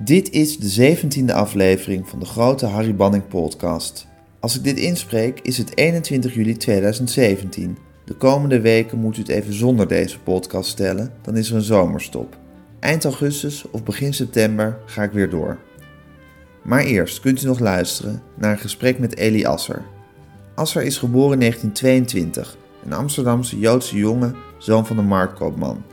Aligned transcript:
Dit 0.00 0.30
is 0.30 0.58
de 0.58 0.68
zeventiende 0.68 1.32
aflevering 1.32 2.08
van 2.08 2.18
de 2.18 2.24
grote 2.24 2.66
Harry 2.66 2.94
Banning 2.94 3.28
podcast. 3.28 4.06
Als 4.40 4.56
ik 4.56 4.64
dit 4.64 4.76
inspreek 4.76 5.40
is 5.40 5.58
het 5.58 5.76
21 5.76 6.34
juli 6.34 6.56
2017. 6.56 7.78
De 8.04 8.14
komende 8.14 8.60
weken 8.60 8.98
moet 8.98 9.16
u 9.16 9.20
het 9.20 9.28
even 9.28 9.54
zonder 9.54 9.88
deze 9.88 10.20
podcast 10.20 10.70
stellen, 10.70 11.12
dan 11.22 11.36
is 11.36 11.50
er 11.50 11.56
een 11.56 11.62
zomerstop. 11.62 12.36
Eind 12.80 13.04
augustus 13.04 13.64
of 13.70 13.82
begin 13.82 14.14
september 14.14 14.78
ga 14.86 15.02
ik 15.02 15.12
weer 15.12 15.30
door. 15.30 15.58
Maar 16.62 16.84
eerst 16.84 17.20
kunt 17.20 17.42
u 17.42 17.46
nog 17.46 17.58
luisteren 17.58 18.22
naar 18.34 18.52
een 18.52 18.58
gesprek 18.58 18.98
met 18.98 19.16
Eli 19.16 19.44
Asser. 19.44 19.82
Asser 20.54 20.82
is 20.82 20.98
geboren 20.98 21.32
in 21.32 21.40
1922, 21.40 22.56
een 22.84 22.92
Amsterdamse 22.92 23.58
Joodse 23.58 23.96
jongen, 23.96 24.36
zoon 24.58 24.86
van 24.86 24.98
een 24.98 25.06
marktkoopman. 25.06 25.84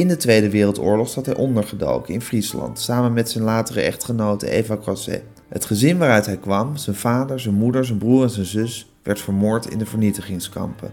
In 0.00 0.08
de 0.08 0.16
Tweede 0.16 0.50
Wereldoorlog 0.50 1.08
zat 1.08 1.26
hij 1.26 1.34
ondergedoken 1.34 2.14
in 2.14 2.20
Friesland, 2.20 2.78
samen 2.78 3.12
met 3.12 3.30
zijn 3.30 3.44
latere 3.44 3.80
echtgenote 3.80 4.50
Eva 4.50 4.76
Crosset. 4.76 5.22
Het 5.48 5.64
gezin 5.64 5.98
waaruit 5.98 6.26
hij 6.26 6.36
kwam, 6.36 6.76
zijn 6.76 6.96
vader, 6.96 7.40
zijn 7.40 7.54
moeder, 7.54 7.84
zijn 7.84 7.98
broer 7.98 8.22
en 8.22 8.30
zijn 8.30 8.46
zus, 8.46 8.92
werd 9.02 9.20
vermoord 9.20 9.66
in 9.66 9.78
de 9.78 9.86
vernietigingskampen. 9.86 10.90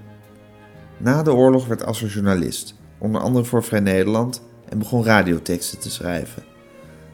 Na 0.97 1.23
de 1.23 1.33
oorlog 1.33 1.67
werd 1.67 1.85
Asser 1.85 2.07
journalist, 2.07 2.75
onder 2.97 3.21
andere 3.21 3.45
voor 3.45 3.63
Vrij 3.63 3.79
Nederland, 3.79 4.41
en 4.69 4.79
begon 4.79 5.03
radioteksten 5.03 5.79
te 5.79 5.89
schrijven. 5.89 6.43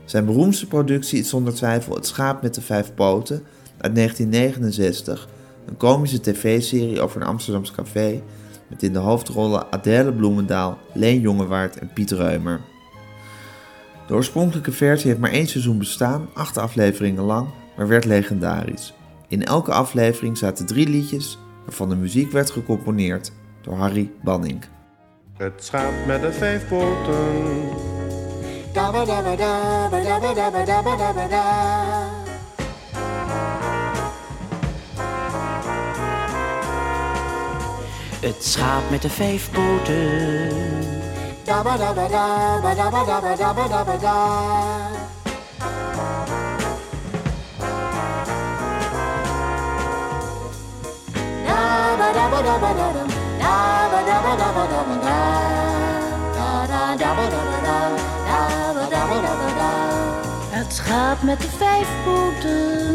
Zijn 0.05 0.25
beroemdste 0.25 0.67
productie 0.67 1.19
is 1.19 1.29
zonder 1.29 1.53
twijfel 1.53 1.95
Het 1.95 2.07
Schaap 2.07 2.41
met 2.41 2.53
de 2.53 2.61
Vijf 2.61 2.93
Poten 2.93 3.43
uit 3.77 3.95
1969, 3.95 5.27
een 5.65 5.77
komische 5.77 6.21
tv-serie 6.21 7.01
over 7.01 7.21
een 7.21 7.27
Amsterdams 7.27 7.71
café 7.71 8.21
met 8.73 8.83
in 8.83 8.93
de 8.93 8.99
hoofdrollen 8.99 9.71
Adèle 9.71 10.13
Bloemendaal, 10.13 10.77
Leen 10.93 11.19
Jongewaard 11.19 11.79
en 11.79 11.93
Piet 11.93 12.11
Reumer. 12.11 12.61
De 14.07 14.13
oorspronkelijke 14.13 14.71
versie 14.71 15.07
heeft 15.07 15.19
maar 15.19 15.31
één 15.31 15.47
seizoen 15.47 15.77
bestaan, 15.77 16.29
acht 16.33 16.57
afleveringen 16.57 17.23
lang, 17.23 17.47
maar 17.77 17.87
werd 17.87 18.05
legendarisch. 18.05 18.93
In 19.27 19.45
elke 19.45 19.71
aflevering 19.71 20.37
zaten 20.37 20.65
drie 20.65 20.89
liedjes, 20.89 21.37
waarvan 21.65 21.89
de 21.89 21.95
muziek 21.95 22.31
werd 22.31 22.51
gecomponeerd 22.51 23.31
door 23.61 23.75
Harry 23.75 24.11
Banning. 24.23 24.63
Het 25.37 25.63
schaap 25.63 25.93
met 26.07 26.21
de 26.21 26.31
vijf 26.31 26.67
poten. 26.67 27.81
Het 38.23 38.45
schaap 38.45 38.89
met 38.89 39.01
de 39.01 39.09
vijf 39.09 39.51
poten. 39.51 40.47
Het 60.49 60.73
schaap 60.73 61.21
met 61.21 61.39
de 61.39 61.47
vijf 61.57 61.87
poten. 62.05 62.93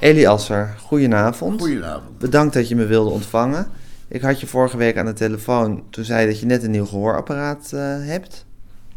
Asser, 0.00 0.74
goedenavond. 0.82 1.60
Goedenavond. 1.60 2.18
Bedankt 2.18 2.54
dat 2.54 2.68
je 2.68 2.76
me 2.76 2.86
wilde 2.86 3.10
ontvangen. 3.10 3.66
Ik 4.08 4.20
had 4.20 4.40
je 4.40 4.46
vorige 4.46 4.76
week 4.76 4.96
aan 4.96 5.06
de 5.06 5.12
telefoon, 5.12 5.84
toen 5.90 6.04
zei 6.04 6.20
je 6.20 6.26
dat 6.26 6.40
je 6.40 6.46
net 6.46 6.62
een 6.62 6.70
nieuw 6.70 6.86
gehoorapparaat 6.86 7.72
eh, 7.72 7.80
hebt. 7.80 8.44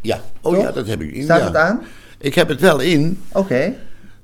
Ja, 0.02 0.22
oh 0.42 0.53
Toch? 0.53 0.64
ja, 0.64 0.71
dat 0.71 0.88
heb 0.88 1.02
ik 1.02 1.11
in. 1.11 1.23
Staat 1.23 1.39
ja. 1.39 1.45
het 1.45 1.55
aan? 1.55 1.82
Ik 2.17 2.36
heb 2.36 2.48
het 2.48 2.59
wel 2.59 2.80
in, 2.80 3.21
Oké. 3.32 3.73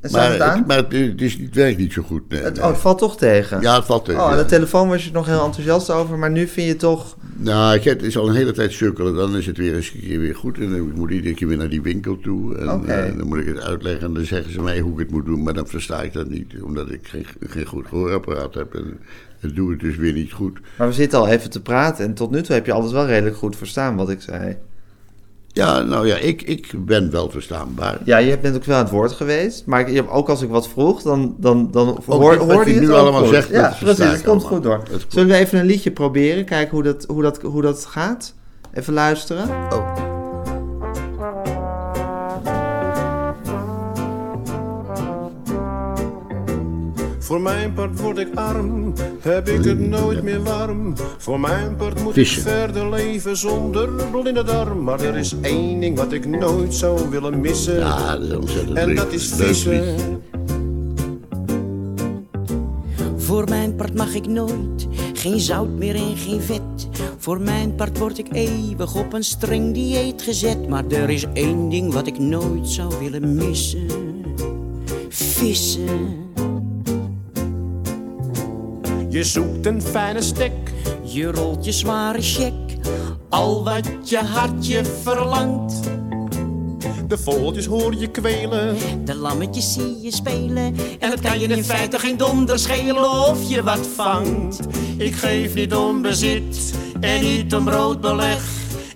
En 0.06 0.12
maar, 0.12 0.32
het 0.32 0.42
aan? 0.42 0.58
het, 0.58 0.68
maar 0.68 0.78
het, 0.78 0.92
het 0.92 1.22
is, 1.22 1.34
het 1.34 1.56
werkt 1.56 1.78
niet 1.78 1.94
zo 1.94 2.02
goed. 2.02 2.30
Nee, 2.30 2.42
het, 2.42 2.54
nee. 2.54 2.64
oh, 2.64 2.70
het 2.70 2.80
valt 2.80 2.98
toch 2.98 3.18
tegen? 3.18 3.62
Ja, 3.62 3.76
het 3.76 3.86
valt 3.86 4.06
tegen. 4.06 4.22
Oh, 4.22 4.28
aan 4.28 4.38
ja. 4.38 4.42
de 4.44 4.50
telefoon 4.50 4.90
was 4.90 5.06
je 5.06 5.12
nog 5.12 5.26
heel 5.26 5.46
enthousiast 5.46 5.90
over, 5.90 6.18
maar 6.18 6.32
nu 6.32 6.48
vind 6.48 6.68
je 6.68 6.76
toch... 6.76 7.18
Nou, 7.38 7.76
ik 7.76 7.84
heb, 7.84 7.98
het 7.98 8.06
is 8.06 8.18
al 8.18 8.30
een 8.30 8.36
hele 8.36 8.52
tijd 8.52 8.72
sukkelen. 8.72 9.16
Dan 9.16 9.38
is 9.38 9.46
het 9.46 9.58
weer 9.58 9.76
eens 9.76 9.94
een 9.94 10.00
keer 10.00 10.20
weer 10.20 10.36
goed. 10.36 10.58
En 10.58 10.70
dan 10.70 10.92
moet 10.96 11.10
ik 11.10 11.16
iedere 11.16 11.34
keer 11.34 11.48
weer 11.48 11.58
naar 11.58 11.70
die 11.70 11.82
winkel 11.82 12.20
toe. 12.20 12.58
En 12.58 12.88
eh, 12.88 13.18
dan 13.18 13.28
moet 13.28 13.38
ik 13.38 13.48
het 13.48 13.62
uitleggen. 13.62 14.08
En 14.08 14.14
dan 14.14 14.26
zeggen 14.26 14.52
ze 14.52 14.62
mij 14.62 14.80
hoe 14.80 14.94
ik 14.94 15.00
het 15.00 15.12
moet 15.12 15.26
doen. 15.26 15.44
Maar 15.44 15.54
dan 15.54 15.68
versta 15.68 16.02
ik 16.02 16.14
dat 16.14 16.30
niet. 16.30 16.54
Omdat 16.62 16.92
ik 16.92 17.08
geen, 17.08 17.26
geen 17.40 17.66
goed 17.66 17.88
gehoorapparaat 17.88 18.54
heb. 18.54 18.76
En 18.76 19.00
dat 19.42 19.56
doe 19.56 19.74
ik 19.74 19.80
dus 19.80 19.96
weer 19.96 20.14
niet 20.14 20.32
goed. 20.32 20.60
Maar 20.78 20.88
we 20.88 20.94
zitten 20.94 21.20
al 21.20 21.28
even 21.28 21.50
te 21.50 21.62
praten 21.62 22.06
en 22.06 22.14
tot 22.14 22.32
nu 22.32 22.42
toe 22.42 22.56
heb 22.56 22.66
je 22.66 22.74
alles 22.74 22.92
wel 22.92 23.06
redelijk 23.06 23.36
goed 23.36 23.56
verstaan 23.56 23.96
wat 23.96 24.10
ik 24.10 24.22
zei. 24.22 24.58
Ja, 25.56 25.82
nou 25.82 26.08
ja, 26.08 26.16
ik, 26.16 26.42
ik 26.42 26.72
ben 26.86 27.12
wel 27.12 27.30
verstaanbaar. 27.30 27.98
Ja, 28.04 28.18
je 28.18 28.38
bent 28.40 28.56
ook 28.56 28.64
wel 28.64 28.76
aan 28.76 28.84
het 28.84 28.92
woord 28.92 29.12
geweest, 29.12 29.66
maar 29.66 29.90
ik, 29.90 30.06
ook 30.10 30.30
als 30.30 30.42
ik 30.42 30.50
wat 30.50 30.68
vroeg, 30.68 31.02
dan, 31.02 31.36
dan, 31.38 31.72
dan 31.72 31.88
hoor, 32.06 32.38
wat 32.38 32.52
hoorde 32.52 32.70
je 32.70 32.76
je 32.76 32.80
het 32.80 32.90
nu 32.90 32.96
allemaal 32.96 33.22
goed. 33.22 33.34
zegt, 33.34 33.50
Ja, 33.50 33.76
precies, 33.80 34.06
het 34.06 34.24
komt 34.24 34.44
goed 34.44 34.64
door. 34.64 34.84
Zullen 35.08 35.28
we 35.28 35.36
even 35.36 35.60
een 35.60 35.66
liedje 35.66 35.92
proberen, 35.92 36.46
kijken 36.46 36.74
hoe 36.74 36.84
dat, 36.84 37.06
hoe 37.06 37.22
dat, 37.22 37.42
hoe 37.42 37.62
dat 37.62 37.86
gaat? 37.86 38.34
Even 38.74 38.94
luisteren. 38.94 39.50
Oh. 39.50 39.95
Voor 47.26 47.42
mijn 47.42 47.74
part 47.74 48.00
word 48.00 48.18
ik 48.18 48.28
arm, 48.36 48.94
heb 49.20 49.48
ik 49.48 49.64
het 49.64 49.80
nooit 49.80 50.24
meer 50.24 50.44
warm. 50.44 50.94
Voor 51.18 51.40
mijn 51.40 51.76
part 51.76 52.04
moet 52.04 52.18
ik 52.18 52.28
verder 52.28 52.90
leven 52.90 53.38
zonder 53.38 53.90
blinde 54.12 54.44
darm. 54.44 54.84
Maar 54.84 55.02
er 55.02 55.18
is 55.18 55.36
één 55.42 55.80
ding 55.80 55.98
wat 55.98 56.12
ik 56.12 56.26
nooit 56.26 56.74
zou 56.74 57.10
willen 57.10 57.42
missen. 57.42 57.80
Ja, 57.80 58.18
dat 58.18 58.22
is 58.22 58.36
ontzettend 58.36 58.78
en 58.78 58.96
dat 58.96 59.14
is 59.14 59.34
vissen. 59.34 59.96
Voor 63.18 63.50
mijn 63.50 63.76
part 63.76 63.94
mag 63.94 64.14
ik 64.14 64.28
nooit. 64.28 64.88
Geen 65.14 65.40
zout 65.40 65.70
meer 65.78 65.96
en 65.96 66.18
geen 66.18 66.42
vet. 66.42 66.88
Voor 67.18 67.42
mijn 67.42 67.76
part 67.76 67.98
word 67.98 68.18
ik 68.18 68.28
eeuwig 68.32 68.96
op 68.96 69.14
een 69.14 69.24
streng 69.24 69.74
dieet 69.74 70.22
gezet. 70.22 70.68
Maar 70.68 70.84
er 70.90 71.10
is 71.10 71.26
één 71.34 71.70
ding 71.70 71.94
wat 71.94 72.08
ik 72.08 72.20
nooit 72.20 72.68
zou 72.68 72.94
willen 73.00 73.36
missen. 73.36 73.88
Vissen. 75.10 76.25
Je 79.16 79.24
zoekt 79.24 79.66
een 79.66 79.82
fijne 79.82 80.22
stek, 80.22 80.52
Je 81.04 81.32
rolt 81.32 81.66
je 81.66 81.72
zware 81.72 82.22
check. 82.22 82.54
al 83.30 83.64
wat 83.64 84.10
je 84.10 84.18
hartje 84.18 84.86
verlangt. 84.86 85.80
De 87.08 87.18
vogeltjes 87.18 87.66
hoor 87.66 87.96
je 87.96 88.08
kwelen. 88.08 88.76
De 89.06 89.16
lammetjes 89.16 89.74
zie 89.74 90.02
je 90.02 90.12
spelen. 90.12 90.76
En 91.00 91.12
het 91.12 91.20
kan 91.20 91.40
je 91.40 91.48
in 91.48 91.64
feite 91.64 92.00
geen 92.00 92.18
donder 92.18 92.60
schelen 92.60 93.12
of 93.12 93.50
je 93.50 93.64
wat 93.64 93.88
vangt. 93.96 94.60
Ik 94.98 95.16
geef 95.16 95.54
niet 95.54 95.76
om 95.76 96.02
bezit 96.02 96.74
en 97.00 97.22
niet 97.22 97.56
om 97.56 97.66
brood 97.66 98.02
beleg. 98.02 98.44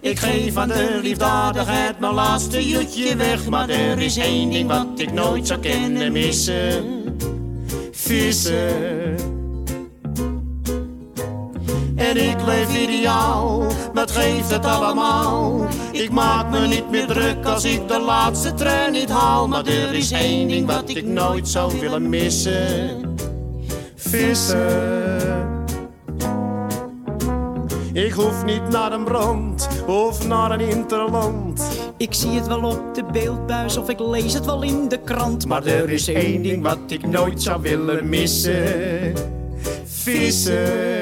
Ik 0.01 0.19
geef 0.19 0.57
aan 0.57 0.67
de 0.67 0.99
liefdadigheid 1.01 1.99
mijn 1.99 2.13
laatste 2.13 2.67
jutje 2.67 3.15
weg. 3.15 3.49
Maar 3.49 3.69
er 3.69 3.99
is 3.99 4.17
één 4.17 4.49
ding 4.49 4.67
wat 4.67 4.87
ik 4.99 5.13
nooit 5.13 5.47
zou 5.47 5.59
kennen 5.59 6.11
missen. 6.11 7.03
Vissen. 7.91 9.08
En 12.09 12.17
ik 12.17 12.45
leef 12.45 12.75
ideaal, 12.75 13.65
wat 13.93 14.11
geeft 14.11 14.51
het 14.51 14.65
allemaal? 14.65 15.67
Ik 15.91 16.11
maak 16.11 16.49
me 16.49 16.67
niet 16.67 16.89
meer 16.89 17.07
druk 17.07 17.45
als 17.45 17.63
ik 17.63 17.87
de 17.87 17.99
laatste 17.99 18.53
trein 18.53 18.91
niet 18.91 19.09
haal. 19.09 19.47
Maar 19.47 19.65
er 19.65 19.93
is 19.93 20.11
één 20.11 20.47
ding 20.47 20.67
wat 20.67 20.89
ik 20.89 21.05
nooit 21.05 21.47
zou 21.47 21.79
willen 21.79 22.09
missen. 22.09 23.15
Vissen. 23.95 25.67
Ik 27.93 28.11
hoef 28.11 28.45
niet 28.45 28.69
naar 28.69 28.91
een 28.91 29.03
brand 29.03 29.69
of 29.87 30.27
naar 30.27 30.51
een 30.51 30.59
interland. 30.59 31.67
Ik 31.97 32.13
zie 32.13 32.31
het 32.31 32.47
wel 32.47 32.63
op 32.63 32.95
de 32.95 33.03
beeldbuis 33.11 33.77
of 33.77 33.89
ik 33.89 33.99
lees 33.99 34.33
het 34.33 34.45
wel 34.45 34.61
in 34.61 34.87
de 34.87 34.99
krant. 34.99 35.45
Maar 35.45 35.65
er 35.65 35.89
is 35.89 36.07
één 36.07 36.41
ding 36.41 36.63
wat 36.63 36.79
ik 36.87 37.07
nooit 37.07 37.41
zou 37.41 37.61
willen 37.61 38.09
missen. 38.09 39.13
Vissen. 39.85 40.98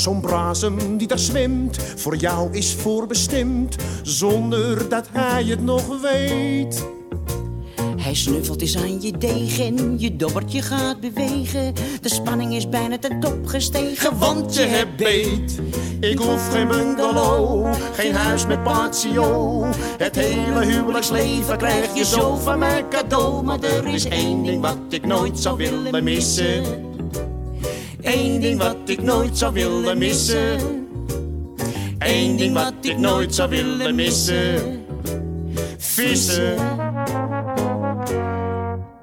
Zo'n 0.00 0.20
brasem 0.20 0.96
die 0.96 1.06
daar 1.06 1.18
zwemt, 1.18 1.76
voor 1.96 2.16
jou 2.16 2.52
is 2.52 2.74
voorbestemd, 2.74 3.76
zonder 4.02 4.88
dat 4.88 5.08
hij 5.12 5.44
het 5.44 5.64
nog 5.64 6.00
weet. 6.00 6.86
Hij 7.96 8.14
snuffelt 8.14 8.60
eens 8.60 8.76
aan 8.76 9.00
je 9.00 9.18
degen, 9.18 9.98
je 9.98 10.16
dobbertje 10.16 10.62
gaat 10.62 11.00
bewegen. 11.00 11.74
De 12.00 12.08
spanning 12.08 12.54
is 12.54 12.68
bijna 12.68 12.98
ten 12.98 13.20
top 13.20 13.46
gestegen, 13.46 14.18
Want 14.18 14.54
je 14.54 14.62
hebt 14.62 14.96
beet. 14.96 15.60
Ik 16.00 16.18
hoef 16.18 16.50
geen 16.52 16.68
bungalow, 16.68 17.74
geen 17.94 18.14
huis 18.14 18.46
met 18.46 18.62
patio. 18.62 19.64
Het 19.98 20.16
hele 20.16 20.64
huwelijksleven 20.64 21.58
krijg 21.58 21.94
je 21.94 22.04
zo 22.04 22.36
van 22.36 22.58
mij 22.58 22.84
cadeau. 22.88 23.44
Maar 23.44 23.62
er 23.62 23.86
is 23.86 24.04
één 24.04 24.42
ding 24.42 24.60
wat 24.60 24.78
ik 24.88 25.06
nooit 25.06 25.38
zou 25.38 25.56
willen 25.56 26.04
missen. 26.04 26.89
Eén 28.00 28.40
ding 28.40 28.58
wat 28.58 28.76
ik 28.86 29.02
nooit 29.02 29.38
zou 29.38 29.52
willen 29.52 29.98
missen. 29.98 30.58
Eén 31.98 32.36
ding 32.36 32.54
wat 32.54 32.74
ik 32.80 32.98
nooit 32.98 33.34
zou 33.34 33.50
willen 33.50 33.94
missen. 33.94 34.80
Vissen. 35.78 36.52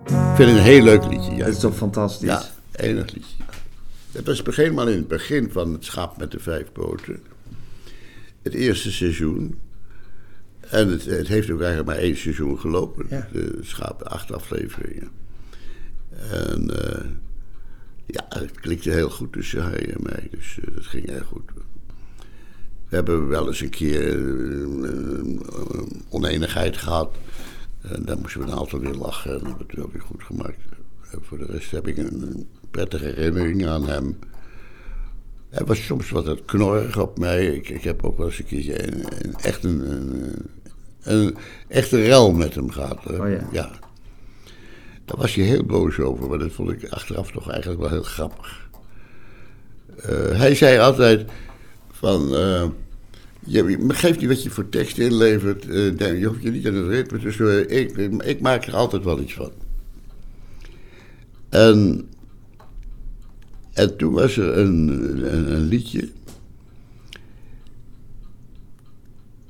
Ik 0.05 0.43
vind 0.43 0.49
het 0.49 0.57
een 0.57 0.63
heel 0.63 0.83
leuk 0.83 1.05
liedje. 1.05 1.31
Ja, 1.31 1.45
Dat 1.45 1.53
is 1.53 1.59
toch 1.59 1.75
fantastisch? 1.75 2.27
ja 2.27 2.43
enig 2.77 3.13
liedje. 3.13 3.43
Dat 4.11 4.41
was 4.43 4.55
helemaal 4.55 4.87
in 4.87 4.97
het 4.97 5.07
begin 5.07 5.51
van 5.51 5.73
het 5.73 5.85
Schaap 5.85 6.17
met 6.17 6.31
de 6.31 6.39
Vijf 6.39 6.71
Poten. 6.71 7.19
Het 8.41 8.53
eerste 8.53 8.91
seizoen. 8.91 9.59
En 10.59 10.87
het, 10.89 11.05
het 11.05 11.27
heeft 11.27 11.49
ook 11.49 11.59
eigenlijk 11.61 11.89
maar 11.89 11.97
één 11.97 12.17
seizoen 12.17 12.59
gelopen. 12.59 13.05
Ja. 13.09 13.27
De 13.31 13.59
Schaap, 13.61 14.01
acht 14.01 14.31
afleveringen. 14.31 15.09
En 16.31 16.85
eh, 16.85 17.05
ja, 18.07 18.25
het 18.29 18.59
klikte 18.59 18.89
heel 18.89 19.09
goed 19.09 19.33
tussen 19.33 19.63
hij 19.63 19.93
en 19.93 20.03
mij. 20.03 20.27
Dus 20.31 20.59
eh, 20.59 20.75
dat 20.75 20.85
ging 20.85 21.05
erg 21.09 21.25
goed. 21.25 21.51
We 22.89 22.95
hebben 22.95 23.27
wel 23.27 23.47
eens 23.47 23.61
een 23.61 23.69
keer 23.69 24.07
eh, 24.07 24.19
een 24.19 25.41
oneenigheid 26.09 26.77
gehad. 26.77 27.15
En 27.81 28.05
daar 28.05 28.17
moesten 28.17 28.41
we 28.41 28.47
een 28.47 28.57
aantal 28.57 28.79
weer 28.79 28.93
lachen. 28.93 29.31
En 29.31 29.37
dat 29.39 29.47
hebben 29.47 29.65
we 29.67 29.71
het 29.71 29.75
wel 29.81 29.89
weer 29.91 30.01
goed 30.01 30.23
gemaakt. 30.23 30.59
En 31.11 31.19
voor 31.21 31.37
de 31.37 31.45
rest 31.45 31.71
heb 31.71 31.87
ik 31.87 31.97
een, 31.97 32.47
prettige 32.71 33.05
herinnering 33.05 33.65
aan 33.67 33.87
hem. 33.87 34.19
Hij 35.49 35.65
was 35.65 35.85
soms 35.85 36.09
wat 36.09 36.45
knorrig 36.45 36.97
op 36.99 37.17
mij. 37.19 37.45
Ik, 37.47 37.69
ik 37.69 37.83
heb 37.83 38.03
ook 38.03 38.17
wel 38.17 38.25
eens 38.27 38.39
een 38.39 38.45
keertje 38.45 38.87
een, 38.87 39.05
een- 39.25 39.35
echt 39.35 39.63
een, 39.63 39.91
een, 39.91 40.33
een 41.01 41.35
echte 41.67 42.01
rel 42.03 42.31
met 42.33 42.55
hem 42.55 42.69
gehad. 42.69 43.05
Oh 43.11 43.29
ja. 43.51 43.79
Daar 45.07 45.17
was 45.17 45.35
hij 45.35 45.45
heel 45.45 45.63
boos 45.63 45.99
over, 45.99 46.29
maar 46.29 46.39
dat 46.39 46.51
vond 46.51 46.71
ik 46.71 46.89
achteraf 46.89 47.31
toch 47.31 47.49
eigenlijk 47.49 47.81
wel 47.81 47.89
heel 47.89 48.03
grappig. 48.03 48.69
Eh, 49.97 50.39
hij 50.39 50.55
zei 50.55 50.79
altijd 50.79 51.29
van... 51.91 52.35
eh, 52.35 52.67
je, 53.45 53.63
niet 54.19 54.27
wat 54.27 54.43
je 54.43 54.49
voor 54.49 54.69
tekst 54.69 54.97
inlevert. 54.97 55.67
nee, 55.67 56.19
je 56.19 56.25
hoeft 56.25 56.41
je 56.41 56.51
niet 56.51 56.67
aan 56.67 56.75
het 56.75 56.87
ritme 56.87 57.31
storen. 57.31 57.69
Ik, 57.69 57.97
ik 58.23 58.41
maak 58.41 58.65
er 58.65 58.75
altijd 58.75 59.03
wel 59.03 59.19
iets 59.19 59.33
van. 59.33 59.51
En, 61.49 62.09
en 63.73 63.97
toen 63.97 64.13
was 64.13 64.37
er 64.37 64.57
een, 64.57 64.87
een, 65.53 65.67
liedje. 65.67 66.09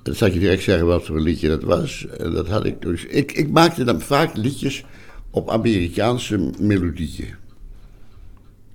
Dan 0.04 0.16
ik 0.16 0.34
je 0.34 0.40
direct 0.40 0.64
zeggen 0.64 0.88
wat 0.88 1.06
voor 1.06 1.16
een 1.16 1.22
liedje 1.22 1.48
dat 1.48 1.64
was. 1.64 2.06
En 2.08 2.32
dat 2.32 2.48
had 2.48 2.66
ik 2.66 2.82
dus. 2.82 3.06
Ik, 3.06 3.32
ik 3.32 3.50
maakte 3.50 3.84
dan 3.84 4.02
vaak 4.02 4.36
liedjes 4.36 4.86
op 5.38 5.50
Amerikaanse 5.50 6.50
melodieën. 6.60 7.34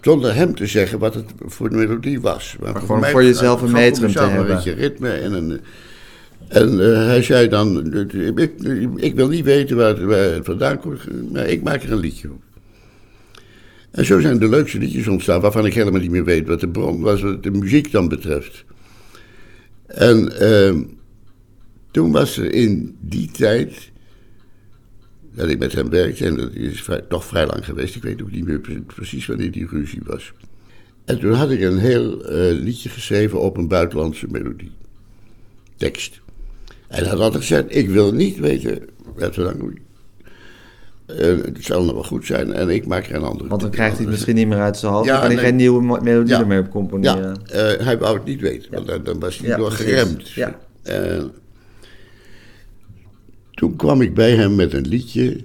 Zonder 0.01 0.35
hem 0.35 0.55
te 0.55 0.67
zeggen 0.67 0.99
wat 0.99 1.15
het 1.15 1.25
voor 1.39 1.71
een 1.71 1.79
melodie 1.79 2.21
was. 2.21 2.57
Maar, 2.61 2.75
gewoon 2.75 3.01
mij- 3.01 3.11
voor 3.11 3.25
jezelf 3.25 3.61
een 3.63 3.69
gewoon 3.69 3.83
metrum 3.83 3.95
voor 3.97 4.07
mezelf 4.07 4.27
te 4.27 4.31
Een 4.33 4.37
hebben. 4.39 4.57
beetje 4.57 4.73
ritme 4.73 5.09
en 5.11 5.33
een. 5.33 5.61
En 6.49 6.81
eh, 6.93 7.07
hij 7.07 7.23
zei 7.23 7.49
dan, 7.49 7.95
ik, 8.37 8.53
ik 8.97 9.15
wil 9.15 9.29
niet 9.29 9.45
weten 9.45 9.77
waar 9.77 9.89
het, 9.89 10.03
waar 10.03 10.19
het 10.19 10.45
vandaan 10.45 10.79
komt, 10.81 11.33
maar 11.33 11.49
ik 11.49 11.63
maak 11.63 11.83
er 11.83 11.93
een 11.93 11.99
liedje 11.99 12.31
op. 12.31 12.43
En 13.91 14.05
zo 14.05 14.21
zijn 14.21 14.39
de 14.39 14.49
leukste 14.49 14.79
liedjes 14.79 15.09
ontstaan, 15.09 15.41
waarvan 15.41 15.67
ik 15.67 15.75
helemaal 15.75 16.01
niet 16.01 16.11
meer 16.11 16.25
weet 16.25 16.47
wat 16.49 16.61
de 16.61 16.69
bron 16.69 17.01
was, 17.01 17.23
wat 17.23 17.43
de 17.43 17.51
muziek 17.51 17.91
dan 17.91 18.09
betreft. 18.09 18.65
En 19.87 20.41
ehm, 20.41 20.83
toen 21.91 22.13
was 22.13 22.37
er 22.37 22.53
in 22.53 22.97
die 23.01 23.31
tijd, 23.31 23.91
dat 25.35 25.49
ik 25.49 25.59
met 25.59 25.73
hem 25.73 25.91
werkte, 25.91 26.25
en 26.25 26.37
dat 26.37 26.53
is 26.53 26.83
vrij- 26.83 27.01
toch 27.09 27.25
vrij 27.25 27.47
lang 27.47 27.65
geweest, 27.65 27.95
ik 27.97 28.03
weet 28.03 28.23
ook 28.23 28.31
niet 28.31 28.45
meer 28.45 28.59
pre- 28.61 28.83
precies 28.87 29.27
wanneer 29.27 29.51
die 29.53 29.67
ruzie 29.71 30.01
was. 30.05 30.33
En 31.05 31.19
toen 31.19 31.33
had 31.33 31.51
ik 31.51 31.61
een 31.61 31.79
heel 31.79 32.25
eh, 32.25 32.53
liedje 32.61 32.89
geschreven 32.89 33.41
op 33.41 33.57
een 33.57 33.69
buitenlandse 33.69 34.27
melodie. 34.31 34.71
Tekst. 35.77 36.21
En 36.89 36.99
hij 36.99 37.09
had 37.09 37.19
altijd 37.21 37.41
gezegd, 37.43 37.65
ik 37.69 37.91
wil 37.91 38.13
niet 38.15 38.39
weten 38.39 38.83
wat 39.17 39.37
we 39.37 39.43
dan 39.43 39.59
doen. 39.59 39.79
Eh, 41.07 41.27
het 41.27 41.57
zal 41.65 41.85
nog 41.85 41.93
wel 41.95 42.05
goed 42.05 42.27
zijn 42.27 42.53
en 42.53 42.69
ik 42.69 42.87
maak 42.87 43.07
er 43.07 43.15
een 43.15 43.23
andere. 43.23 43.49
Want 43.49 43.61
dan 43.61 43.71
krijgt 43.71 43.93
hij 43.97 44.03
het 44.05 44.13
misschien 44.15 44.35
niet 44.35 44.49
meer 44.49 44.59
uit 44.61 44.77
zijn 44.77 44.93
hoofd. 44.93 45.07
Ja, 45.07 45.27
nee. 45.29 45.37
geen 45.37 45.57
nieuwe 45.57 46.01
melodie 46.03 46.35
Ja. 46.35 46.41
er 46.41 46.47
meer 46.47 46.61
op 46.61 46.71
componeren. 46.71 47.37
Ja, 47.45 47.55
eh, 47.55 47.85
hij 47.85 47.99
wou 47.99 48.17
het 48.17 48.25
niet 48.25 48.41
weten, 48.41 48.73
want 48.75 48.87
dan, 48.87 49.03
dan 49.05 49.19
was 49.21 49.39
hij 49.39 49.49
Ja, 49.49 49.57
door 49.57 49.69
precies. 49.75 49.85
geremd. 49.87 50.31
Ja. 50.31 50.59
Toen 53.55 53.77
kwam 53.77 54.01
ik 54.01 54.15
bij 54.15 54.37
hem 54.37 54.55
met 54.55 54.73
een 54.73 54.89
liedje 54.89 55.45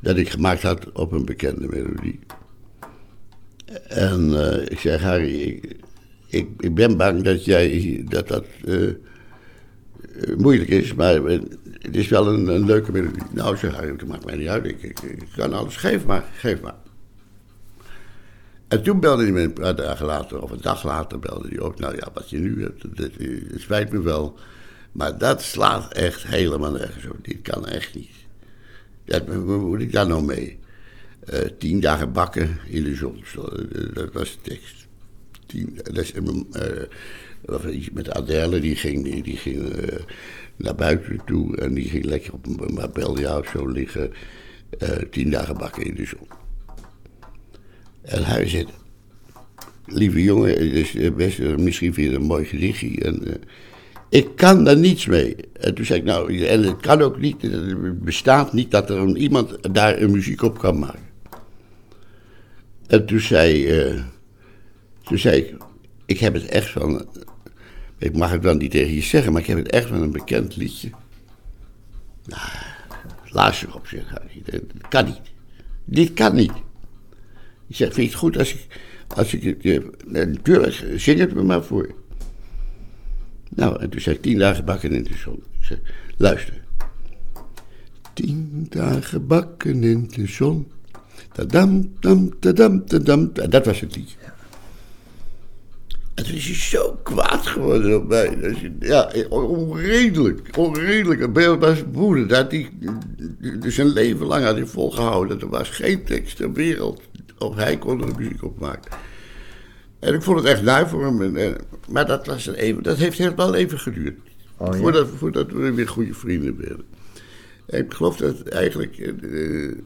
dat 0.00 0.16
ik 0.16 0.28
gemaakt 0.28 0.62
had 0.62 0.92
op 0.92 1.12
een 1.12 1.24
bekende 1.24 1.66
melodie. 1.66 2.18
En 3.88 4.50
eh, 4.50 4.70
ik 4.70 4.78
zeg, 4.78 5.02
Harry, 5.02 5.62
ik, 6.26 6.48
ik, 6.58 6.74
ben 6.74 6.96
bang 6.96 7.22
dat 7.22 7.44
jij 7.44 8.04
dat 8.08 8.28
dat 8.28 8.44
eh, 8.64 8.88
eh, 8.88 8.94
moeilijk 10.36 10.68
is, 10.68 10.94
maar 10.94 11.14
het 11.14 11.96
is 11.96 12.08
wel 12.08 12.28
een, 12.28 12.48
een 12.48 12.64
leuke 12.64 12.92
melodie. 12.92 13.22
Nou, 13.32 13.56
zeg 13.56 13.74
Harry, 13.74 13.96
dat 13.96 14.08
maakt 14.08 14.24
mij 14.24 14.36
niet 14.36 14.48
uit. 14.48 14.64
Ik, 14.64 14.82
ik, 14.82 15.28
kan 15.36 15.52
alles, 15.52 15.76
geef 15.76 16.06
maar, 16.06 16.24
geef 16.36 16.60
maar. 16.60 16.76
En 18.68 18.82
toen 18.82 19.00
belde 19.00 19.22
hij 19.22 19.32
me 19.32 19.40
een 19.40 19.52
paar 19.52 19.76
dagen 19.76 20.06
later, 20.06 20.42
of 20.42 20.50
een 20.50 20.60
dag 20.60 20.84
later, 20.84 21.18
belde 21.18 21.48
hij 21.48 21.60
op. 21.60 21.80
Nou 21.80 21.96
ja, 21.96 22.08
wat 22.14 22.30
je 22.30 22.38
nu 22.38 22.62
hebt, 22.62 22.82
het 22.96 23.60
spijt 23.60 23.92
me 23.92 24.02
wel. 24.02 24.38
Maar 24.92 25.18
dat 25.18 25.42
slaat 25.42 25.92
echt 25.92 26.26
helemaal 26.26 26.72
nergens 26.72 27.04
op. 27.04 27.24
Dit 27.24 27.42
kan 27.42 27.66
echt 27.66 27.94
niet. 27.94 28.10
Dat, 29.04 29.26
hoe 29.26 29.58
moet 29.58 29.80
ik 29.80 29.92
daar 29.92 30.06
nou 30.06 30.24
mee? 30.24 30.58
Eh, 31.20 31.40
tien 31.58 31.80
dagen 31.80 32.12
bakken 32.12 32.58
in 32.66 32.84
de 32.84 32.94
zon. 32.94 33.22
Zo, 33.24 33.44
eh, 33.44 33.94
Dat 33.94 34.12
was 34.12 34.32
de 34.32 34.50
tekst. 34.50 34.86
Tien, 35.46 35.78
dat 35.82 35.96
is, 35.96 36.12
eh, 36.12 36.22
dat 37.40 37.62
was 37.62 37.72
iets 37.72 37.90
met 37.90 38.10
Adele, 38.10 38.60
die 38.60 38.76
ging, 38.76 39.22
die, 39.24 39.36
ging 39.36 39.72
naar 40.56 40.74
buiten 40.74 41.20
toe 41.26 41.56
en 41.56 41.74
die 41.74 41.88
ging 41.88 42.04
lekker 42.04 42.32
op 42.32 42.46
een 42.46 42.74
Marbella 42.74 43.38
of 43.38 43.48
zo 43.48 43.66
liggen. 43.66 44.12
tien 45.10 45.30
dagen 45.30 45.58
bakken 45.58 45.84
in 45.84 45.94
de 45.94 46.06
zon. 46.06 46.28
En 48.02 48.24
hij 48.24 48.48
zegt, 48.48 48.72
lieve 49.86 50.22
jongen, 50.22 50.56
is 50.58 50.94
eh, 50.94 51.12
best, 51.12 51.38
misschien 51.38 51.94
vind 51.94 52.06
je 52.06 52.12
het 52.12 52.22
een 52.22 52.28
mooi 52.28 52.44
gedichtje. 52.44 53.00
En, 53.00 53.42
ik 54.08 54.36
kan 54.36 54.64
daar 54.64 54.76
niets 54.76 55.06
mee. 55.06 55.36
En 55.52 55.74
toen 55.74 55.84
zei 55.84 55.98
ik, 55.98 56.04
nou, 56.04 56.46
en 56.46 56.62
het 56.62 56.80
kan 56.80 57.02
ook 57.02 57.18
niet, 57.18 57.42
het 57.42 58.00
bestaat 58.00 58.52
niet 58.52 58.70
dat 58.70 58.90
er 58.90 59.16
iemand 59.16 59.74
daar 59.74 60.00
een 60.00 60.10
muziek 60.10 60.42
op 60.42 60.58
kan 60.58 60.78
maken. 60.78 61.06
En 62.86 63.06
toen 63.06 63.20
zei, 63.20 63.66
eh, 63.66 64.02
toen 65.02 65.18
zei 65.18 65.36
ik, 65.36 65.54
ik 66.06 66.18
heb 66.18 66.34
het 66.34 66.44
echt 66.44 66.70
van, 66.70 67.08
ik 67.98 68.16
mag 68.16 68.30
het 68.30 68.42
dan 68.42 68.58
niet 68.58 68.70
tegen 68.70 68.94
je 68.94 69.02
zeggen, 69.02 69.32
maar 69.32 69.40
ik 69.40 69.46
heb 69.46 69.58
het 69.58 69.70
echt 69.70 69.88
van 69.88 70.02
een 70.02 70.12
bekend 70.12 70.56
liedje. 70.56 70.90
Nou, 72.24 72.42
luister 73.24 73.74
op, 73.74 73.86
Harry, 73.86 74.42
dat 74.44 74.88
kan 74.88 75.04
niet. 75.04 75.20
Dit 75.84 76.12
kan 76.12 76.34
niet. 76.34 76.52
Ik 77.68 77.76
zeg, 77.76 77.92
vind 77.94 78.06
je 78.06 78.12
het 78.12 78.20
goed 78.20 78.38
als 78.38 78.54
ik, 78.54 78.66
als 79.08 79.34
ik 79.34 79.42
het, 79.42 79.64
eh, 79.64 79.80
natuurlijk, 80.06 80.84
zing 80.96 81.18
het 81.18 81.34
me 81.34 81.42
maar 81.42 81.64
voor. 81.64 81.94
Nou, 83.54 83.80
en 83.80 83.90
toen 83.90 84.00
zei 84.00 84.14
ik, 84.16 84.22
tien 84.22 84.38
dagen 84.38 84.64
bakken 84.64 84.92
in 84.92 85.02
de 85.02 85.16
zon. 85.16 85.42
Ik 85.58 85.64
zeg, 85.64 85.78
luister. 86.16 86.54
Tien 88.12 88.66
dagen 88.68 89.26
bakken 89.26 89.82
in 89.82 90.08
de 90.14 90.26
zon. 90.26 90.70
Tadam, 91.32 91.92
dam, 92.00 92.38
tadam, 92.38 92.86
tadam. 92.86 93.30
Dat 93.48 93.66
was 93.66 93.80
het 93.80 93.96
liedje. 93.96 94.16
En 96.14 96.24
toen 96.24 96.34
is 96.34 96.46
hij 96.46 96.54
zo 96.54 96.98
kwaad 97.02 97.46
geworden 97.46 97.96
op 97.96 98.08
mij. 98.08 98.56
Ja, 98.80 99.12
onredelijk. 99.28 100.56
Onredelijk. 100.56 101.32
Beeld 101.32 101.60
was. 101.60 101.82
Dat 102.26 102.50
hij 102.50 102.70
dus 103.60 103.76
een 103.76 103.92
leven 103.92 104.26
lang 104.26 104.44
had 104.44 104.56
hij 104.56 104.66
volgehouden. 104.66 105.40
Er 105.40 105.48
was 105.48 105.68
geen 105.68 106.04
tekst 106.04 106.36
ter 106.36 106.52
wereld. 106.52 107.02
Of 107.38 107.54
hij 107.54 107.78
kon 107.78 108.02
er 108.02 108.16
muziek 108.16 108.44
op 108.44 108.60
maken. 108.60 108.90
En 109.98 110.14
ik 110.14 110.22
vond 110.22 110.38
het 110.38 110.46
echt 110.46 110.62
lui 110.62 110.86
voor 110.86 111.04
hem. 111.04 111.22
En, 111.22 111.36
en- 111.36 111.56
maar 111.90 112.06
dat, 112.06 112.26
was 112.26 112.46
er 112.46 112.54
even, 112.54 112.82
dat 112.82 112.96
heeft 112.96 113.18
heel 113.18 113.34
wel 113.34 113.54
even 113.54 113.78
geduurd. 113.78 114.18
Oh, 114.56 114.66
ja? 114.72 114.78
voordat, 114.78 115.08
voordat 115.08 115.50
we 115.50 115.72
weer 115.72 115.88
goede 115.88 116.14
vrienden 116.14 116.56
werden. 116.56 116.84
En 117.66 117.84
ik 117.84 117.94
geloof 117.94 118.16
dat 118.16 118.38
het 118.38 118.48
eigenlijk 118.48 118.98
eh, 118.98 119.68
eh, 119.68 119.76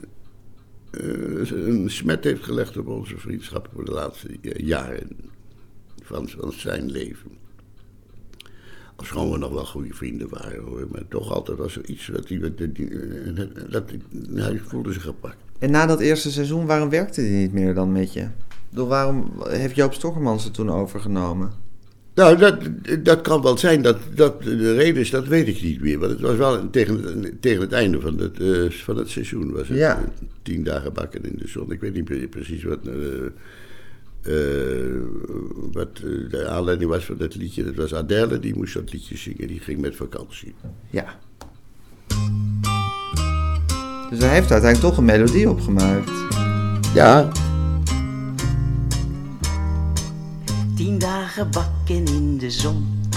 een 1.51 1.91
smet 1.91 2.25
heeft 2.25 2.43
gelegd 2.45 2.77
op 2.77 2.87
onze 2.87 3.19
vriendschap 3.19 3.69
voor 3.75 3.85
de 3.85 3.93
laatste 3.93 4.29
eh, 4.43 4.67
jaren 4.67 5.09
van, 6.03 6.29
van 6.29 6.53
zijn 6.53 6.91
leven. 6.91 7.31
Ofschoon 8.97 9.31
we 9.31 9.39
nog 9.39 9.53
wel 9.53 9.65
goede 9.67 9.95
vrienden 9.95 10.29
waren 10.29 10.63
hoor. 10.63 10.87
Maar 10.91 11.09
toch 11.09 11.33
altijd 11.33 11.59
was 11.59 11.77
er 11.77 11.87
iets 11.87 12.07
hij. 12.07 12.39
Dat, 12.39 12.59
dat, 12.59 13.71
dat, 13.71 13.85
hij 14.35 14.59
voelde 14.59 14.93
zich 14.93 15.03
gepakt. 15.03 15.37
En 15.59 15.71
na 15.71 15.87
dat 15.87 16.01
eerste 16.01 16.31
seizoen, 16.31 16.67
waarom 16.67 16.89
werkte 16.91 17.21
hij 17.21 17.31
niet 17.31 17.53
meer 17.53 17.75
dan 17.75 17.93
met 17.93 18.13
je? 18.13 18.29
Bedoel, 18.73 18.89
waarom 18.89 19.33
heeft 19.49 19.75
Joop 19.77 19.95
Stokkermans 19.95 20.45
het 20.45 20.55
toen 20.55 20.71
overgenomen? 20.71 21.51
Nou, 22.15 22.37
dat, 22.37 22.57
dat 23.03 23.21
kan 23.21 23.43
wel 23.43 23.59
zijn 23.59 23.83
dat 23.83 23.97
dat 24.15 24.43
de 24.43 24.75
reden 24.75 25.01
is, 25.01 25.11
dat 25.11 25.27
weet 25.27 25.49
ik 25.49 25.63
niet 25.63 25.81
meer. 25.81 25.99
Want 25.99 26.11
het 26.13 26.21
was 26.21 26.37
wel 26.37 26.71
tegen, 26.71 27.37
tegen 27.41 27.61
het 27.61 27.73
einde 27.73 28.01
van 28.01 28.19
het, 28.19 28.41
eh, 28.41 28.71
van 28.71 28.97
het 28.97 29.09
seizoen. 29.09 29.53
Was 29.53 29.69
het 29.69 29.77
Ja. 29.79 30.05
tien 30.43 30.65
dagen 30.65 30.93
bakken 30.93 31.25
in 31.25 31.37
de 31.39 31.49
zon. 31.49 31.73
Ik 31.73 31.81
weet 31.81 31.95
niet 31.95 32.05
pre- 32.05 32.27
precies 32.29 32.65
wat. 32.65 32.79
eh, 32.87 32.93
wat 35.73 35.97
de 36.31 36.47
aanleiding 36.49 36.91
was 36.91 37.05
van 37.05 37.17
dat 37.17 37.35
liedje. 37.35 37.65
Dat 37.65 37.75
was 37.75 37.95
Adele, 37.95 38.39
die 38.41 38.55
moest 38.57 38.75
dat 38.75 38.93
liedje 38.93 39.17
zingen. 39.17 39.47
Die 39.49 39.61
ging 39.61 39.81
met 39.81 39.97
vakantie. 39.97 40.55
Ja. 40.91 41.19
Dus 44.11 44.19
hij 44.19 44.29
heeft 44.35 44.51
uiteindelijk 44.51 44.81
toch 44.81 44.97
een 44.97 45.05
melodie 45.05 45.51
opgemaakt. 45.51 46.11
Ja, 46.95 47.29
Tien 50.83 50.99
dagen 50.99 51.51
bakken 51.51 52.05
in 52.05 52.39
de 52.39 52.51
zon. 52.51 53.11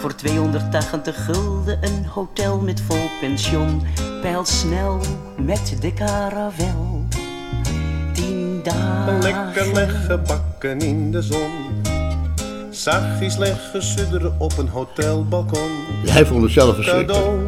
Voor 0.00 0.14
280 0.14 1.24
gulden 1.24 1.78
een 1.84 2.04
hotel 2.04 2.60
met 2.60 2.80
vol 2.80 3.10
pension. 3.20 3.82
Peil 4.22 4.44
snel 4.44 5.00
met 5.36 5.76
de 5.80 5.94
caravel. 5.94 7.04
Tien 8.12 8.60
dagen. 8.62 9.22
Lekker 9.22 9.72
leggen 9.72 10.22
bakken 10.26 10.78
in 10.78 11.12
de 11.12 11.22
zon. 11.22 11.50
Zachtjes 12.70 13.36
leggen 13.36 13.82
sudderen 13.82 14.34
op 14.38 14.58
een 14.58 14.68
hotelbalkon. 14.68 15.70
hij 16.06 16.26
vond 16.26 16.42
het 16.42 16.52
zelf 16.52 16.74
verschrikkelijk. 16.74 17.18
Cadeau 17.18 17.38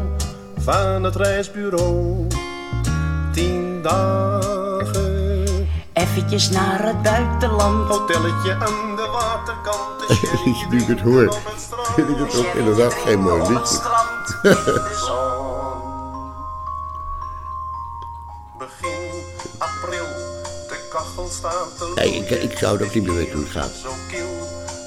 van 0.57 1.03
het 1.03 1.15
reisbureau. 1.15 2.27
Tien 3.33 3.81
dagen. 3.81 4.50
Eventjes 6.01 6.49
naar 6.49 6.85
het 6.85 7.01
buitenland. 7.01 7.87
Hotelletje 7.89 8.53
aan 8.53 8.95
de 8.95 9.07
waterkant. 9.11 10.01
Sherry 10.11 10.65
Nu 10.69 10.81
ik 10.81 10.87
het 10.87 10.99
hoor, 11.01 11.33
vind 11.95 12.09
ik 12.09 12.17
het 12.17 12.35
ook 12.35 12.53
inderdaad 12.53 12.93
geen 12.93 13.19
mooi 13.21 13.41
Op 13.41 13.47
het 13.47 13.57
liedje. 13.57 13.65
strand 13.75 14.27
in 14.43 14.63
de 14.63 15.03
zon. 15.05 15.49
Begin 18.57 19.23
april. 19.57 20.05
De 20.69 20.87
kachel 20.91 21.27
staat 21.29 21.77
te 21.77 21.91
Nee, 21.95 22.13
ik, 22.15 22.29
ik 22.51 22.57
zou 22.57 22.83
ook 22.83 22.93
niet 22.93 23.03
meer 23.03 23.15
weten 23.15 23.33
hoe 23.33 23.43
het 23.43 23.51
gaat. 23.51 23.71
Zo 23.83 23.89
kil. 24.09 24.27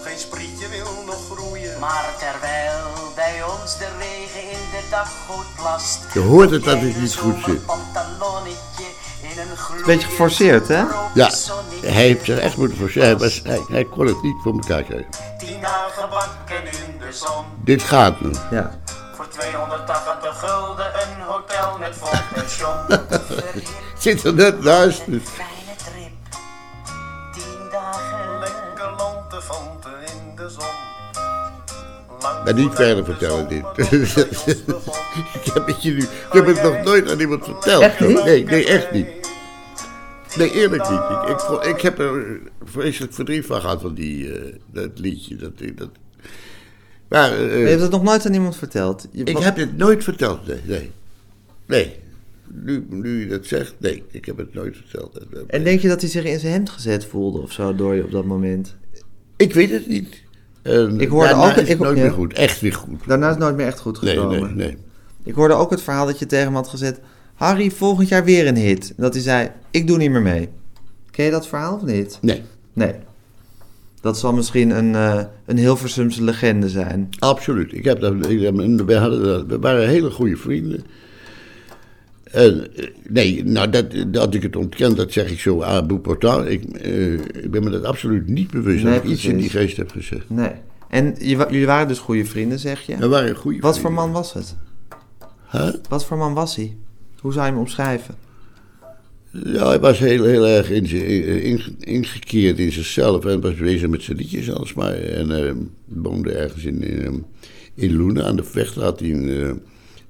Geen 0.05 0.19
sprietje 0.19 0.69
wil 0.69 1.03
nog 1.07 1.19
groeien. 1.31 1.79
Maar 1.81 2.15
terwijl 2.19 3.13
bij 3.15 3.43
ons 3.61 3.79
de 3.79 3.89
regen 3.99 4.51
in 4.51 4.59
de 4.71 4.83
daggoot 4.91 5.47
plast. 5.57 5.99
Je 6.13 6.21
hoort 6.21 6.51
het 6.51 6.65
dat 6.65 6.79
het 6.81 7.01
niet 7.01 7.17
goed 7.17 7.37
zit. 7.45 7.61
Beetje 9.87 10.07
geforceerd, 10.09 10.69
hè? 10.69 10.83
Ja, 11.15 11.31
hij 11.83 11.91
heeft 11.93 12.25
zich 12.25 12.39
echt 12.39 12.57
moeten 12.57 12.77
forceren. 12.79 13.07
Hij, 13.09 13.17
was- 13.17 13.41
hij, 13.45 13.61
hij 13.69 13.85
kon 13.85 14.07
het 14.07 14.23
niet 14.23 14.37
voor 14.43 14.53
elkaar 14.53 14.83
krijgen. 14.83 15.09
Tien 15.39 15.61
dagen 15.61 16.09
bakken 16.11 16.65
in 16.65 16.99
de 16.99 17.13
zon. 17.13 17.45
Dit 17.65 17.83
gaat 17.83 18.21
nu. 18.21 18.31
Ja. 18.51 18.79
Voor 19.15 19.29
280 19.29 20.39
gulden 20.39 20.87
een 20.87 21.23
hotel 21.27 21.79
met 21.79 21.95
vol 21.97 22.19
pension. 22.35 22.75
Zit 23.99 24.25
er 24.25 24.35
net 24.35 24.63
naast. 24.63 25.03
Dus. 25.07 25.23
Fijne 25.33 25.77
trip. 25.77 26.41
Tien 27.35 27.69
dagen. 27.71 28.39
Lekker 28.41 28.95
lantefanten 28.97 29.93
in 30.07 30.37
de 30.37 30.49
zon. 30.51 30.93
Maar 32.45 32.55
niet 32.55 32.75
verder 32.75 32.97
de 32.97 33.05
vertellen 33.05 33.49
dit. 33.49 33.65
ik, 35.35 35.53
heb 35.55 35.67
het 35.67 35.83
je 35.83 35.91
nu, 35.91 36.03
ik 36.03 36.09
heb 36.33 36.47
het 36.47 36.63
nog 36.63 36.83
nooit 36.83 37.11
aan 37.11 37.21
iemand 37.21 37.45
verteld. 37.45 37.83
Echt 37.83 38.01
niet? 38.01 38.25
Nee, 38.25 38.45
nee, 38.45 38.67
echt 38.67 38.91
niet. 38.93 39.07
Nee, 40.39 40.53
eerlijk 40.53 40.91
niet. 40.91 41.01
Ik, 41.01 41.29
ik, 41.29 41.39
vond- 41.41 41.65
ik 41.67 41.81
heb 41.81 41.99
er 41.99 42.41
vreselijk 42.65 43.13
verdriet 43.13 43.47
van 43.47 43.61
gehad 43.61 43.81
van 43.81 43.95
die, 43.95 44.33
eh, 44.33 44.55
dat 44.73 44.91
liedje. 44.99 45.37
Dat, 45.37 45.53
dat, 45.75 45.89
maar 47.09 47.33
eh, 47.33 47.61
Je 47.61 47.67
hebt 47.69 47.81
het 47.81 47.91
nog 47.91 48.03
nooit 48.03 48.27
aan 48.27 48.35
iemand 48.35 48.57
verteld. 48.57 49.07
Je- 49.13 49.25
ik 49.25 49.39
heb 49.39 49.57
dit 49.57 49.77
nooit 49.77 50.05
verteld. 50.05 50.47
Nee, 50.47 50.61
nee. 50.65 50.91
Nee. 51.67 51.97
Nu, 52.53 52.87
nu 52.91 53.21
je 53.21 53.27
dat 53.27 53.47
zegt, 53.47 53.75
nee, 53.79 54.03
ik 54.11 54.25
heb 54.25 54.37
het 54.37 54.55
nooit 54.55 54.77
verteld. 54.77 55.19
En 55.47 55.65
denk 55.65 55.81
je 55.81 55.89
dat 55.89 56.01
hij 56.01 56.11
zich 56.11 56.25
in 56.25 56.39
zijn 56.41 56.53
hemd 56.53 56.71
gezet 56.71 57.05
voelde 57.05 57.39
of 57.41 57.53
zo 57.53 57.75
door 57.75 57.95
je 57.95 58.05
op 58.05 58.11
dat 58.11 58.25
moment? 58.25 58.75
Ik 59.37 59.55
weet 59.55 59.71
het 59.71 59.87
niet. 59.89 60.23
Ik 60.99 61.09
hoorde 61.09 61.35
ook- 61.35 61.51
is 61.51 61.57
het 61.57 61.69
ik- 61.69 61.79
nooit 61.79 61.97
ja. 61.97 62.03
meer 62.03 62.13
goed. 62.13 62.33
Echt 62.33 62.61
weer 62.61 62.73
goed. 62.73 63.01
Daarna 63.07 63.27
is 63.27 63.33
het 63.35 63.43
nooit 63.43 63.57
meer 63.57 63.67
echt 63.67 63.79
goed 63.81 64.03
Nee, 64.03 64.15
gekomen. 64.15 64.57
nee, 64.57 64.67
nee. 64.67 64.77
Ik 65.25 65.35
hoorde 65.35 65.55
ook 65.55 65.71
het 65.71 65.83
verhaal 65.83 66.07
dat 66.07 66.19
je 66.19 66.27
tegen 66.27 66.45
hem 66.45 66.55
had 66.55 66.69
gezet... 66.69 67.01
Harry, 67.35 67.71
volgend 67.71 68.09
jaar 68.09 68.25
weer 68.25 68.47
een 68.47 68.57
hit. 68.57 68.93
Dat 68.97 69.15
hij 69.15 69.23
zei, 69.23 69.51
ik 69.71 69.87
doe 69.87 69.97
niet 69.97 70.11
meer 70.11 70.23
mee. 70.23 70.49
Ken 71.11 71.25
je 71.25 71.31
dat 71.31 71.47
verhaal 71.47 71.75
of 71.75 71.83
niet? 71.83 72.19
Nee, 72.21 72.43
Nee. 72.73 72.95
Dat 74.01 74.19
zal 74.19 74.33
misschien 74.33 74.71
een, 74.71 74.95
eh 74.95 75.25
een 75.45 75.59
Hilversumse 75.59 76.23
legende 76.23 76.69
zijn. 76.69 77.09
absoluut. 77.19 77.73
Ik 77.73 77.85
heb 77.85 78.01
dat, 78.01 78.13
ik 78.13 78.51
we, 78.87 78.95
hadden, 78.95 79.49
we 79.49 79.59
waren 79.59 79.89
hele 79.89 80.11
goede 80.11 80.37
vrienden. 80.37 80.85
En, 82.25 82.77
eh, 82.77 82.89
nee, 83.09 83.45
nou, 83.45 83.71
dat, 83.71 83.87
dat 84.07 84.35
ik 84.35 84.43
het 84.43 84.57
ontken, 84.57 84.97
dat 84.97 85.13
zeg 85.13 85.31
ik 85.31 85.41
zo 85.41 85.57
bout 85.87 86.03
portant. 86.03 86.49
Ik, 86.49 86.65
eh, 86.65 87.13
ik 87.13 87.51
ben 87.51 87.65
me 87.65 87.71
dat 87.71 87.85
absoluut 87.85 88.29
niet 88.29 88.51
bewust 88.51 88.85
Nee, 88.85 88.95
dat 88.95 89.05
ik 89.05 89.11
iets 89.11 89.25
in 89.25 89.37
die 89.37 89.51
geest 89.51 89.77
heb 89.77 89.91
gezegd. 89.91 90.31
Nee. 90.31 90.53
En 90.89 91.15
je, 91.19 91.37
jullie 91.37 91.67
waren 91.67 91.89
dus 91.89 91.99
goede 91.99 92.25
vrienden, 92.25 92.59
zeg 92.59 92.81
je? 92.81 92.97
We 92.97 93.09
waren 93.09 93.37
goede 93.37 93.61
Wat 93.61 93.79
voor 93.79 93.93
man 93.93 94.13
was 94.13 94.33
het? 94.33 94.57
Huh? 95.51 95.75
Wat 95.89 96.05
voor 96.05 96.17
man 96.17 96.35
was 96.35 96.57
hij? 96.57 96.77
Hoe 97.25 97.33
zou 97.33 97.45
je 97.45 97.51
hem 97.51 97.61
omschrijven? 97.61 98.15
Ja, 99.31 99.67
hij 99.69 99.81
was 99.81 99.99
heel, 99.99 100.25
heel 100.25 100.47
erg 100.47 100.71
in, 100.71 100.87
zijn- 100.87 101.43
in- 101.43 101.77
ingekeerd 101.79 102.59
in 102.59 102.73
zichzelf 102.73 103.25
en 103.25 103.41
was 103.41 103.55
bezig 103.55 103.89
met 103.89 104.03
zijn 104.03 104.17
liedjes 104.17 104.53
alsmaar. 104.53 104.93
En 104.95 105.47
eh, 105.47 105.53
woonde 105.85 106.33
ergens 106.33 106.65
in, 106.65 106.83
in, 106.83 107.25
in 107.75 107.97
Loenen 107.97 108.25
aan 108.25 108.37
de 108.37 108.45
vecht, 108.45 108.75
had 108.75 109.01
hij 109.01 109.11
een, 109.13 109.29
eh, 109.29 109.53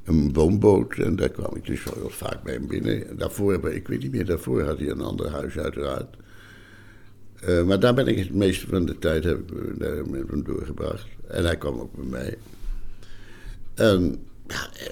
een 0.04 0.32
woonboot. 0.32 0.94
En 0.98 1.16
daar 1.16 1.28
kwam 1.28 1.56
ik 1.56 1.66
dus 1.66 1.84
wel 1.84 1.94
heel 1.94 2.10
vaak 2.10 2.42
bij 2.42 2.52
hem 2.52 2.66
binnen. 2.66 3.16
Daarvoor, 3.18 3.72
ik 3.72 3.88
weet 3.88 4.02
niet 4.02 4.12
meer, 4.12 4.26
daarvoor 4.26 4.62
had 4.62 4.78
hij 4.78 4.88
een 4.90 5.00
ander 5.00 5.30
huis 5.30 5.58
uiteraard. 5.58 6.16
Eh, 7.40 7.64
maar 7.64 7.80
daar 7.80 7.94
ben 7.94 8.06
ik 8.06 8.18
het 8.18 8.34
meeste 8.34 8.66
van 8.66 8.86
de 8.86 8.98
tijd 8.98 9.24
heb 9.24 9.38
ik, 9.38 9.82
eh, 9.82 9.88
met 10.10 10.28
hem 10.30 10.44
doorgebracht. 10.44 11.06
En 11.28 11.44
hij 11.44 11.56
kwam 11.56 11.78
ook 11.80 11.94
bij 11.96 12.06
mij. 12.20 12.36
En, 13.74 14.18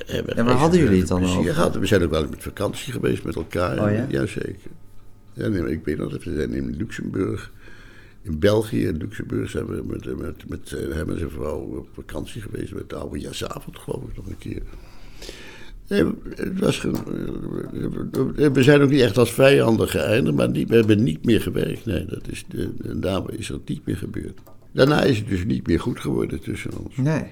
ja, 0.07 0.23
En 0.23 0.45
waar 0.45 0.55
hadden 0.55 0.81
jullie 0.81 0.99
het 0.99 1.09
dan 1.09 1.25
over? 1.25 1.55
gehad. 1.55 1.77
We 1.77 1.87
zijn 1.87 2.03
ook 2.03 2.11
wel 2.11 2.21
eens 2.21 2.31
met 2.31 2.43
vakantie 2.43 2.93
geweest 2.93 3.25
met 3.25 3.37
elkaar. 3.37 3.85
Oh 3.85 3.93
ja? 3.93 4.07
Jazeker. 4.09 4.71
Ja, 5.33 5.49
nee, 5.49 5.71
ik 5.71 5.85
weet 5.85 5.99
nog 5.99 6.11
dat 6.11 6.25
we 6.25 6.35
zijn 6.35 6.53
in 6.53 6.77
Luxemburg, 6.77 7.53
in 8.23 8.39
België, 8.39 8.87
in 8.87 8.97
Luxemburg 8.97 9.51
zijn 9.51 9.67
we 9.67 9.83
met, 9.87 10.19
met, 10.19 10.49
met 10.49 10.73
eh, 10.73 10.95
hem 10.95 11.11
en 11.11 11.19
zijn 11.19 11.31
vrouw 11.31 11.59
op 11.59 11.89
vakantie 11.93 12.41
geweest 12.41 12.73
met 12.75 12.89
de 12.89 12.97
oude 12.97 13.19
jasavond, 13.19 13.79
geloof 13.79 14.03
ik 14.03 14.17
nog 14.17 14.27
een 14.27 14.39
keer. 14.39 14.63
Nee, 15.89 16.05
het 16.35 16.59
was 16.59 16.85
eh, 16.85 16.93
we 18.53 18.63
zijn 18.63 18.81
ook 18.81 18.91
niet 18.91 19.01
echt 19.01 19.19
als 19.19 19.33
vijanden 19.33 19.89
geëindigd, 19.89 20.37
maar 20.37 20.51
niet, 20.51 20.69
we 20.69 20.75
hebben 20.75 21.03
niet 21.03 21.25
meer 21.25 21.41
gewerkt. 21.41 21.87
Nee, 21.87 22.05
dat 22.05 22.29
is, 22.29 22.45
de, 22.49 22.71
en 22.85 23.01
daarmee 23.01 23.37
is 23.37 23.47
dat 23.47 23.69
niet 23.69 23.87
meer 23.87 23.97
gebeurd. 23.97 24.39
Daarna 24.73 25.03
is 25.03 25.19
het 25.19 25.29
dus 25.29 25.45
niet 25.45 25.67
meer 25.67 25.81
goed 25.81 26.01
geworden 26.01 26.41
tussen 26.41 26.71
ons. 26.79 26.97
Nee. 26.97 27.25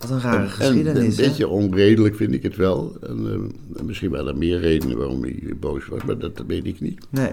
Wat 0.00 0.10
een 0.10 0.20
rare 0.20 0.36
En 0.36 0.42
een 0.42 0.50
geschiedenis, 0.50 1.16
hè? 1.16 1.22
beetje 1.26 1.48
onredelijk 1.48 2.16
vind 2.16 2.32
ik 2.32 2.42
het 2.42 2.56
wel. 2.56 2.96
En, 3.00 3.26
eh, 3.26 3.78
en 3.78 3.86
misschien 3.86 4.10
waren 4.10 4.26
er 4.26 4.36
meer 4.36 4.60
redenen 4.60 4.96
waarom 4.98 5.22
hij 5.22 5.54
boos 5.60 5.86
was, 5.86 6.04
maar 6.04 6.18
dat 6.18 6.44
weet 6.46 6.66
ik 6.66 6.80
niet. 6.80 7.00
Nee. 7.10 7.30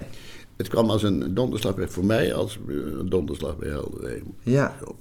Het 0.57 0.67
kwam 0.67 0.89
als 0.89 1.03
een 1.03 1.33
donderslag 1.33 1.75
bij, 1.75 1.87
voor 1.87 2.05
mij 2.05 2.33
als 2.33 2.59
een 2.67 3.09
donderslag 3.09 3.57
bij 3.57 3.69
hemel. 3.69 4.35
Ja. 4.43 4.75
Zo. 4.79 4.95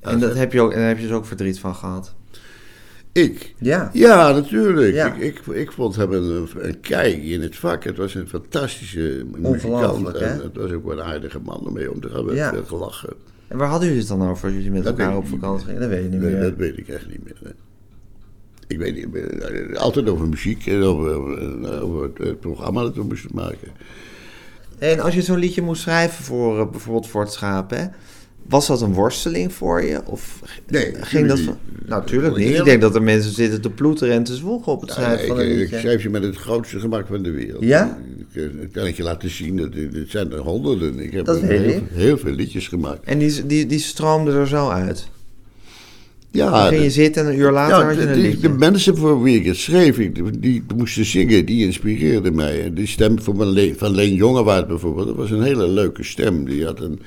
En, 0.00 0.20
dat 0.20 0.34
heb 0.34 0.52
je 0.52 0.60
ook, 0.60 0.72
en 0.72 0.78
daar 0.78 0.88
heb 0.88 0.98
je 0.98 1.06
dus 1.06 1.16
ook 1.16 1.24
verdriet 1.26 1.58
van 1.60 1.74
gehad. 1.74 2.14
Ik? 3.12 3.54
Ja. 3.58 3.90
Ja, 3.92 4.32
natuurlijk. 4.32 4.94
Ja. 4.94 5.14
Ik, 5.14 5.22
ik, 5.22 5.54
ik 5.54 5.72
vond 5.72 5.96
hem 5.96 6.12
een, 6.12 6.48
een 6.56 6.80
kijk 6.80 7.22
in 7.22 7.42
het 7.42 7.56
vak. 7.56 7.84
Het 7.84 7.96
was 7.96 8.14
een 8.14 8.28
fantastische 8.28 9.26
muzikant. 9.36 10.12
En 10.16 10.40
het 10.42 10.56
was 10.56 10.70
ook 10.70 10.84
wel 10.84 10.98
een 10.98 11.04
aardige 11.04 11.38
man 11.44 11.66
om 11.66 11.72
mee 11.72 11.92
om 11.92 12.00
te 12.00 12.08
gaan. 12.08 12.24
We 12.24 12.34
Ja. 12.34 12.54
gelachen. 12.66 13.12
En 13.50 13.58
waar 13.58 13.68
hadden 13.68 13.86
jullie 13.88 14.02
het 14.02 14.18
dan 14.18 14.28
over 14.28 14.44
als 14.44 14.54
jullie 14.54 14.70
met 14.70 14.84
Dat 14.84 14.98
elkaar 14.98 15.16
op 15.16 15.24
ik 15.24 15.28
vakantie 15.30 15.66
gingen? 15.66 15.80
Dat 15.80 15.88
weet 15.90 16.02
je 16.02 16.08
niet 16.08 16.20
Nee, 16.20 16.30
meer. 16.32 16.40
dat 16.42 16.56
weet 16.56 16.78
ik 16.78 16.88
echt 16.88 17.08
niet 17.08 17.24
meer. 17.24 17.36
nee. 17.42 17.52
Ik 18.66 18.78
weet 18.78 18.94
niet 18.94 19.12
meer. 19.12 19.42
Eh, 19.42 19.76
Altijd 19.78 20.08
over 20.08 20.28
muziek 20.28 20.66
en 20.66 20.82
over, 20.82 21.12
over, 21.14 21.80
over 21.82 22.10
het, 22.18 22.40
programma 22.40 22.82
dat 22.82 22.94
we 22.94 23.02
moesten 23.02 23.30
maken. 23.34 23.68
En 24.78 25.00
als 25.00 25.14
je 25.14 25.22
zo'n 25.22 25.38
liedje 25.38 25.62
moest 25.62 25.82
schrijven 25.82 26.24
voor 26.24 26.60
eh, 26.60 26.70
bijvoorbeeld 26.70 27.08
voor 27.08 27.20
het 27.20 27.32
schaap, 27.32 27.70
hè? 27.70 27.84
Was 28.46 28.66
dat 28.66 28.80
een 28.80 28.92
worsteling 28.92 29.52
voor 29.52 29.82
je? 29.84 30.00
Of 30.06 30.40
Nee, 30.66 30.94
ging 31.00 31.28
dat 31.28 31.40
van... 31.40 31.56
Nou, 31.86 32.00
natuurlijk 32.00 32.36
niet. 32.36 32.56
Ik 32.58 32.64
denk 32.64 32.80
dat 32.80 32.94
er 32.94 33.02
mensen 33.02 33.32
zitten 33.32 33.60
te 33.60 33.70
ploeteren 33.70 34.14
en 34.14 34.24
te 34.24 34.34
zwoegen 34.36 34.72
op 34.72 34.80
het 34.80 34.90
Ja, 34.90 34.94
schrijven 34.96 35.20
ik, 35.22 35.26
van 35.28 35.38
een 35.38 35.50
ik 35.50 35.56
liedje. 35.56 35.78
schrijf 35.78 36.02
je 36.02 36.10
met 36.10 36.22
het 36.22 36.36
grootste 36.36 36.80
gemak 36.80 37.06
van 37.06 37.22
de 37.22 37.30
wereld. 37.30 37.62
Ja? 37.64 37.98
Ik, 38.32 38.52
ik 38.62 38.72
kan 38.72 38.86
het 38.86 38.96
je 38.96 39.02
laten 39.02 39.30
zien. 39.30 39.56
Dat, 39.56 39.68
het 39.74 40.10
zijn 40.10 40.32
er 40.32 40.38
honderden. 40.38 40.98
Ik 40.98 41.12
heb 41.12 41.24
Dat 41.24 41.40
heel, 41.40 41.62
ik. 41.62 41.82
heel 41.90 42.18
veel 42.18 42.32
liedjes 42.32 42.68
gemaakt. 42.68 43.04
En 43.04 43.18
die, 43.18 43.46
die, 43.46 43.66
die 43.66 43.78
stroomde 43.78 44.32
er 44.32 44.48
zo 44.48 44.68
uit. 44.68 45.08
Ja, 46.32 46.50
Dan 46.50 46.68
ging 46.68 46.82
je 46.82 46.90
zitten 46.90 47.24
en 47.24 47.32
een 47.32 47.38
uur 47.38 47.50
later 47.52 47.78
ja, 47.78 47.84
had 47.84 47.94
je 47.94 48.00
de, 48.00 48.06
een 48.06 48.14
die- 48.14 48.22
liedje. 48.22 48.40
de 48.40 48.48
mensen 48.58 48.96
voor 48.96 49.22
wie 49.22 49.36
ik 49.38 49.44
het 49.46 49.56
schreef, 49.56 49.98
ik- 49.98 50.14
die, 50.14 50.38
die 50.40 50.62
moesten 50.76 51.04
zingen, 51.04 51.44
die 51.46 51.64
inspireerden 51.66 52.34
mij. 52.34 52.62
En 52.64 52.74
Die 52.74 52.86
stem 52.86 53.20
van, 53.22 53.36
mijn 53.52 53.74
van 53.76 53.94
Leen 53.94 54.14
Jongewaard 54.14 54.66
bijvoorbeeld, 54.68 55.06
dat 55.06 55.16
was 55.16 55.30
een 55.30 55.42
hele 55.42 55.68
leuke 55.68 56.04
stem. 56.04 56.44
Die 56.44 56.64
had 56.64 56.80
een, 56.80 57.00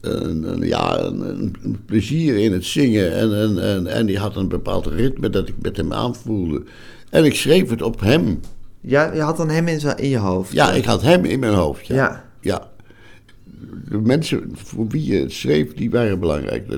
een, 0.00 0.42
een- 0.52 0.66
ja, 0.66 1.00
een, 1.00 1.20
een 1.62 1.76
plezier 1.86 2.36
in 2.36 2.52
het 2.52 2.64
zingen 2.64 3.14
en, 3.14 3.34
en, 3.40 3.62
en, 3.62 3.86
en 3.86 4.06
die 4.06 4.18
had 4.18 4.36
een 4.36 4.48
bepaald 4.48 4.86
ritme 4.86 5.30
dat 5.30 5.48
ik 5.48 5.54
met 5.62 5.76
hem 5.76 5.92
aanvoelde. 5.92 6.62
En 7.10 7.24
ik 7.24 7.34
schreef 7.34 7.70
het 7.70 7.82
op 7.82 8.00
hem. 8.00 8.40
Ja, 8.86 9.12
je 9.12 9.20
had 9.20 9.36
dan 9.36 9.48
hem 9.50 9.68
in, 9.68 9.80
in 9.96 10.08
je 10.08 10.18
hoofd. 10.18 10.52
Ja, 10.52 10.72
ik 10.72 10.84
had 10.84 11.02
hem 11.02 11.24
in 11.24 11.38
mijn 11.38 11.54
hoofd. 11.54 11.86
Ja. 11.86 11.94
Ja. 11.94 12.24
Ja. 12.40 12.68
De 13.88 13.98
mensen 13.98 14.50
voor 14.54 14.88
wie 14.88 15.04
je 15.12 15.20
het 15.20 15.32
schreef, 15.32 15.74
die 15.74 15.90
waren 15.90 16.20
belangrijk. 16.20 16.72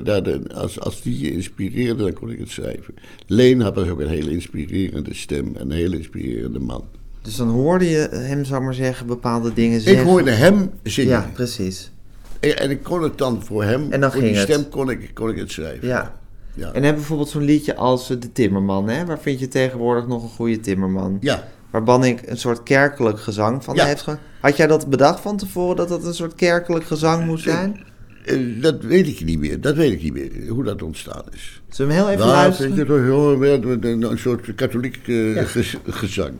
Als, 0.53 0.79
als 0.79 1.01
die 1.01 1.19
je 1.19 1.31
inspireerden, 1.31 1.97
dan 1.97 2.13
kon 2.13 2.29
ik 2.29 2.39
het 2.39 2.49
schrijven. 2.49 2.93
Leen 3.27 3.61
had 3.61 3.75
dus 3.75 3.87
ook 3.89 3.99
een 3.99 4.07
hele 4.07 4.31
inspirerende 4.31 5.13
stem 5.13 5.55
en 5.55 5.61
een 5.61 5.71
hele 5.71 5.97
inspirerende 5.97 6.59
man. 6.59 6.83
Dus 7.21 7.35
dan 7.35 7.49
hoorde 7.49 7.89
je 7.89 8.09
hem, 8.11 8.45
zou 8.45 8.63
maar 8.63 8.73
zeggen, 8.73 9.07
bepaalde 9.07 9.53
dingen 9.53 9.81
zeggen. 9.81 10.01
Ik 10.01 10.07
hoorde 10.09 10.31
hem 10.31 10.69
zingen. 10.83 11.11
Ja, 11.11 11.29
precies. 11.33 11.91
En, 12.39 12.57
en 12.59 12.69
ik 12.69 12.83
kon 12.83 13.03
het 13.03 13.17
dan 13.17 13.43
voor 13.43 13.63
hem, 13.63 13.91
En 13.91 14.01
dan 14.01 14.11
voor 14.11 14.21
ging 14.21 14.31
die 14.33 14.41
het. 14.41 14.51
stem 14.51 14.69
kon 14.69 14.89
ik, 14.89 15.11
kon 15.13 15.29
ik 15.29 15.37
het 15.37 15.51
schrijven. 15.51 15.87
Ja. 15.87 16.19
Ja. 16.53 16.71
En 16.73 16.83
heb 16.83 16.95
bijvoorbeeld 16.95 17.29
zo'n 17.29 17.43
liedje 17.43 17.75
als 17.75 18.09
eh, 18.09 18.19
De 18.19 18.31
Timmerman, 18.31 18.89
hè? 18.89 19.05
Waar 19.05 19.19
vind 19.19 19.39
je 19.39 19.47
tegenwoordig 19.47 20.07
nog 20.07 20.23
een 20.23 20.29
goede 20.29 20.59
Timmerman? 20.59 21.17
Ja. 21.21 21.47
Waar 21.71 21.83
Banning 21.83 22.19
een 22.29 22.37
soort 22.37 22.63
kerkelijk 22.63 23.19
gezang 23.19 23.63
van 23.63 23.75
Ja. 23.75 23.85
heeft 23.85 24.01
ge... 24.01 24.17
Had 24.41 24.57
jij 24.57 24.67
dat 24.67 24.89
bedacht 24.89 25.19
van 25.19 25.37
tevoren, 25.37 25.75
dat 25.75 25.89
dat 25.89 26.05
een 26.05 26.13
soort 26.13 26.35
kerkelijk 26.35 26.85
gezang 26.85 27.25
moest 27.25 27.43
zijn? 27.43 27.83
Eh, 28.25 28.61
Dat 28.61 28.81
weet 28.83 29.07
ik 29.07 29.23
niet 29.25 29.39
meer. 29.39 29.61
Dat 29.61 29.75
weet 29.75 29.91
ik 29.91 30.01
niet 30.03 30.13
meer, 30.13 30.31
hoe 30.49 30.63
dat 30.63 30.81
ontstaan 30.81 31.23
is. 31.33 31.61
Zullen 31.69 31.91
we 31.91 31.97
hem 31.97 32.03
heel 32.05 32.13
even 32.13 32.25
Waar 32.27 32.35
luisteren? 32.35 32.87
toch 32.87 33.05
jongen, 33.05 33.39
met- 33.39 33.65
met 33.65 33.85
een, 33.85 34.01
een 34.11 34.17
soort 34.19 34.55
katholiek 34.55 35.07
eh, 35.07 35.45
gez- 35.45 35.75
gezang. 35.87 36.33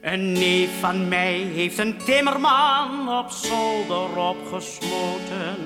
Een 0.00 0.32
neef 0.32 0.68
van 0.80 1.08
mij 1.08 1.38
heeft 1.54 1.78
een 1.78 1.94
timmerman 2.04 3.08
op 3.18 3.30
zolder 3.30 4.16
opgesloten. 4.16 5.56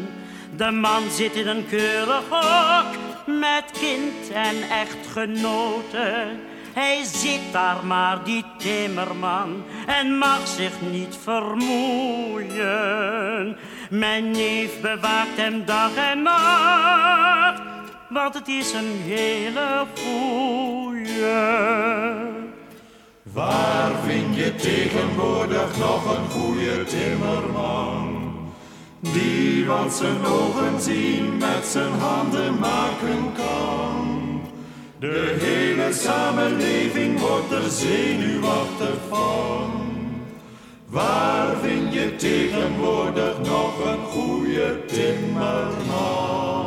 De 0.57 0.71
man 0.71 1.11
zit 1.11 1.35
in 1.35 1.47
een 1.47 1.67
keurig 1.67 2.23
hok 2.29 2.87
met 3.27 3.65
kind 3.81 4.31
en 4.33 4.57
echtgenote. 4.71 6.27
Hij 6.73 7.05
zit 7.05 7.41
daar 7.53 7.87
maar, 7.87 8.25
die 8.25 8.45
timmerman, 8.57 9.65
en 9.87 10.19
mag 10.19 10.47
zich 10.47 10.73
niet 10.91 11.19
vermoeien. 11.23 12.67
Mijn 13.91 14.31
neef 14.31 14.81
bewaakt 14.81 15.37
hem 15.37 15.65
dag 15.65 15.97
en 15.97 16.23
nacht, 16.23 17.63
want 18.09 18.35
het 18.35 18.49
is 18.49 18.73
een 18.73 19.01
hele 19.05 19.87
goeie. 20.03 20.81
Waar 23.23 23.93
vind 24.07 24.37
je 24.37 24.55
tegenwoordig 24.55 25.77
nog 25.77 26.17
een 26.17 26.31
goede 26.31 26.85
timmerman? 26.85 28.22
Die 29.03 29.67
wat 29.67 29.95
zijn 29.95 30.25
ogen 30.25 30.81
zien 30.81 31.37
met 31.37 31.65
zijn 31.67 31.93
handen 31.93 32.59
maken 32.59 33.33
kan. 33.37 34.41
De 34.99 35.37
hele 35.41 35.93
samenleving 35.93 37.21
wordt 37.21 37.53
er 37.53 37.71
zenuwachtig 37.71 38.95
van. 39.09 39.71
Waar 40.87 41.57
vind 41.63 41.93
je 41.93 42.17
tegenwoordig 42.17 43.39
nog 43.39 43.85
een 43.85 44.05
goede 44.05 44.85
timmerman? 44.87 46.62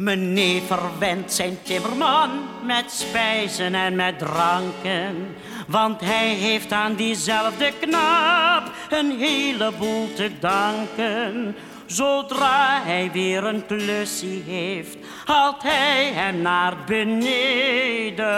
Meneer 0.00 0.62
verwendt 0.62 1.32
zijn 1.32 1.58
timmerman 1.62 2.30
met 2.64 2.92
spijzen 2.92 3.74
en 3.74 3.96
met 3.96 4.18
dranken. 4.18 5.36
Want 5.66 6.00
hij 6.00 6.28
heeft 6.28 6.72
aan 6.72 6.94
diezelfde 6.94 7.72
knaap 7.80 8.70
een 8.90 9.18
heleboel 9.18 10.12
te 10.12 10.30
danken. 10.38 11.56
Zodra 11.86 12.80
hij 12.82 13.10
weer 13.12 13.44
een 13.44 13.66
klusje 13.66 14.42
heeft, 14.46 14.96
haalt 15.24 15.62
hij 15.62 16.12
hem 16.12 16.42
naar 16.42 16.74
beneden. 16.86 18.28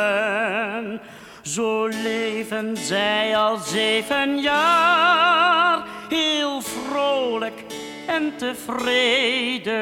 Zo 1.43 1.87
leven 1.87 2.77
zij 2.77 3.37
al 3.37 3.57
zeven 3.57 4.41
jaar, 4.41 5.85
heel 6.09 6.61
vrolijk 6.61 7.65
en 8.07 8.33
tevreden. 8.37 9.81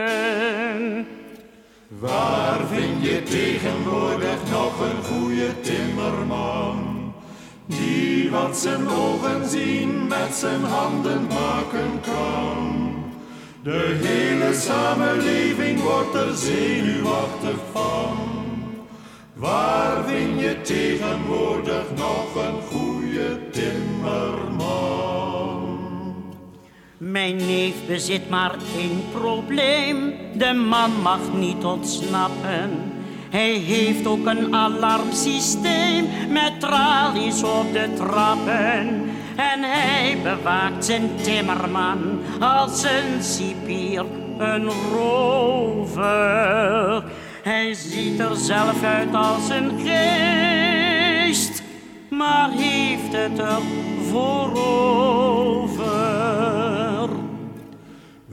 Waar 2.00 2.60
vind 2.72 3.04
je 3.04 3.22
tegenwoordig 3.22 4.50
nog 4.50 4.80
een 4.80 5.04
goede 5.04 5.60
timmerman? 5.60 7.12
Die 7.66 8.30
wat 8.30 8.56
zijn 8.56 8.88
ogen 8.88 9.48
zien 9.48 10.06
met 10.06 10.34
zijn 10.34 10.64
handen 10.64 11.26
maken 11.26 12.00
kan. 12.00 12.90
De 13.62 13.98
hele 14.02 14.54
samenleving 14.54 15.80
wordt 15.80 16.14
er 16.14 16.36
zenuwachtig 16.36 17.58
van. 17.72 18.18
Waar 19.34 20.04
vind 20.04 20.40
je 20.40 20.60
tegenwoordig 20.60 21.84
nog 21.96 22.34
een 22.34 22.62
goede 22.62 23.50
timmerman? 23.50 24.60
Mijn 27.02 27.36
neef 27.36 27.74
bezit 27.86 28.28
maar 28.28 28.54
één 28.76 29.02
probleem. 29.12 30.14
De 30.34 30.52
man 30.52 30.90
mag 31.02 31.18
niet 31.34 31.64
ontsnappen. 31.64 32.92
Hij 33.30 33.50
heeft 33.50 34.06
ook 34.06 34.26
een 34.26 34.54
alarmsysteem 34.54 36.06
met 36.28 36.60
tralies 36.60 37.42
op 37.42 37.72
de 37.72 37.88
trappen. 37.96 39.10
En 39.36 39.62
hij 39.62 40.18
bewaakt 40.22 40.84
zijn 40.84 41.10
timmerman 41.22 42.20
als 42.40 42.82
een 42.82 43.22
cipier, 43.22 44.04
een 44.38 44.70
rover. 44.92 46.04
Hij 47.42 47.74
ziet 47.74 48.20
er 48.20 48.36
zelf 48.36 48.82
uit 48.82 49.14
als 49.14 49.48
een 49.48 49.70
geest, 49.84 51.62
maar 52.08 52.50
heeft 52.50 53.12
het 53.12 53.38
er 53.38 53.60
voor 54.10 54.56
over. 54.56 56.60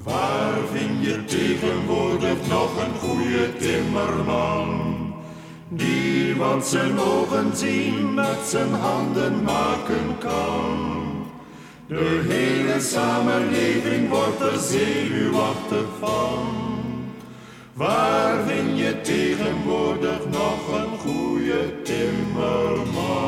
Waar 0.08 0.58
vind 0.74 1.06
je 1.06 1.26
tegenwoordig 1.26 2.48
nog 2.50 2.84
een 2.86 2.96
goede 3.00 3.58
timmerman? 3.58 4.96
Die 5.70 6.36
wat 6.36 6.68
zijn 6.68 7.00
ogen 7.00 7.58
zien 7.58 8.14
met 8.14 8.40
zijn 8.46 8.74
handen 8.74 9.44
maken 9.44 10.18
kan. 10.20 10.76
De 11.88 12.24
hele 12.28 12.80
samenleving 12.80 14.10
wordt 14.10 14.42
er 14.42 14.60
zenuwachtig 14.60 15.86
van. 16.00 16.46
Waar 17.74 18.44
vind 18.48 18.78
je 18.78 19.02
tegenwoordig 19.02 20.20
nog 20.32 20.82
een 20.82 20.98
goede 21.00 21.82
timmerman? 21.82 23.28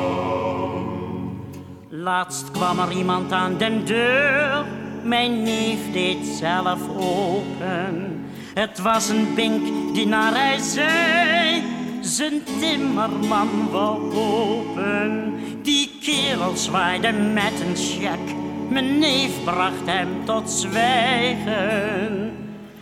Laatst 1.90 2.52
kwam 2.52 2.80
er 2.80 2.92
iemand 2.92 3.32
aan 3.32 3.58
de 3.58 3.84
deur, 3.84 4.66
mijn 5.04 5.44
neef 5.44 5.92
deed 5.92 6.26
zelf 6.26 6.80
open. 6.98 8.26
Het 8.54 8.80
was 8.80 9.10
een 9.10 9.34
bink 9.36 9.94
die 9.94 10.08
naar 10.08 10.34
hij 10.34 10.58
zei, 10.58 11.64
zijn 12.02 12.44
timmerman 12.60 13.70
wou 13.72 14.14
open. 14.16 15.34
Die 15.62 15.92
kerel 16.02 16.56
zwaaide 16.56 17.12
met 17.12 17.54
een 17.68 17.76
check, 17.76 18.36
mijn 18.70 19.00
neef 19.00 19.44
bracht 19.44 19.86
hem 19.86 20.26
tot 20.26 20.50
zwijgen. 20.52 22.32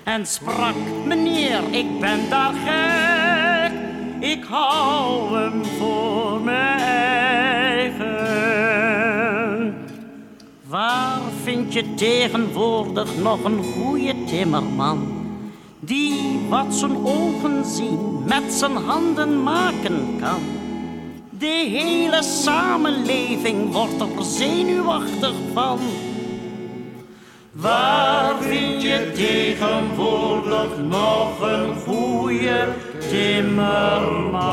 En 0.04 0.26
sprak, 0.26 0.76
meneer, 1.06 1.62
ik 1.72 2.00
ben 2.00 2.30
daar 2.30 2.54
gek, 2.66 3.72
ik 4.20 4.44
hou 4.44 5.38
hem 5.38 5.66
voor 5.66 6.42
mijn 6.42 6.87
vind 11.70 11.74
je 11.88 11.94
tegenwoordig 11.96 13.10
nog 13.24 13.44
een 13.44 13.64
goede 13.64 14.14
timmerman? 14.26 15.08
Die 15.80 16.40
wat 16.50 16.76
zijn 16.76 16.96
ogen 17.04 17.66
zien 17.66 18.24
met 18.26 18.54
zijn 18.54 18.76
handen 18.76 19.44
maken 19.44 19.98
kan. 20.20 20.40
De 21.40 21.66
hele 21.70 22.24
samenleving 22.24 23.72
wordt 23.72 24.02
er 24.02 24.26
zenuwachtig 24.26 25.34
van. 25.54 25.80
Waar 27.52 28.36
vind 28.42 28.82
je 28.82 29.12
tegenwoordig 29.16 30.70
nog 30.90 31.42
een 31.42 31.76
goede 31.76 32.68
timmerman? 33.10 34.46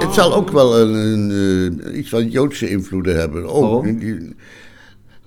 Het 0.00 0.14
zal 0.14 0.34
ook 0.34 0.50
wel 0.50 0.80
een, 0.80 0.94
een, 0.94 1.80
eh, 1.84 1.98
iets 1.98 2.08
van 2.08 2.28
Joodse 2.28 2.70
invloeden 2.70 3.16
hebben. 3.18 3.50
Oh, 3.50 3.60
Waarom? 3.60 3.98
die- 3.98 4.34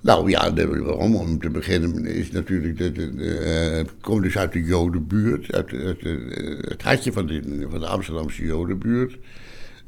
nou 0.08 0.30
ja, 0.30 0.50
de- 0.52 0.68
waarom? 0.84 1.16
Om 1.16 1.40
te 1.40 1.50
beginnen 1.50 2.06
is 2.06 2.32
natuurlijk, 2.32 2.78
de, 2.78 2.92
de, 2.92 3.16
de, 3.16 3.38
eh, 3.38 3.78
het 3.78 3.90
komt 4.02 4.24
dus 4.24 4.38
uit 4.38 4.52
de 4.54 4.64
Jodenbuurt, 4.64 5.54
uit, 5.54 5.74
uit 5.74 6.02
eh, 6.04 6.16
het 6.70 6.82
hartje 6.84 7.12
van 7.12 7.26
de, 7.28 7.66
van 7.70 7.80
de 7.80 7.86
Amsterdamse 7.88 8.46
Jodenbuurt. 8.46 9.18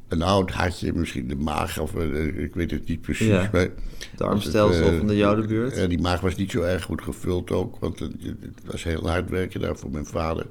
Een 0.07 0.21
oud 0.21 0.51
hartje, 0.51 0.93
misschien 0.93 1.27
de 1.27 1.35
maag, 1.35 1.79
of 1.79 1.95
eh, 1.95 2.25
ik 2.43 2.53
weet 2.53 2.71
het 2.71 2.87
niet 2.87 3.01
precies. 3.01 3.27
Ja, 3.27 3.49
maar, 3.51 3.67
het 4.11 4.21
armstelsel 4.21 4.91
eh, 4.91 4.97
van 4.97 5.07
de 5.07 5.17
Jodenbuurt. 5.17 5.73
eh, 5.77 5.89
die 5.89 5.99
maag 6.01 6.21
was 6.21 6.35
niet 6.35 6.51
zo 6.51 6.61
erg 6.61 6.83
goed 6.83 7.01
gevuld 7.01 7.51
ook, 7.51 7.75
want 7.79 7.99
het, 7.99 8.11
het 8.21 8.59
was 8.65 8.83
heel 8.83 9.09
hard 9.09 9.29
werken 9.29 9.61
daar 9.61 9.77
voor 9.77 9.91
mijn 9.91 10.05
vader. 10.05 10.45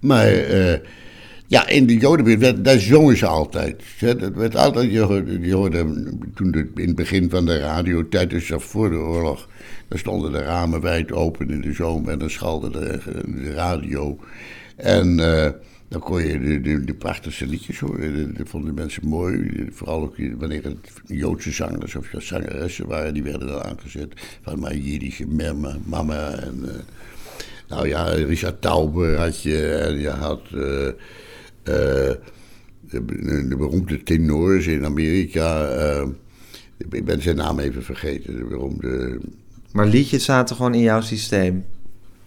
Maar 0.00 0.26
eh, 0.26 0.78
Ja, 1.50 1.68
in 1.68 1.86
de 1.86 1.96
Jodenbuurt, 1.96 2.38
werd- 2.40 2.64
daar 2.64 2.78
zongen 2.80 3.16
ze 3.16 3.26
altijd. 3.26 3.82
Dat 4.00 4.34
werd 4.34 4.56
altijd, 4.56 4.90
je 4.92 5.52
hoorde, 5.52 5.86
toen 6.34 6.54
in 6.74 6.86
het 6.86 6.96
begin 6.96 7.30
van 7.30 7.46
de 7.46 7.58
radio, 7.58 8.08
tijdens 8.08 8.50
of 8.50 8.64
voor 8.64 8.90
de 8.90 8.96
oorlog, 8.96 9.48
dan 9.88 9.98
stonden 9.98 10.32
de 10.32 10.38
ramen 10.42 10.80
wijd 10.80 11.12
open 11.12 11.50
in 11.50 11.60
de 11.60 11.72
zomer 11.72 12.12
en 12.12 12.18
dan 12.18 12.30
schalde 12.30 12.70
de, 12.70 13.00
radio. 13.54 14.18
En 14.76 15.20
eh, 15.20 15.50
dan 15.88 16.00
kon 16.00 16.22
je 16.26 16.60
de, 16.60 16.84
de, 16.84 16.94
prachtigste 16.94 17.46
liedjes 17.46 17.78
horen. 17.80 18.26
Dat- 18.26 18.36
Dat 18.36 18.48
vonden 18.48 18.74
mensen 18.74 19.08
mooi. 19.08 19.50
Vooral 19.72 20.02
ook 20.02 20.16
wanneer 20.38 20.64
het 20.64 20.76
Joodse 21.06 21.52
zangers 21.52 21.94
of 21.96 22.08
zangeressen 22.18 22.86
waren, 22.86 23.14
die 23.14 23.22
werden 23.22 23.48
dan 23.48 23.62
aangezet. 23.62 24.12
Van 24.42 24.60
mijn 24.60 24.80
Jiddische 24.82 25.26
mama, 25.26 25.76
mama 25.84 26.30
en... 26.30 26.60
eh, 26.68 26.74
nou 27.68 27.88
ja, 27.88 28.04
Richard 28.08 28.60
Tauber 28.60 29.16
had 29.16 29.42
je 29.42 29.66
en 29.68 29.98
je 29.98 30.08
had 30.10 30.42
eh, 30.54 30.88
de, 31.68 33.04
de 33.48 33.56
beroemde 33.56 34.02
tenors 34.02 34.66
in 34.66 34.84
Amerika. 34.84 35.64
eh, 35.68 36.06
ik 36.92 37.04
ben 37.04 37.22
zijn 37.22 37.36
naam 37.36 37.58
even 37.58 37.82
vergeten. 37.82 38.36
De 38.36 38.44
beroemde. 38.44 39.18
Maar 39.72 39.86
liedjes 39.86 40.24
zaten 40.24 40.56
gewoon 40.56 40.74
in 40.74 40.80
jouw 40.80 41.00
systeem. 41.00 41.64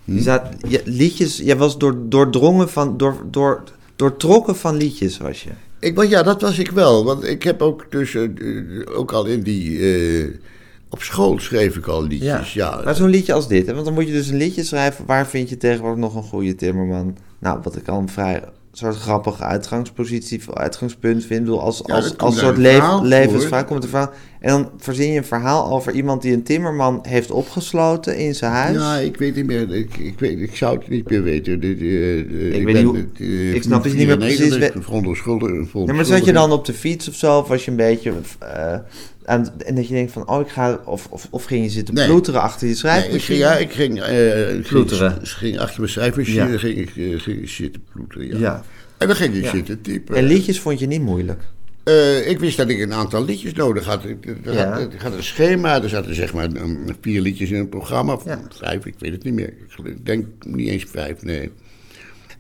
Hm? 0.06 0.14
Je 0.16 0.22
zat, 0.22 0.42
je, 0.68 0.82
liedjes, 0.86 1.38
jij 1.38 1.58
was 1.58 1.78
door, 1.78 2.10
doordrongen 2.10 2.70
van, 2.70 2.98
door, 2.98 3.24
door, 3.32 3.64
doortrokken 3.96 4.56
van 4.56 4.76
liedjes, 4.76 5.18
was 5.18 5.44
je. 5.44 5.50
Ik, 5.80 5.96
was- 5.96 6.08
ja, 6.08 6.24
dat 6.24 6.42
was 6.42 6.60
ik 6.60 6.72
wel. 6.72 7.04
Want 7.06 7.24
ik 7.24 7.44
heb 7.44 7.62
ook 7.62 7.86
dus 7.90 8.16
eh, 8.16 8.24
eh, 8.24 8.98
ook 8.98 9.12
al 9.12 9.26
in 9.26 9.42
die. 9.42 9.80
eh, 9.80 10.28
op 10.90 11.02
school 11.02 11.40
schreef 11.40 11.76
ik 11.78 11.88
al 11.88 12.04
liedjes. 12.04 12.54
Ja, 12.54 12.82
Maar 12.84 12.96
zo'n 12.96 13.10
liedje 13.10 13.34
als 13.34 13.48
dit, 13.48 13.66
hè? 13.68 13.74
want 13.74 13.86
dan 13.86 13.94
moet 13.94 14.08
je 14.08 14.12
dus 14.14 14.28
een 14.28 14.38
liedje 14.38 14.64
schrijven. 14.64 15.06
Waar 15.06 15.28
vind 15.28 15.50
je 15.50 15.58
tegenwoordig 15.58 16.00
nog 16.00 16.16
een 16.16 16.24
goede 16.24 16.56
timmerman? 16.56 17.18
Nou, 17.40 17.60
wat 17.64 17.76
ik 17.76 17.88
al 17.88 18.04
vrij 18.08 18.44
soort 18.72 18.96
grappige 18.96 19.44
uitgangspositie, 19.44 20.42
uitgangspunt 20.54 21.26
vind. 21.26 21.40
Ik 21.40 21.46
bedoel, 21.46 21.62
als, 21.62 21.82
Ja, 21.86 21.96
als, 21.96 22.18
als 22.18 22.40
soort 22.40 22.58
leef, 22.58 22.74
verhaal 22.74 23.04
levensvraag 23.04 23.66
komt 23.66 23.84
er 23.84 23.90
van. 23.90 24.10
En 24.40 24.50
dan 24.50 24.70
verzin 24.78 25.12
je 25.12 25.18
een 25.18 25.26
verhaal 25.26 25.72
over 25.72 25.94
iemand 25.94 26.22
die 26.22 26.34
een 26.34 26.44
timmerman 26.44 27.00
heeft 27.08 27.32
opgesloten 27.32 28.18
in 28.18 28.36
zijn 28.36 28.52
huis. 28.52 28.78
Ja, 28.78 28.96
ik 28.96 29.18
weet 29.18 29.36
niet 29.36 29.46
meer. 29.46 29.76
Ik, 29.76 29.98
ik, 29.98 30.20
weet, 30.20 30.40
ik 30.40 30.56
zou 30.56 30.78
het 30.78 30.90
niet 30.90 31.10
meer 31.10 31.24
weten. 31.24 31.60
Dit, 31.60 31.80
eh, 31.80 32.20
eh, 32.20 32.26
weet 32.30 32.66
ben 32.66 32.86
niet 32.86 32.96
het, 32.96 33.20
eh, 33.20 33.54
ik 33.54 33.64
snap 33.64 33.86
je 33.86 33.94
niet 33.94 34.08
meer 34.08 34.18
precies. 34.18 34.56
Ja, 35.88 35.94
maar 35.94 36.06
zat 36.06 36.26
je 36.26 36.34
dan 36.34 36.52
op 36.52 36.66
de 36.66 36.74
fiets 36.74 37.10
of 37.10 37.16
zo? 37.16 37.38
Of 37.38 37.48
was 37.48 37.66
je 37.66 37.72
een 37.72 37.78
beetje... 37.78 38.14
eh, 38.40 38.78
en 39.66 39.76
dat 39.76 39.88
je 39.88 39.94
denkt 39.94 40.12
van, 40.12 40.30
oh, 40.30 40.42
ik 40.42 40.48
ga... 40.48 40.80
Of, 40.86 41.08
of, 41.10 41.28
of 41.30 41.44
ging 41.44 41.64
je 41.64 41.70
zitten 41.70 41.94
Nee. 41.94 42.06
ploeteren 42.08 42.42
achter 42.42 42.60
je 42.60 42.66
Nee, 42.66 42.74
ik 42.74 42.80
schrijfmachine? 42.80 43.20
ging, 43.20 43.40
ja, 43.40 43.58
ik 43.58 43.72
ging, 43.72 44.02
eh, 44.02 44.42
ik 44.42 44.54
ging, 44.54 44.68
Ploeteren. 44.68 45.20
ging 45.28 45.60
achter 45.60 45.80
mijn 45.80 45.92
schrijfmachine 45.92 46.52
Ja. 46.52 46.58
ging, 46.58 46.78
ik, 46.78 46.90
eh, 46.96 47.20
ging 47.20 47.42
ik 47.42 47.50
zitten 47.50 47.84
ploeteren. 47.92 48.28
Ja. 48.28 48.38
Ja. 48.40 48.64
En 48.98 49.08
dan 49.08 49.16
ging 49.16 49.36
ik 49.36 49.44
Ja. 49.44 49.50
zitten 49.50 49.82
typen. 49.82 50.16
En 50.16 50.24
liedjes 50.24 50.60
vond 50.60 50.80
je 50.80 50.88
niet 50.88 51.02
moeilijk? 51.02 51.42
Eh, 51.84 52.30
ik 52.30 52.40
wist 52.40 52.58
dat 52.58 52.70
ik 52.70 52.80
een 52.80 52.94
aantal 52.94 53.26
liedjes 53.26 53.54
nodig 53.54 53.86
had. 53.86 54.06
Ik, 54.06 54.26
er, 54.44 54.54
Ja. 54.54 54.72
had, 54.72 54.94
ik 54.94 55.02
had 55.02 55.14
een 55.14 55.24
schema, 55.24 55.82
er 55.84 55.90
zaten 55.90 56.16
zeg 56.16 56.34
maar 56.34 56.48
vier 57.02 57.22
liedjes 57.22 57.50
in 57.50 57.60
een 57.60 57.70
programma. 57.70 58.14
Of 58.14 58.26
Ja. 58.26 58.42
Vijf, 58.60 58.86
ik 58.86 58.96
weet 58.98 59.12
het 59.12 59.24
niet 59.24 59.34
meer. 59.34 59.54
Ik 59.84 60.06
denk 60.06 60.26
niet 60.46 60.68
eens 60.70 60.86
vijf, 60.90 61.22
nee. 61.22 61.52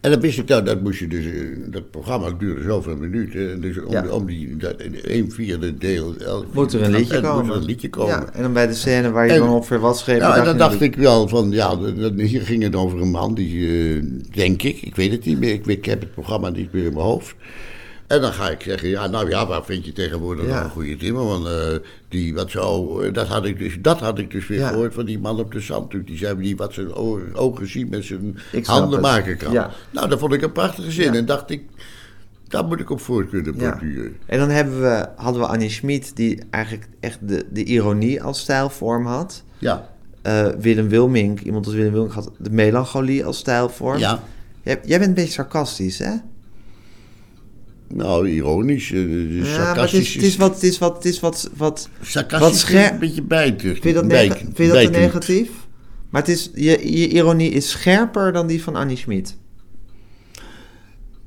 En 0.01 0.11
dan 0.11 0.19
wist 0.19 0.37
ik 0.37 0.47
dat, 0.47 0.65
dat 0.65 0.81
moest 0.81 0.99
je 0.99 1.07
dus, 1.07 1.25
eh, 1.25 1.31
dat 1.65 1.91
programma 1.91 2.29
duurde 2.31 2.61
zoveel 2.63 2.95
minuten. 2.95 3.51
En 3.51 3.61
Dus 3.61 3.77
om, 3.83 3.91
Ja. 3.91 4.07
om 4.09 4.25
die, 4.25 4.57
dat, 4.57 4.75
een 5.01 5.31
vierde 5.31 5.77
deel. 5.77 6.15
elk 6.25 6.53
Moet 6.53 6.73
er 6.73 6.81
een 6.81 6.91
liedje 6.91 7.15
en 7.15 7.21
komen? 7.21 7.45
Moet 7.45 7.55
er 7.55 7.61
een 7.61 7.65
liedje 7.67 7.89
komen. 7.89 8.09
Ja, 8.13 8.29
en 8.33 8.41
dan 8.41 8.53
bij 8.53 8.67
de 8.67 8.73
scène 8.73 9.11
waar 9.11 9.25
je 9.25 9.31
En- 9.31 9.39
dan 9.39 9.49
ongeveer 9.49 9.79
wat 9.79 9.97
schreef... 9.99 10.17
Ja, 10.17 10.29
en 10.29 10.33
dacht 10.33 10.45
dan 10.45 10.57
dacht 10.57 10.81
ik 10.81 10.95
wel 10.95 11.27
van, 11.27 11.51
ja, 11.51 11.75
dat- 11.75 11.99
dat- 11.99 12.13
hier 12.19 12.41
ging 12.41 12.63
het 12.63 12.75
over 12.75 13.01
een 13.01 13.11
man 13.11 13.33
die, 13.33 13.67
eh, 13.95 14.03
denk 14.31 14.61
ik, 14.63 14.81
ik 14.81 14.95
weet 14.95 15.11
het 15.11 15.25
niet 15.25 15.39
meer, 15.39 15.59
ik 15.65 15.85
heb 15.85 15.99
het 15.99 16.11
programma 16.13 16.49
niet 16.49 16.73
meer 16.73 16.85
in 16.85 16.93
mijn 16.93 17.05
hoofd. 17.05 17.35
En 18.11 18.21
dan 18.21 18.33
ga 18.33 18.49
ik 18.49 18.61
zeggen, 18.61 18.89
ja, 18.89 19.07
nou 19.07 19.29
ja, 19.29 19.47
waar 19.47 19.65
vind 19.65 19.85
je 19.85 19.91
tegenwoordig 19.93 20.45
Ja. 20.45 20.63
een 20.63 20.69
goede 20.69 20.97
timmerman? 20.97 21.47
eh 21.47 21.75
die 22.09 22.33
wat 22.33 22.51
zo, 22.51 22.99
eh, 22.99 23.13
dat 23.13 23.27
had 23.27 23.45
ik 23.45 23.59
dus, 23.59 23.77
dat 23.81 23.99
had 23.99 24.19
ik 24.19 24.31
dus 24.31 24.47
weer 24.47 24.59
Ja. 24.59 24.67
gehoord 24.69 24.93
van 24.93 25.05
die 25.05 25.19
man 25.19 25.39
op 25.39 25.51
de 25.51 25.59
zanddoek. 25.59 26.07
Die 26.07 26.17
zei, 26.17 26.37
die 26.37 26.55
wat 26.55 26.73
zijn 26.73 26.93
ogen, 26.93 27.35
ogen 27.35 27.69
zien 27.69 27.89
met 27.89 28.03
zijn 28.03 28.37
handen 28.63 28.91
het. 28.91 29.01
maken 29.01 29.37
kan. 29.37 29.51
Ja. 29.51 29.69
Nou, 29.91 30.09
dat 30.09 30.19
vond 30.19 30.33
ik 30.33 30.41
een 30.41 30.51
prachtige 30.51 30.91
zin. 30.91 31.13
En 31.15 31.25
dacht 31.25 31.49
ik, 31.49 31.61
daar 32.47 32.65
moet 32.65 32.79
ik 32.79 32.89
op 32.89 32.99
voor 33.01 33.25
kunnen 33.25 33.57
borduren. 33.57 34.15
En 34.25 34.39
dan 34.39 34.49
hebben 34.49 34.81
we, 34.81 35.07
hadden 35.15 35.41
we 35.41 35.47
Annie 35.47 35.69
Schmid, 35.69 36.15
die 36.15 36.41
eigenlijk 36.49 36.87
echt 36.99 37.27
de, 37.27 37.45
de 37.51 37.63
ironie 37.63 38.23
als 38.23 38.39
stijlvorm 38.39 39.05
had. 39.05 39.43
Ja, 39.57 39.89
Eh, 40.21 40.47
Willem 40.59 40.89
Wilmink, 40.89 41.39
iemand 41.39 41.65
als 41.65 41.75
Willem 41.75 41.91
Wilmink 41.91 42.13
had 42.13 42.31
de 42.37 42.49
melancholie 42.49 43.25
als 43.25 43.37
stijlvorm. 43.37 43.97
ja. 43.97 44.23
Jij, 44.63 44.79
jij 44.85 44.97
bent 44.97 45.09
een 45.09 45.15
beetje 45.15 45.31
sarcastisch, 45.31 45.97
hè? 45.99 46.11
Nou, 47.93 48.27
ironisch, 48.29 48.91
eh, 48.91 48.99
Ja, 49.01 49.07
maar 49.07 49.35
het 49.35 49.43
is, 49.43 49.53
sarcastisch. 49.53 50.13
het 50.13 50.23
is 50.23 50.37
wat, 50.37 50.53
het 50.53 50.63
is 50.63 50.79
wat, 50.79 50.95
het 50.95 51.05
is 51.05 51.19
wat, 51.19 51.49
wat, 51.57 51.89
sarcastisch 52.01 52.59
scher- 52.59 52.91
een 52.91 52.99
beetje 52.99 53.21
bijten. 53.23 53.69
Vind 53.71 53.83
je 53.83 53.93
dat, 53.93 54.05
vind 54.43 54.57
je 54.57 54.67
dat 54.67 54.91
negatief? 54.91 55.49
Maar 56.09 56.21
het 56.21 56.29
is, 56.29 56.51
je, 56.55 56.97
je 56.99 57.07
ironie 57.07 57.51
is 57.51 57.69
scherper 57.69 58.31
dan 58.31 58.47
die 58.47 58.63
van 58.63 58.75
Annie 58.75 58.97
Schmid. 58.97 59.35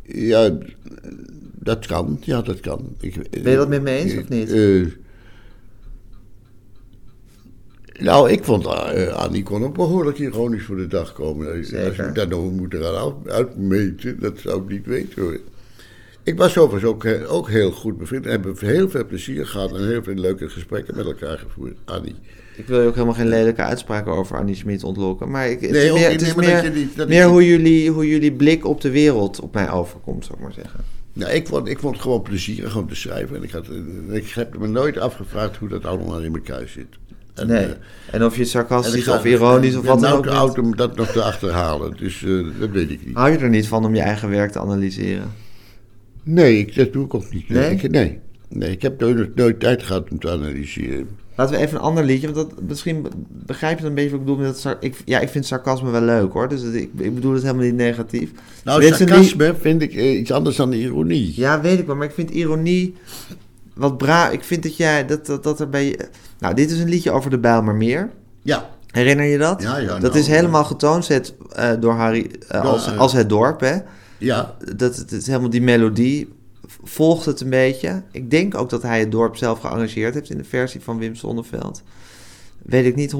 Ja, 0.02 0.58
dat 1.54 1.86
kan. 1.86 2.18
Ja, 2.24 2.42
dat 2.42 2.60
kan. 2.60 2.88
Ik, 3.00 3.14
Ben 3.42 3.50
je 3.50 3.56
dat 3.56 3.68
met 3.68 3.82
me 3.82 3.90
eens 3.90 4.16
of 4.16 4.28
niet? 4.28 4.52
eh, 4.52 4.86
nou, 8.04 8.30
ik 8.30 8.44
vond 8.44 8.66
eh, 8.66 9.06
Annie 9.08 9.42
kon 9.42 9.64
ook 9.64 9.74
behoorlijk 9.74 10.18
ironisch 10.18 10.64
voor 10.64 10.76
de 10.76 10.86
dag 10.86 11.12
komen. 11.12 11.52
Als 11.58 11.68
je 11.68 12.10
daar 12.14 12.28
nog 12.28 12.52
moet 12.52 12.74
eraan 12.74 12.94
uit- 13.24 13.32
uitmeten, 13.34 14.20
dat 14.20 14.38
zou 14.38 14.62
ik 14.62 14.68
niet 14.68 14.86
weten 14.86 15.22
hoor. 15.22 15.38
Ik 16.24 16.36
was 16.36 16.58
overigens 16.58 16.90
ook, 16.92 17.04
eh, 17.04 17.32
ook 17.32 17.48
heel 17.50 17.70
goed 17.70 17.98
bevriend. 17.98 18.24
We 18.24 18.30
hebben 18.30 18.54
heel 18.58 18.88
veel 18.90 19.06
plezier 19.06 19.46
gehad 19.46 19.72
en 19.76 19.86
heel 19.88 20.02
veel 20.02 20.14
leuke 20.14 20.48
gesprekken 20.48 20.96
met 20.96 21.06
elkaar 21.06 21.38
gevoerd, 21.38 21.76
Annie. 21.84 22.14
Ik 22.56 22.66
wil 22.66 22.80
je 22.80 22.86
ook 22.86 22.94
helemaal 22.94 23.14
geen 23.14 23.28
lelijke 23.28 23.62
uitspraken 23.62 24.12
over 24.12 24.36
Annie 24.36 24.54
Schmid 24.54 24.84
ontlokken. 24.84 25.30
Maar 25.30 25.48
ik, 25.50 25.60
het 25.60 25.70
Nee, 25.70 25.84
is 25.86 25.92
meer, 25.92 26.10
het 26.10 26.22
is 26.22 26.34
meer, 26.34 26.70
niet- 26.74 27.08
meer 27.08 27.22
ik- 27.24 27.28
hoe, 27.28 27.46
jullie, 27.46 27.90
hoe 27.90 28.08
jullie 28.08 28.32
blik 28.32 28.66
op 28.66 28.80
de 28.80 28.90
wereld 28.90 29.40
op 29.40 29.54
mij 29.54 29.70
overkomt, 29.70 30.24
zou 30.24 30.38
ik 30.38 30.44
maar 30.44 30.52
zeggen. 30.52 30.80
Nou, 31.12 31.32
ik 31.32 31.46
vond, 31.46 31.68
ik 31.68 31.78
vond 31.78 31.92
het 31.94 32.02
gewoon 32.02 32.22
plezierig 32.22 32.76
om 32.76 32.88
te 32.88 32.94
schrijven. 32.94 33.36
En 33.36 33.42
ik, 33.42 33.50
had, 33.50 33.66
ik 34.10 34.28
heb 34.28 34.58
me 34.58 34.66
nooit 34.68 34.98
afgevraagd 34.98 35.56
hoe 35.56 35.68
dat 35.68 35.84
allemaal 35.84 36.20
in 36.20 36.34
elkaar 36.34 36.68
zit. 36.68 36.86
En, 37.34 37.46
Nee. 37.46 37.64
eh, 37.64 37.70
En 38.10 38.24
of 38.24 38.36
je 38.36 38.44
sarcastisch 38.44 39.06
ik 39.06 39.12
of 39.14 39.24
ironisch 39.24 39.72
ik 39.72 39.76
of 39.78 39.82
ben 39.82 39.90
wat 39.92 40.00
dan 40.00 40.08
nou 40.10 40.16
ook 40.16 40.22
te 40.24 40.28
bent. 40.30 40.40
oud 40.40 40.58
om 40.58 40.76
dat 40.76 40.96
nog 40.96 41.10
te 41.10 41.22
achterhalen. 41.22 41.96
Dus 41.96 42.22
eh, 42.24 42.30
dat 42.60 42.70
weet 42.70 42.90
ik 42.90 43.06
niet. 43.06 43.16
Hou 43.16 43.30
je 43.32 43.38
er 43.38 43.48
niet 43.48 43.68
van 43.68 43.84
om 43.84 43.94
je 43.94 44.00
eigen 44.00 44.30
werk 44.30 44.52
te 44.52 44.58
analyseren? 44.58 45.42
Nee, 46.24 46.58
ik, 46.58 46.74
dat 46.74 46.92
doe 46.92 47.04
ik 47.04 47.14
ook 47.14 47.32
niet. 47.32 47.48
Nee? 47.48 47.70
Ik, 47.70 47.90
nee. 47.90 48.18
nee, 48.48 48.70
ik 48.70 48.82
heb 48.82 49.00
nooit, 49.00 49.34
nooit 49.34 49.60
tijd 49.60 49.82
gehad 49.82 50.10
om 50.10 50.18
te 50.18 50.30
analyseren. 50.30 51.08
Laten 51.36 51.54
we 51.54 51.60
even 51.60 51.76
een 51.76 51.82
ander 51.82 52.04
liedje, 52.04 52.32
want 52.32 52.50
dat, 52.50 52.62
misschien 52.68 53.02
be- 53.02 53.08
begrijp 53.28 53.76
je 53.76 53.80
dan 53.82 53.88
een 53.90 53.94
beetje 53.96 54.10
wat 54.10 54.20
ik 54.20 54.26
bedoel. 54.26 54.40
Met 54.44 54.62
dat, 54.62 54.76
ik, 54.80 54.96
ja, 55.04 55.20
ik 55.20 55.28
vind 55.28 55.46
sarcasme 55.46 55.90
wel 55.90 56.00
leuk 56.00 56.32
hoor, 56.32 56.48
dus 56.48 56.62
het- 56.62 56.74
ik, 56.74 56.90
ik 56.96 57.14
bedoel 57.14 57.32
het 57.32 57.42
helemaal 57.42 57.64
niet 57.64 57.74
negatief. 57.74 58.30
Nou, 58.64 58.82
sarcasme 58.82 59.54
vind 59.60 59.82
ik 59.82 59.94
eh, 59.94 60.18
iets 60.18 60.32
anders 60.32 60.56
dan 60.56 60.72
ironie. 60.72 61.32
Ja, 61.36 61.60
weet 61.60 61.78
ik 61.78 61.86
wel, 61.86 61.96
maar 61.96 62.06
ik 62.06 62.14
vind 62.14 62.30
ironie 62.30 62.94
wat 63.74 63.98
bra. 63.98 64.30
Ik 64.30 64.44
vind 64.44 64.62
dat 64.62 64.76
jij, 64.76 65.06
dat, 65.06 65.26
dat, 65.26 65.42
dat 65.42 65.60
er 65.60 65.68
bij 65.68 65.84
je... 65.86 66.08
Nou, 66.38 66.54
dit 66.54 66.70
is 66.70 66.78
een 66.78 66.88
liedje 66.88 67.10
over 67.10 67.30
de 67.30 67.38
Bijlmermeer. 67.38 68.10
Ja, 68.42 68.70
Herinner 68.90 69.26
je 69.26 69.38
dat? 69.38 69.62
Ja, 69.62 69.76
ja, 69.78 69.86
dat 69.86 70.00
nou, 70.00 70.18
is 70.18 70.26
helemaal 70.26 70.64
getoonzet 70.64 71.34
eh, 71.52 71.70
door 71.80 71.92
Harry 71.92 72.30
eh, 72.48 72.64
als, 72.64 72.96
als 72.96 73.12
het 73.12 73.28
dorp, 73.28 73.60
hè? 73.60 73.76
Ja. 74.18 74.54
Dat, 74.76 74.96
het 74.96 75.12
is 75.12 75.26
helemaal 75.26 75.50
die 75.50 75.62
melodie 75.62 76.28
volgt 76.84 77.24
het 77.26 77.40
een 77.40 77.50
beetje. 77.50 78.02
Ik 78.10 78.30
denk 78.30 78.54
ook 78.54 78.70
dat 78.70 78.82
hij 78.82 79.00
het 79.00 79.10
dorp 79.12 79.36
zelf 79.36 79.60
gearrangeerd 79.60 80.14
heeft 80.14 80.30
in 80.30 80.38
de 80.38 80.44
versie 80.44 80.80
van 80.80 80.98
Wim 80.98 81.14
Sonneveld. 81.14 81.82
Weet 82.62 82.84
ik 82.84 82.94
niet 82.94 83.12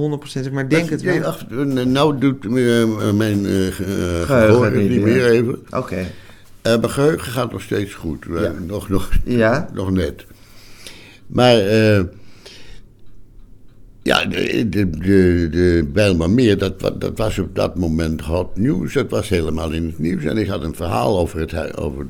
100%, 0.49 0.53
maar 0.53 0.63
ik 0.65 0.71
denk 0.71 0.91
het 0.91 1.03
wel. 1.03 1.23
ach, 1.25 1.47
eh, 1.51 1.57
nou 1.85 2.19
doet 2.19 2.45
eh, 2.45 2.51
mijn 3.13 3.47
eh, 3.47 3.67
eh, 3.67 3.75
Geheugen 3.75 4.27
gehoor 4.27 4.65
het 4.65 4.75
niet 4.75 4.91
meer. 4.91 5.01
meer 5.01 5.31
even. 5.31 5.59
Oké. 5.71 6.07
Eh, 6.63 6.79
mijn 6.79 6.91
geheugen 6.91 7.33
gaat 7.33 7.53
nog 7.53 7.63
steeds 7.63 7.95
goed. 7.95 8.25
Ja. 8.31 8.53
nog, 8.67 8.89
nog, 8.89 9.11
Ja? 9.25 9.69
nog 9.75 9.91
net. 9.91 10.25
Maar 11.27 11.57
eh, 11.59 12.03
ja, 14.05 14.25
de, 14.25 14.69
de, 14.69 14.91
de, 14.91 15.49
de 15.51 15.89
Bijlmermeer, 15.93 16.59
dat, 16.59 16.81
dat 16.81 17.19
was 17.19 17.39
op 17.39 17.55
dat 17.55 17.77
moment 17.77 18.21
hot 18.21 18.57
nieuws. 18.57 18.93
Dat 18.93 19.11
was 19.11 19.29
helemaal 19.29 19.73
in 19.73 19.87
het 19.87 19.99
nieuws. 19.99 20.25
En 20.25 20.37
ik 20.37 20.47
had 20.47 20.63
een 20.63 20.75
verhaal 20.75 21.19
over 21.19 21.41
het... 21.41 21.77
Over 21.77 22.07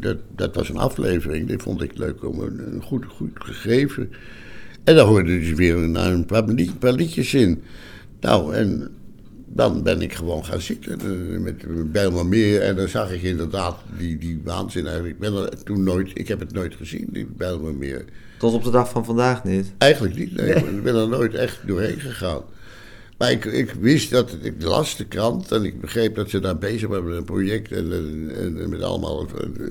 dat, 0.00 0.16
dat 0.36 0.54
was 0.54 0.68
een 0.68 0.76
aflevering. 0.76 1.46
Die 1.46 1.58
vond 1.58 1.82
ik 1.82 1.98
leuk 1.98 2.24
om 2.24 2.40
een, 2.40 2.82
goed, 2.82 3.04
goed 3.04 3.30
gegeven. 3.34 4.10
En 4.84 4.94
daar 4.94 5.04
hoorde 5.04 5.38
dus 5.38 5.52
weer 5.52 5.76
een, 5.76 5.94
een 5.94 6.26
paar 6.78 6.92
liedjes 6.92 7.34
in. 7.34 7.62
Nou, 8.20 8.54
en 8.54 8.90
dan 9.56 9.82
ben 9.82 10.02
ik 10.02 10.14
gewoon 10.14 10.44
gaan 10.44 10.60
zitten 10.60 11.00
eh, 11.00 11.38
met 11.40 11.92
Bijlmermeer. 11.92 12.62
En 12.62 12.76
dan 12.76 12.88
zag 12.88 13.12
ik 13.12 13.22
inderdaad 13.22 13.76
die, 13.98 14.18
die 14.18 14.40
waanzin 14.44 14.86
eigenlijk. 14.86 15.14
Ik 15.14 15.20
ben 15.20 15.34
er 15.34 15.62
toen 15.62 15.82
nooit... 15.82 16.10
Ik 16.14 16.28
heb 16.28 16.40
het 16.40 16.52
nooit 16.52 16.74
gezien, 16.74 17.06
die 17.12 17.26
Bijlmermeer. 17.36 18.04
Tot 18.38 18.54
op 18.54 18.64
de 18.64 18.70
dag 18.70 18.90
van 18.90 19.04
vandaag 19.04 19.44
niet. 19.44 19.72
Eigenlijk 19.78 20.16
niet, 20.16 20.36
nee. 20.36 20.54
Ik 20.54 20.82
ben 20.82 20.94
er 20.94 21.08
nooit 21.08 21.34
echt 21.34 21.66
doorheen 21.66 22.00
gegaan. 22.00 22.42
Maar 23.16 23.30
ik, 23.30 23.44
ik 23.44 23.70
wist 23.80 24.10
dat, 24.10 24.36
ik 24.42 24.54
las 24.62 24.96
de 24.96 25.04
krant 25.04 25.52
en 25.52 25.64
ik 25.64 25.80
begreep 25.80 26.14
dat 26.14 26.30
ze 26.30 26.40
daar 26.40 26.58
bezig 26.58 26.88
waren 26.88 27.04
met 27.04 27.16
een 27.16 27.24
project. 27.24 27.72
En, 27.72 27.92
en, 27.92 28.60
en 28.62 28.68
met 28.68 28.82
allemaal, 28.82 29.26
eh, 29.26 29.66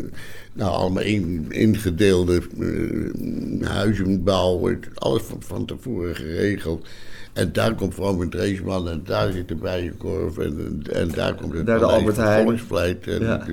nou, 0.53 0.71
allemaal 0.71 1.03
in, 1.03 1.45
ingedeelde 1.49 2.41
uh, 2.57 3.67
huizenbouw. 3.67 4.69
Alles 4.93 5.21
van, 5.21 5.37
van 5.39 5.65
tevoren 5.65 6.15
geregeld. 6.15 6.87
En 7.33 7.49
daar 7.53 7.75
komt 7.75 7.93
Vroom 7.93 8.29
Dreesman 8.29 8.89
en 8.89 9.01
daar 9.05 9.31
zit 9.31 9.47
de 9.47 9.55
Bijenkorf 9.55 10.37
en, 10.37 10.83
en 10.93 11.07
daar 11.07 11.35
komt 11.35 11.53
het 11.53 11.65
Daar 11.65 11.79
de 11.79 11.85
Albert 11.85 12.17
Heijn. 12.17 12.45
Volksvlijt 12.45 13.07
en 13.07 13.21
Ja. 13.21 13.47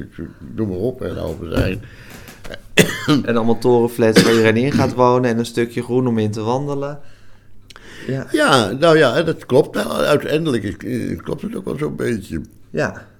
noem 0.55 0.69
maar 0.69 0.77
op 0.77 1.03
en 1.03 1.19
Albert 1.19 1.55
Heijn. 1.55 1.83
En 3.07 3.37
allemaal 3.37 3.59
torenflats 3.59 4.23
waar 4.23 4.33
iedereen 4.33 4.57
in 4.57 4.73
gaat 4.73 4.95
wonen 4.95 5.31
en 5.31 5.39
een 5.39 5.47
stukje 5.47 5.83
groen 5.83 6.07
om 6.07 6.19
in 6.19 6.31
te 6.31 6.41
wandelen. 6.41 6.99
Ja, 8.07 8.27
Ja, 8.33 8.71
nou 8.73 8.99
ja, 8.99 9.23
dat 9.23 9.47
klopt. 9.47 9.75
Nou, 9.75 9.91
uiteindelijk 10.05 10.83
eh, 10.85 11.19
klopt 11.19 11.43
het 11.43 11.57
ook 11.57 11.65
wel 11.65 11.79
zo'n 11.79 11.97
beetje. 11.97 12.41
ja. 12.71 13.11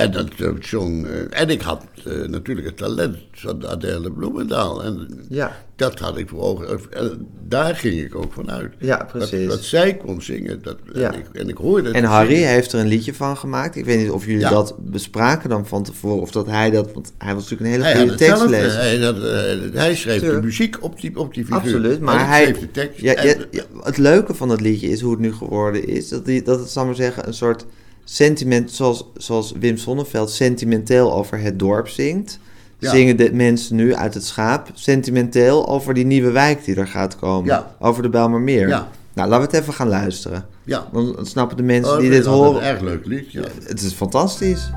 En, 0.00 0.12
dat, 0.12 0.28
eh, 0.38 0.48
zo'n, 0.60 1.06
eh, 1.06 1.40
en 1.40 1.48
ik 1.50 1.60
had 1.60 1.84
eh, 2.04 2.12
natuurlijk 2.28 2.66
het 2.66 2.76
talent 2.76 3.16
van 3.32 3.66
Adèle 3.66 4.10
Bloemendaal. 4.12 4.82
En 4.84 5.08
Ja. 5.28 5.56
dat 5.76 5.98
had 5.98 6.18
ik 6.18 6.28
voor 6.28 6.40
ogen. 6.40 6.78
En 6.90 7.26
daar 7.48 7.76
ging 7.76 8.00
ik 8.00 8.14
ook 8.14 8.32
vanuit. 8.32 8.72
Ja, 8.78 9.06
precies. 9.12 9.40
Dat, 9.48 9.48
dat 9.56 9.64
zij 9.64 9.96
kon 9.96 10.22
zingen. 10.22 10.62
Dat, 10.62 10.76
Ja. 10.94 11.12
en, 11.12 11.18
ik, 11.18 11.26
en 11.32 11.48
ik 11.48 11.56
hoorde 11.56 11.86
het 11.88 11.96
En 11.96 12.04
Harry 12.04 12.34
zingen. 12.34 12.48
heeft 12.48 12.72
er 12.72 12.80
een 12.80 12.86
liedje 12.86 13.14
van 13.14 13.36
gemaakt. 13.36 13.76
Ik 13.76 13.84
weet 13.84 13.98
niet 13.98 14.10
of 14.10 14.24
jullie 14.24 14.40
Ja. 14.40 14.50
dat 14.50 14.74
bespraken 14.78 15.48
dan 15.48 15.66
van 15.66 15.82
tevoren. 15.82 16.20
Of 16.20 16.30
dat 16.30 16.46
hij 16.46 16.70
dat... 16.70 16.92
Want 16.92 17.12
hij 17.18 17.34
was 17.34 17.50
natuurlijk 17.50 17.74
een 17.76 17.84
hele 17.84 17.98
goede 18.00 18.14
tekstlezer. 18.14 18.80
hij, 18.80 18.96
had, 18.98 19.16
eh, 19.24 19.58
hij 19.80 19.94
schreef 19.96 20.20
de 20.20 20.40
muziek 20.42 20.82
op 20.82 21.00
die, 21.00 21.18
op 21.18 21.34
die 21.34 21.44
figuur. 21.44 21.60
Absoluut, 21.60 22.00
maar 22.00 22.20
ik 22.20 22.26
hij... 22.26 22.42
schreef 22.44 22.58
de 22.58 22.70
tekst. 22.70 23.00
Ja, 23.00 23.14
en- 23.14 23.26
ja, 23.38 23.44
ja, 23.50 23.62
het 23.82 23.96
leuke 23.98 24.34
van 24.34 24.48
het 24.48 24.60
liedje 24.60 24.88
is 24.88 25.00
hoe 25.00 25.10
het 25.10 25.20
nu 25.20 25.32
geworden 25.32 25.86
is. 25.88 26.08
Dat, 26.08 26.24
die, 26.24 26.42
dat 26.42 26.58
het, 26.58 26.68
zal 26.70 26.82
ik 26.82 26.88
maar 26.88 26.96
zeggen, 26.96 27.26
een 27.26 27.34
soort 27.34 27.64
sentiment... 28.12 28.70
Zoals, 28.72 29.04
zoals 29.16 29.52
Wim 29.58 29.76
Sonneveld 29.76 30.30
sentimenteel 30.30 31.12
over 31.14 31.38
het 31.40 31.58
dorp 31.58 31.88
zingt... 31.88 32.38
Ja. 32.78 32.90
Zingen 32.90 33.16
de 33.16 33.32
mensen 33.32 33.76
nu 33.76 33.94
uit 33.94 34.14
het 34.14 34.24
schaap 34.24 34.68
sentimenteel 34.74 35.68
over 35.68 35.94
die 35.94 36.06
nieuwe 36.06 36.30
wijk 36.30 36.64
die 36.64 36.76
er 36.76 36.86
gaat 36.86 37.16
komen. 37.16 37.44
Ja. 37.46 37.74
Over 37.78 38.02
de 38.02 38.08
Bijlmermeer. 38.08 38.68
Ja. 38.68 38.88
Nou, 39.12 39.28
laten 39.28 39.46
we 39.48 39.52
het 39.52 39.62
even 39.62 39.74
gaan 39.74 39.88
luisteren. 39.88 40.46
ja. 40.64 40.86
Dan 40.92 41.18
snappen 41.22 41.56
de 41.56 41.62
mensen 41.62 41.92
Oh, 41.92 41.98
die 41.98 42.06
ik 42.06 42.12
dit 42.12 42.22
vind 42.24 42.34
dat 42.36 42.44
horen... 42.44 42.62
Een 42.62 42.68
erg 42.68 42.80
leuk 42.80 43.06
lied, 43.06 43.32
ja. 43.32 43.42
Het 43.64 43.82
is 43.82 43.92
fantastisch. 43.92 44.70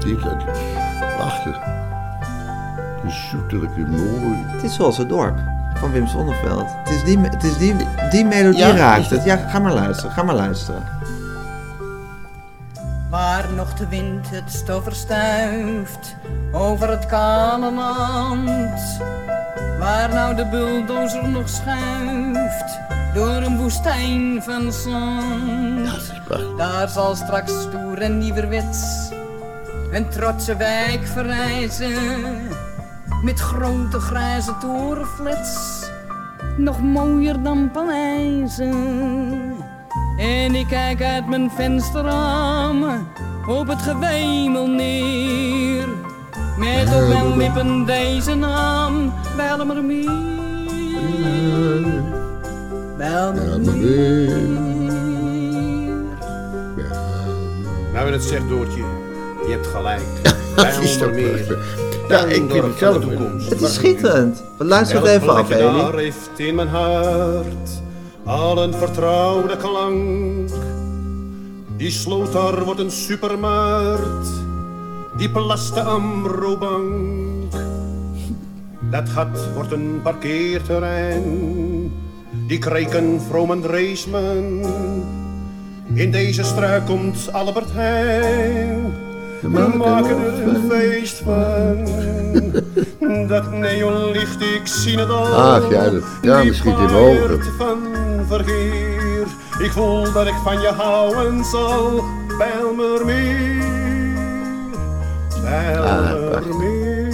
Dat, 0.00 0.44
prachtig. 1.16 1.58
Een 3.04 3.10
zoetelijke 3.30 3.80
mooi. 3.80 4.36
Het 4.36 4.62
is 4.62 4.74
zoals 4.74 4.96
het 4.98 5.08
dorp 5.08 5.38
van 5.74 5.92
Wim 5.92 6.06
Sonneveld. 6.06 6.66
Het 6.66 6.90
is 6.90 7.04
die, 7.04 7.18
het 7.18 7.44
is 7.44 7.56
die, 7.58 7.74
die 8.10 8.24
melodie 8.24 8.62
raakt 8.72 9.04
is 9.04 9.10
het. 9.10 9.24
Ja, 9.24 9.36
ga 9.36 9.58
maar 9.58 9.74
luisteren. 9.74 10.12
Ga 10.12 10.22
maar 10.22 10.34
luisteren. 10.34 10.97
Waar 13.10 13.52
nog 13.52 13.74
de 13.74 13.88
wind 13.88 14.30
het 14.30 14.52
stof 14.52 14.82
verstuift 14.82 16.16
over 16.52 16.90
het 16.90 17.06
kale 17.06 17.72
land. 17.72 19.00
Waar 19.78 20.08
nou 20.08 20.34
de 20.34 20.46
bulldozer 20.46 21.28
nog 21.28 21.48
schuift 21.48 22.78
door 23.14 23.42
een 23.42 23.56
woestijn 23.56 24.42
van 24.42 24.72
zand. 24.72 26.12
Daar 26.56 26.88
zal 26.88 27.14
straks 27.14 27.52
stoer 27.60 27.98
en 27.98 28.18
nieuwerwets 28.18 29.10
een 29.92 30.08
trotse 30.08 30.56
wijk 30.56 31.06
verrijzen. 31.06 32.48
Met 33.22 33.40
grote 33.40 34.00
grijze 34.00 34.56
torenflats, 34.60 35.84
nog 36.56 36.82
mooier 36.82 37.42
dan 37.42 37.70
paleizen. 37.70 39.47
En 40.18 40.54
ik 40.54 40.66
kijk 40.66 41.02
uit 41.02 41.28
mijn 41.28 41.50
vensterraam 41.50 43.06
op 43.46 43.68
het 43.68 43.82
gewemel 43.82 44.66
neer. 44.66 45.86
Met 46.56 46.94
op 46.94 47.08
mijn 47.08 47.36
lippen 47.36 47.84
deze 47.84 48.34
naam, 48.34 49.12
Bijlmermeer. 49.36 50.10
Bijlmermeer. 52.96 54.36
Nou, 57.92 58.06
en 58.06 58.12
het 58.12 58.24
zegt 58.24 58.48
Doortje, 58.48 58.82
je 59.46 59.50
hebt 59.50 59.66
gelijk. 59.66 60.02
Dat 60.56 60.78
is 60.82 60.98
toch 60.98 61.12
meer. 61.12 61.44
prachtig. 61.44 62.08
Ja, 62.08 62.24
ik 62.24 62.50
vind 62.50 62.64
het 62.64 62.78
zelf 62.78 63.00
toekomst. 63.00 63.50
Het 63.50 63.60
is 63.60 63.74
schitterend. 63.74 64.42
Luister 64.56 64.96
het 64.96 65.06
even 65.06 65.28
af, 65.28 65.46
plekje 65.46 65.68
Eli. 65.68 65.76
daar 65.76 65.94
heeft 65.94 66.30
in 66.36 66.54
mijn 66.54 66.68
hart 66.68 67.86
al 68.28 68.62
een 68.62 68.74
vertrouwde 68.74 69.56
klank. 69.56 70.50
Die 71.76 71.90
sloot 71.90 72.32
daar 72.32 72.64
wordt 72.64 72.80
een 72.80 72.90
supermarkt, 72.90 74.28
die 75.16 75.30
plaste 75.30 75.80
Ambrobank. 75.82 77.52
Dat 78.90 79.08
gat 79.08 79.48
wordt 79.54 79.72
een 79.72 80.00
parkeerterrein, 80.02 81.22
die 82.46 82.58
kreken 82.58 83.20
vroom 83.28 83.50
en 83.50 83.60
Dreesman. 83.60 84.64
In 85.94 86.10
deze 86.10 86.42
struik 86.44 86.86
komt 86.86 87.32
Albert 87.32 87.72
Heijn. 87.72 88.92
We 89.40 89.48
maken 89.76 90.16
er 90.18 90.48
een 90.48 90.70
feest 90.70 91.22
van. 91.24 91.86
Dat 93.28 93.52
neonlicht, 93.52 94.40
ik 94.40 94.60
zie 94.64 94.98
het 94.98 95.08
al. 95.10 95.24
Ach, 95.26 95.70
ja, 95.70 95.90
dat- 95.90 96.02
ja, 96.22 96.42
misschien 96.44 96.78
in 96.78 96.90
ogen. 96.94 97.40
Ik 99.58 99.70
voel 99.72 100.12
dat 100.12 100.26
ik 100.26 100.34
van 100.44 100.60
je 100.60 100.66
houden 100.68 101.44
zal. 101.44 102.04
Bijlmermeer. 102.38 103.64
Bijlmermeer. 105.42 107.10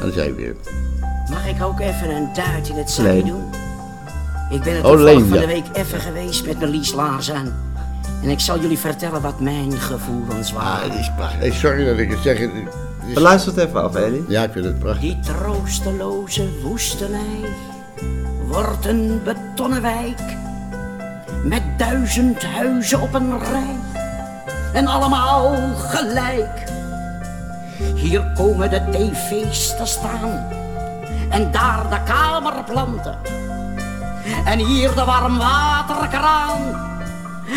Dan 0.00 0.12
zijn 0.12 0.34
we 0.34 0.42
weer. 0.42 0.54
Mag 1.30 1.46
ik 1.48 1.62
ook 1.62 1.80
even 1.80 2.10
een 2.10 2.28
duit 2.34 2.68
in 2.68 2.76
het 2.76 2.90
zakje 2.90 3.12
Nee. 3.12 3.24
doen? 3.24 3.44
Ik 4.50 4.62
ben 4.62 4.74
er 4.76 4.86
Oh, 4.86 5.00
Leen, 5.00 5.26
van 5.28 5.34
ja. 5.38 5.40
de 5.40 5.46
week 5.46 5.64
even 5.72 6.00
geweest 6.00 6.46
met 6.46 6.58
mijn 6.58 6.70
Lies 6.70 6.92
Laars 6.92 7.32
aan. 7.32 7.52
En 8.22 8.28
ik 8.30 8.40
zal 8.40 8.60
jullie 8.60 8.78
vertellen 8.78 9.22
wat 9.22 9.40
mijn 9.40 9.72
gevoelens 9.72 10.54
Ah, 10.54 10.62
waren. 10.62 10.90
het 10.90 10.98
is 10.98 11.10
prachtig. 11.16 11.38
Hey, 11.38 11.50
sorry 11.50 11.84
dat 11.84 11.98
ik 11.98 12.10
het 12.10 12.18
zeg. 12.22 12.38
Het 12.38 12.50
is- 13.06 13.18
Luister 13.18 13.52
het 13.54 13.68
even 13.68 13.82
af, 13.82 13.94
Eli. 13.96 14.24
Ja, 14.28 14.42
ik 14.42 14.52
vind 14.52 14.64
het 14.64 14.78
prachtig. 14.78 15.00
Die 15.00 15.18
troosteloze 15.20 16.48
woestenij 16.62 17.40
wordt 18.54 18.86
een 18.86 19.20
betonnen 19.24 19.82
wijk 19.82 20.20
met 21.42 21.62
duizend 21.76 22.42
huizen 22.44 23.00
op 23.00 23.14
een 23.14 23.38
rij 23.38 23.76
en 24.72 24.86
allemaal 24.86 25.54
gelijk. 25.76 26.64
Hier 27.94 28.32
komen 28.34 28.70
de 28.70 28.82
tv's 28.90 29.76
te 29.76 29.86
staan 29.86 30.48
en 31.30 31.50
daar 31.50 31.90
de 31.90 32.02
kamerplanten 32.12 33.18
en 34.44 34.58
hier 34.58 34.94
de 34.94 35.04
warmwaterkraan 35.04 36.60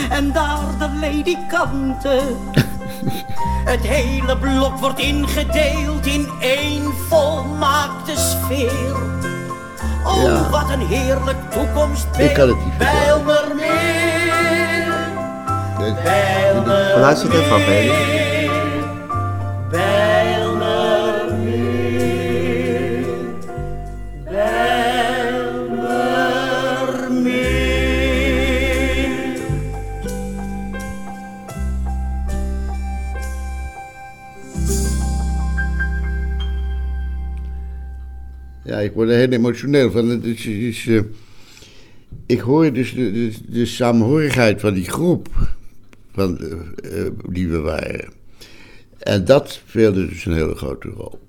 en 0.09 0.31
daar 0.31 0.77
de 0.79 0.89
ledikanten. 0.99 2.23
Het 3.71 3.81
hele 3.81 4.37
blok 4.37 4.77
wordt 4.77 4.99
ingedeeld 4.99 6.05
in 6.05 6.29
één 6.39 6.93
volmaakte 7.09 8.13
sfeer. 8.15 9.36
Oh, 10.07 10.23
Ja. 10.23 10.49
wat 10.49 10.69
een 10.69 10.87
heerlijk 10.87 11.37
toekomstbeeld. 11.51 12.29
Ik 12.29 12.35
kan 12.35 12.47
het 12.47 12.57
niet 12.65 12.73
verklaren. 12.77 13.25
Bijlmermeer, 13.25 13.63
Bijlmermeer, 16.03 16.99
Luister 16.99 17.31
het 17.31 17.41
even 17.41 17.55
af. 17.55 18.26
Ja, 38.63 38.79
ik 38.79 38.93
word 38.93 39.09
er 39.09 39.15
heel 39.15 39.29
emotioneel 39.31 39.91
van. 39.91 40.07
Het 40.07 40.23
is, 40.45 40.87
eh, 40.87 41.01
ik 42.25 42.39
hoor 42.39 42.73
dus 42.73 42.93
de, 42.93 43.11
de, 43.11 43.33
de 43.47 43.65
saamhorigheid 43.65 44.59
van 44.61 44.73
die 44.73 44.89
groep 44.89 45.29
van, 46.13 46.37
eh, 46.39 47.05
eh, 47.05 47.11
die 47.29 47.47
we 47.47 47.57
waren. 47.59 48.09
En 48.97 49.25
dat 49.25 49.49
speelde 49.67 50.07
dus 50.07 50.25
een 50.25 50.33
hele 50.33 50.55
grote 50.55 50.87
rol. 50.89 51.19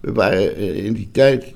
We 0.00 0.12
waren 0.12 0.56
in 0.56 0.92
die 0.92 1.08
tijd. 1.12 1.54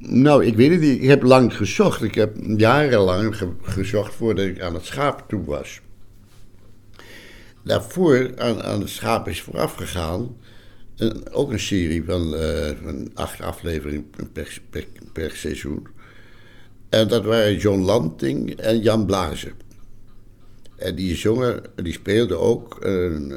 nou, 0.00 0.44
ik 0.44 0.56
weet 0.56 0.70
het 0.70 0.80
niet. 0.80 1.02
Ik 1.02 1.08
heb 1.08 1.22
lang 1.22 1.56
gezocht. 1.56 2.02
Ik 2.02 2.14
heb 2.14 2.36
jarenlang 2.56 3.36
ge- 3.36 3.52
gezocht 3.62 4.14
voordat 4.14 4.44
ik 4.46 4.60
aan 4.60 4.74
het 4.74 4.84
schaap 4.84 5.24
toe 5.28 5.44
was. 5.44 5.80
Daarvoor 7.64 8.32
aan, 8.36 8.62
aan 8.62 8.80
het 8.80 8.88
schaap 8.88 9.28
is 9.28 9.40
vooraf 9.42 9.74
gegaan. 9.74 10.36
Ook 11.30 11.52
een 11.52 11.60
serie 11.60 12.04
van, 12.04 12.36
eh, 12.36 12.70
van 12.82 13.10
acht 13.14 13.40
afleveringen 13.40 14.10
per, 15.12 15.30
seizoen. 15.30 15.86
En 16.88 17.08
dat 17.08 17.24
waren 17.24 17.56
John 17.56 17.80
Lanting 17.80 18.50
en 18.50 18.80
Jan 18.80 19.06
Blazer. 19.06 19.52
En 20.76 20.94
die 20.94 21.16
zongen, 21.16 21.62
die 21.82 21.92
speelden 21.92 22.40
ook 22.40 22.76
een, 22.80 23.30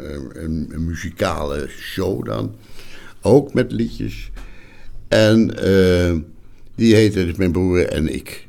een, 0.44 0.68
een 0.74 0.86
muzikale 0.86 1.68
show 1.68 2.26
dan. 2.26 2.56
Ook 3.22 3.54
met 3.54 3.72
liedjes. 3.72 4.32
En 5.08 5.58
eh, 5.58 6.16
die 6.76 6.96
heette 6.96 7.26
dus 7.26 7.36
Mijn 7.36 7.52
Broer 7.52 7.88
en 7.88 8.14
Ik. 8.14 8.48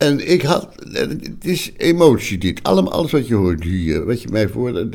En 0.00 0.30
ik 0.30 0.42
had, 0.42 0.68
het 0.92 1.44
is 1.44 1.72
emotie 1.76 2.38
dit. 2.38 2.62
Allemaal, 2.62 2.92
alles 2.92 3.10
wat 3.10 3.26
je 3.26 3.34
hoort 3.34 3.62
hier, 3.62 4.04
wat 4.04 4.22
je 4.22 4.28
mij 4.30 4.48
voor. 4.48 4.88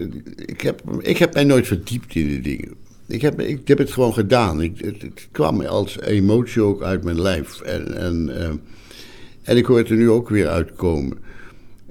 Ik 0.45 0.61
heb, 0.61 0.81
ik 0.99 1.17
heb 1.17 1.33
mij 1.33 1.43
nooit 1.43 1.67
verdiept 1.67 2.15
in 2.15 2.27
de 2.27 2.41
dingen. 2.41 2.73
Ik 3.07 3.21
heb, 3.21 3.41
ik 3.41 3.67
heb 3.67 3.77
het 3.77 3.91
gewoon 3.91 4.13
gedaan. 4.13 4.61
Ik, 4.61 4.77
het, 4.77 5.27
kwam 5.31 5.61
als 5.61 5.99
emotie 5.99 6.61
ook 6.61 6.81
uit 6.81 7.03
mijn 7.03 7.21
lijf. 7.21 7.61
En, 7.61 7.97
en, 7.97 8.41
eh, 8.41 8.49
en 9.43 9.57
ik 9.57 9.65
hoor 9.65 9.77
het 9.77 9.89
er 9.89 9.95
nu 9.95 10.09
ook 10.09 10.29
weer 10.29 10.47
uitkomen. 10.47 11.17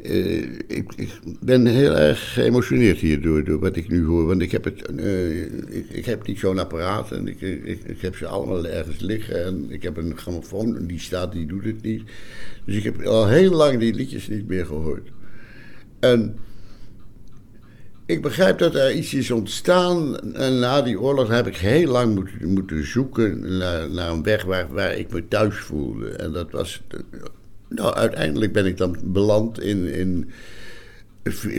Eh, 0.05 0.43
ik, 0.67 0.93
ik, 0.97 1.21
ben 1.41 1.67
heel 1.67 1.97
erg 1.97 2.33
geëmotioneerd 2.33 2.99
hierdoor, 2.99 3.45
door 3.45 3.59
wat 3.59 3.77
ik 3.77 3.89
nu 3.89 4.05
hoor. 4.05 4.27
Want 4.27 4.43
ik 4.43 4.51
heb, 4.51 4.65
het, 4.65 4.83
eh, 4.97 5.43
ik, 5.43 5.87
ik, 5.91 6.05
heb 6.05 6.27
niet 6.27 6.39
zo'n 6.39 6.59
apparaat 6.59 7.13
en 7.13 7.29
ik, 7.29 7.41
ik, 7.41 8.01
heb 8.01 8.17
ze 8.17 8.27
allemaal 8.27 8.67
ergens 8.67 9.01
liggen. 9.01 9.45
En 9.45 9.67
ik 9.69 9.83
heb 9.83 9.97
een 9.97 10.17
grammofoon 10.17 10.87
die 10.87 11.01
staat, 11.01 11.33
die 11.33 11.47
doet 11.47 11.65
het 11.65 11.83
niet. 11.83 12.03
Dus 12.65 12.77
ik 12.77 12.83
heb 12.83 13.03
al 13.03 13.29
heel 13.29 13.51
lang 13.51 13.79
die 13.79 13.95
liedjes 13.95 14.29
niet 14.29 14.49
meer 14.49 14.67
gehoord. 14.67 15.09
En 16.01 16.37
ik 18.07 18.23
begrijp 18.23 18.59
dat 18.59 18.75
er 18.75 18.93
iets 18.93 19.15
is 19.15 19.31
ontstaan. 19.31 20.21
En 20.35 20.59
na 20.59 20.83
die 20.83 21.01
oorlog 21.01 21.29
heb 21.29 21.47
ik 21.47 21.57
heel 21.57 21.91
lang 21.91 22.15
moeten, 22.15 22.53
moeten 22.53 22.87
zoeken 22.87 23.57
naar, 23.59 23.91
naar 23.91 24.11
een 24.11 24.23
weg 24.23 24.45
waar, 24.45 24.69
waar 24.73 24.97
ik 24.97 25.13
me 25.13 25.29
thuis 25.29 25.57
voelde. 25.57 26.09
En 26.09 26.33
dat 26.33 26.51
was 26.51 26.83
nou, 27.69 27.95
uiteindelijk 27.95 28.53
ben 28.53 28.67
ik 28.67 28.77
dan 28.77 28.97
beland 29.05 29.61
in, 29.61 29.87
in, 29.95 30.31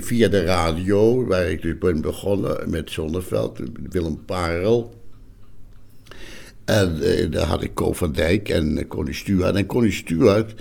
via 0.02 0.28
de 0.28 0.44
radio, 0.44 1.26
waar 1.26 1.50
ik 1.52 1.62
dus 1.62 1.78
ben 1.78 2.02
begonnen 2.02 2.70
met 2.70 2.92
Zonneveld, 2.92 3.60
Willem 3.90 4.26
Parel. 4.26 5.04
En 6.66 7.02
eh, 7.02 7.32
daar 7.32 7.46
had 7.46 7.64
ik 7.64 7.74
Co 7.74 7.94
van 7.94 8.12
Dijk 8.12 8.50
en 8.50 8.88
Connie 8.88 9.14
Stuart. 9.14 9.56
En 9.56 9.66
Connie 9.66 9.92
Stuart, 9.92 10.54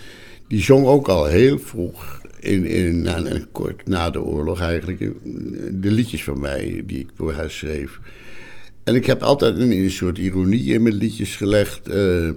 die 0.48 0.62
zong 0.62 0.86
ook 0.86 1.08
al 1.08 1.26
heel 1.26 1.58
vroeg, 1.58 2.22
in, 2.40 2.64
in, 2.64 3.02
na, 3.02 3.22
kort 3.52 3.86
na 3.86 4.10
de 4.10 4.22
oorlog 4.22 4.60
eigenlijk, 4.60 4.98
de 5.82 5.90
liedjes 5.90 6.24
van 6.24 6.40
mij 6.40 6.82
die 6.86 6.98
ik 6.98 7.08
voor 7.14 7.32
haar 7.32 7.50
schreef. 7.50 8.00
En 8.84 8.94
ik 8.94 9.06
heb 9.06 9.22
altijd 9.22 9.58
een, 9.58 9.90
soort 9.90 10.18
ironie 10.18 10.72
in 10.72 10.82
mijn 10.82 10.94
liedjes 10.94 11.36
gelegd. 11.36 11.88
Uh, 11.88 12.30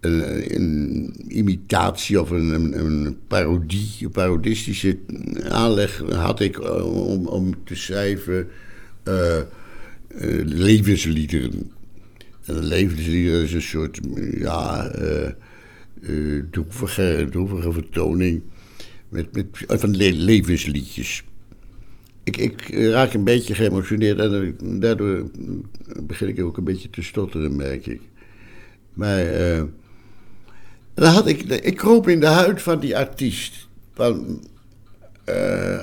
een, 0.00 1.17
imitatie 1.38 2.20
of 2.20 2.30
een, 2.30 2.48
een, 2.54 2.78
een, 2.78 3.18
parodie, 3.26 3.90
een 4.00 4.10
parodistische 4.10 4.98
aanleg 5.48 5.98
had 5.98 6.40
ik 6.40 6.58
eh, 6.58 7.06
om, 7.06 7.26
om 7.26 7.64
te 7.64 7.74
schrijven 7.74 8.48
uh, 9.08 9.36
uh, 9.36 10.44
levensliederen. 10.44 11.70
En 12.44 12.64
levensliederen 12.64 13.42
is 13.42 13.52
een 13.52 13.62
soort, 13.62 14.00
ja, 14.38 14.92
uh, 16.00 16.42
droevige, 16.50 17.28
vertoning 17.72 18.42
met, 19.08 19.32
met, 19.32 19.46
van 19.66 19.96
le 19.96 20.12
levensliedjes. 20.12 21.24
Ik, 22.24 22.36
ik 22.36 22.68
raak 22.74 23.12
een 23.12 23.24
beetje 23.24 23.54
geëmotioneerd 23.54 24.18
en 24.18 24.80
daardoor 24.80 25.30
begin 26.02 26.28
ik 26.28 26.40
ook 26.40 26.56
een 26.56 26.64
beetje 26.64 26.90
te 26.90 27.02
stotteren, 27.02 27.56
merk 27.56 27.86
ik. 27.86 28.00
Maar 28.94 29.24
en 30.98 31.04
dan 31.04 31.12
had 31.12 31.26
ik, 31.26 31.42
ik 31.42 31.76
kroop 31.76 32.08
in 32.08 32.20
de 32.20 32.26
huid 32.26 32.62
van 32.62 32.78
die 32.80 32.96
artiest. 32.96 33.68
Van, 33.94 34.40
uh, 35.28 35.82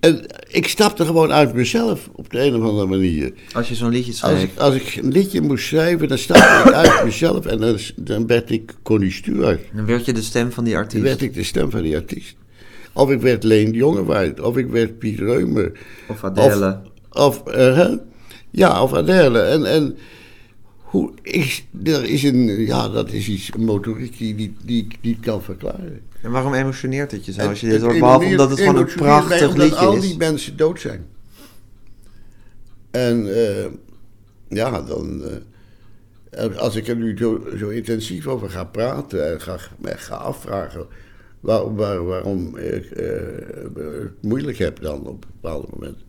en 0.00 0.26
ik 0.48 0.68
stapte 0.68 1.04
gewoon 1.04 1.32
uit 1.32 1.54
mezelf 1.54 2.08
op 2.12 2.30
de 2.30 2.40
een 2.40 2.54
of 2.54 2.62
andere 2.62 2.86
manier. 2.86 3.32
Als 3.52 3.68
je 3.68 3.74
zo'n 3.74 3.90
liedje 3.90 4.12
schreef? 4.12 4.32
Als 4.32 4.42
ik, 4.42 4.58
als 4.58 4.74
ik 4.74 5.02
een 5.02 5.12
liedje 5.12 5.40
moest 5.40 5.66
schrijven, 5.66 6.08
dan 6.08 6.18
stapte 6.18 6.68
ik 6.68 6.74
uit 6.84 7.04
mezelf 7.04 7.46
en 7.46 7.58
dan, 7.58 7.78
dan 7.96 8.26
werd 8.26 8.50
ik 8.50 8.74
Connie 8.82 9.12
Stuart. 9.12 9.60
Dan 9.74 9.86
werd 9.86 10.04
je 10.04 10.12
de 10.12 10.22
stem 10.22 10.52
van 10.52 10.64
die 10.64 10.76
artiest? 10.76 10.94
Dan 10.94 11.04
werd 11.04 11.22
ik 11.22 11.34
de 11.34 11.42
stem 11.42 11.70
van 11.70 11.82
die 11.82 11.96
artiest. 11.96 12.36
Of 12.92 13.10
ik 13.10 13.20
werd 13.20 13.44
Leen 13.44 13.70
Jongewaard, 13.70 14.40
of 14.40 14.56
ik 14.56 14.68
werd 14.68 14.98
Piet 14.98 15.18
Reumer. 15.18 15.72
Of 16.08 16.24
Adele. 16.24 16.80
Of, 17.10 17.42
of 17.42 17.54
uh, 17.56 17.92
ja, 18.50 18.82
of 18.82 18.94
Adele. 18.94 19.40
En, 19.40 19.64
en 19.64 19.96
hoe 20.92 21.12
is, 21.22 21.66
er 21.84 22.04
is 22.04 22.22
een, 22.22 22.46
ja, 22.66 22.88
dat 22.88 23.12
is 23.12 23.28
iets, 23.28 23.50
een 23.54 23.64
motoriek 23.64 24.18
die, 24.18 24.34
die, 24.34 24.56
die 24.64 24.84
ik 24.84 24.98
niet 25.00 25.20
kan 25.20 25.42
verklaren. 25.42 26.00
En 26.22 26.30
waarom 26.30 26.54
emotioneert 26.54 27.10
het 27.10 27.24
je 27.24 27.32
zo 27.32 27.48
als 27.48 27.60
je 27.60 27.68
dit 27.68 27.80
hoort? 27.80 27.98
Behalve 27.98 28.26
omdat 28.26 28.50
het 28.50 28.60
gewoon 28.60 28.76
een 28.76 28.94
prachtig 28.94 29.40
liedje 29.40 29.64
is. 29.64 29.70
Omdat 29.70 29.78
al 29.78 30.00
die 30.00 30.16
mensen 30.16 30.56
dood 30.56 30.80
zijn. 30.80 31.06
En 32.90 33.26
uh, 33.26 33.66
ja, 34.48 34.82
dan, 34.82 35.22
uh, 36.32 36.56
als 36.56 36.76
ik 36.76 36.88
er 36.88 36.96
nu 36.96 37.16
zo, 37.16 37.46
zo, 37.58 37.68
intensief 37.68 38.26
over 38.26 38.50
ga 38.50 38.64
praten 38.64 39.32
en 39.32 39.40
ga, 39.40 39.58
ga 39.82 40.14
afvragen 40.14 40.86
waar, 41.40 41.74
waar, 41.74 42.04
waarom 42.04 42.56
ik 42.56 42.90
uh, 42.96 43.06
het 43.74 44.22
moeilijk 44.22 44.58
heb 44.58 44.80
dan 44.80 45.06
op 45.06 45.26
bepaalde 45.40 45.66
momenten 45.70 46.06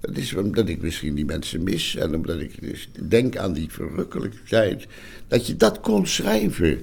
dat 0.00 0.16
is 0.16 0.34
omdat 0.34 0.68
ik 0.68 0.82
misschien 0.82 1.14
die 1.14 1.24
mensen 1.24 1.62
mis 1.62 1.96
en 1.96 2.14
omdat 2.14 2.40
ik 2.40 2.60
dus 2.60 2.88
denk 3.08 3.36
aan 3.36 3.52
die 3.52 3.68
verrukkelijke 3.70 4.42
tijd. 4.48 4.86
Dat 5.28 5.46
je 5.46 5.56
dat 5.56 5.80
kon 5.80 6.06
schrijven. 6.06 6.80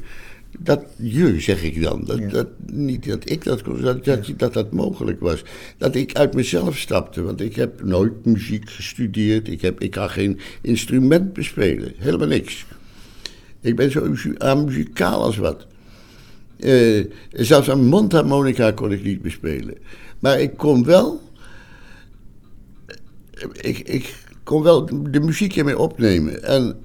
Dat 0.60 0.86
je, 0.96 1.40
zeg 1.40 1.64
ik 1.64 1.82
dan. 1.82 2.04
Dat, 2.06 2.30
dat, 2.30 2.48
niet 2.66 3.06
dat 3.06 3.30
ik 3.30 3.44
dat 3.44 3.62
kon, 3.62 3.82
dat, 3.82 4.06
dat, 4.06 4.32
dat 4.38 4.54
dat 4.54 4.72
mogelijk 4.72 5.20
was. 5.20 5.44
Dat 5.78 5.96
ik 5.96 6.14
uit 6.14 6.34
mezelf 6.34 6.78
stapte, 6.78 7.22
want 7.22 7.42
ik 7.42 7.56
heb 7.56 7.84
nooit 7.84 8.26
muziek 8.26 8.70
gestudeerd. 8.70 9.48
Ik, 9.48 9.62
heb, 9.62 9.82
ik 9.82 9.92
kan 9.92 10.10
geen 10.10 10.40
instrument 10.62 11.34
bespelen, 11.34 11.94
helemaal 11.98 12.28
niks. 12.28 12.66
Ik 13.62 13.76
ben 13.76 13.92
zo 13.92 14.16
muzikaal 14.56 15.24
als 15.24 15.38
wat. 15.38 15.68
Uh, 16.60 17.06
zelfs 17.32 17.68
een 17.68 17.86
mondharmonica 17.86 18.72
kon 18.72 18.92
ik 18.92 19.04
niet 19.04 19.22
bespelen. 19.22 19.78
Maar 20.20 20.40
ik 20.40 20.58
kon 20.58 20.84
wel 20.84 21.22
ik, 23.52 23.80
ik 23.80 24.16
kon 24.44 24.64
wel 24.64 24.86
de 25.12 25.20
muziek 25.20 25.56
ermee 25.56 25.80
opnemen. 25.80 26.44
En 26.44 26.76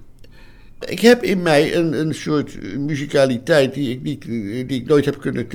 ik 0.88 1.00
heb 1.00 1.22
in 1.22 1.42
mij 1.42 1.76
een, 1.76 2.00
een 2.00 2.14
soort 2.14 2.78
muzikaliteit 2.78 3.74
die 3.74 3.90
ik, 3.90 4.02
niet, 4.02 4.24
die 4.68 4.80
ik 4.80 4.86
nooit 4.86 5.04
heb 5.04 5.20
kunnen 5.20 5.46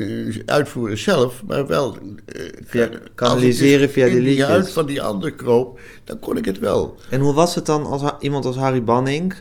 uitvoeren 0.46 0.98
zelf, 0.98 1.44
maar 1.48 1.68
wel. 1.68 1.98
Eh, 2.26 2.42
via, 2.66 2.90
kanaliseren 3.16 3.90
via 3.90 4.06
de 4.06 4.22
liedjes. 4.22 4.46
uit 4.46 4.72
van 4.72 4.86
die 4.86 5.02
andere 5.02 5.36
kroop, 5.36 5.80
dan 6.04 6.20
kon 6.20 6.38
ik 6.38 6.46
het 6.46 6.60
wel. 6.60 6.98
En 7.10 7.20
hoe 7.20 7.34
was 7.34 7.56
het 7.56 7.66
dan 7.66 7.86
als 7.86 8.12
iemand 8.20 8.46
als 8.46 8.56
Harry 8.56 8.84
Banning, 8.84 9.34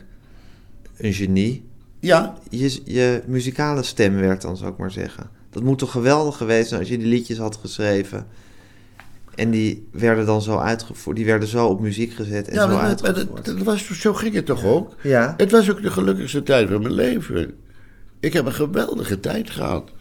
een 0.97 1.13
genie, 1.13 1.65
ja. 1.99 2.37
je, 2.49 2.81
je 2.85 3.21
muzikale 3.27 3.83
stem 3.83 4.15
werd, 4.15 4.41
dan 4.41 4.57
zou 4.57 4.71
ik 4.71 4.77
maar 4.77 4.91
zeggen? 4.91 5.29
Dat 5.49 5.63
moet 5.63 5.79
toch 5.79 5.91
geweldig 5.91 6.37
geweest 6.37 6.67
zijn 6.67 6.79
als 6.79 6.89
je 6.89 6.97
die 6.97 7.07
liedjes 7.07 7.37
had 7.37 7.55
geschreven 7.55 8.27
en 9.37 9.51
die 9.51 9.87
werden 9.91 10.25
dan 10.25 10.41
zo 10.41 10.57
uitgevoerd, 10.57 11.15
die 11.15 11.25
werden 11.25 11.47
zo 11.47 11.67
op 11.67 11.79
muziek 11.79 12.13
gezet 12.13 12.47
en 12.47 12.55
ja, 12.55 12.61
zo 12.61 12.67
maar, 12.75 12.83
uitgevoerd. 12.83 13.45
Dat, 13.45 13.57
was, 13.57 13.99
zo 13.99 14.13
ging 14.13 14.33
het 14.33 14.45
toch 14.45 14.65
ook? 14.65 14.95
Ja. 15.01 15.33
Het 15.37 15.51
was 15.51 15.71
ook 15.71 15.81
de 15.81 15.91
gelukkigste 15.91 16.43
tijd 16.43 16.69
van 16.69 16.81
mijn 16.81 16.93
leven. 16.93 17.53
Ik 18.19 18.33
heb 18.33 18.45
een 18.45 18.53
geweldige 18.53 19.19
tijd 19.19 19.49
gehad. 19.49 19.91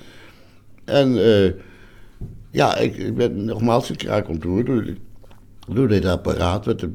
En 0.85 1.17
uh, 1.17 1.51
ja, 2.51 2.77
ik, 2.77 2.97
ik, 2.97 3.17
ben 3.17 3.45
nogmaals 3.45 3.91
een 3.91 3.97
kraak 3.97 4.29
ontroerd 4.29 4.67
door, 4.67 4.85
door 5.69 5.89
dit 5.89 6.05
apparaat. 6.05 6.65
Wat, 6.65 6.87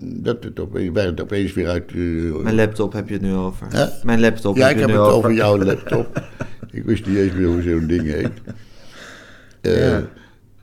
dat 0.00 0.44
het 0.44 0.92
werd 0.92 1.20
opeens 1.20 1.52
weer 1.52 1.68
uit... 1.68 1.92
Uh, 1.92 2.36
Mijn 2.36 2.54
laptop 2.54 2.92
heb 2.92 3.08
je 3.08 3.14
het 3.14 3.22
nu 3.22 3.34
over. 3.34 3.66
Huh? 3.70 3.86
Mijn 4.02 4.20
laptop 4.20 4.56
ja, 4.56 4.66
heb 4.66 4.76
je 4.76 4.82
het 4.82 4.90
nu 4.90 4.98
over. 4.98 5.30
Ja, 5.30 5.36
ik 5.36 5.42
heb 5.42 5.56
het 5.56 5.58
over 5.58 5.66
jouw 5.66 5.74
laptop. 5.74 6.22
ik 6.70 6.84
wist 6.84 7.06
niet 7.06 7.16
eens 7.16 7.32
meer 7.32 7.46
hoe 7.46 7.62
zo'n 7.62 7.86
ding 7.86 8.02
heet. 8.02 8.30
Uh, 9.62 9.88
ja. 9.90 10.08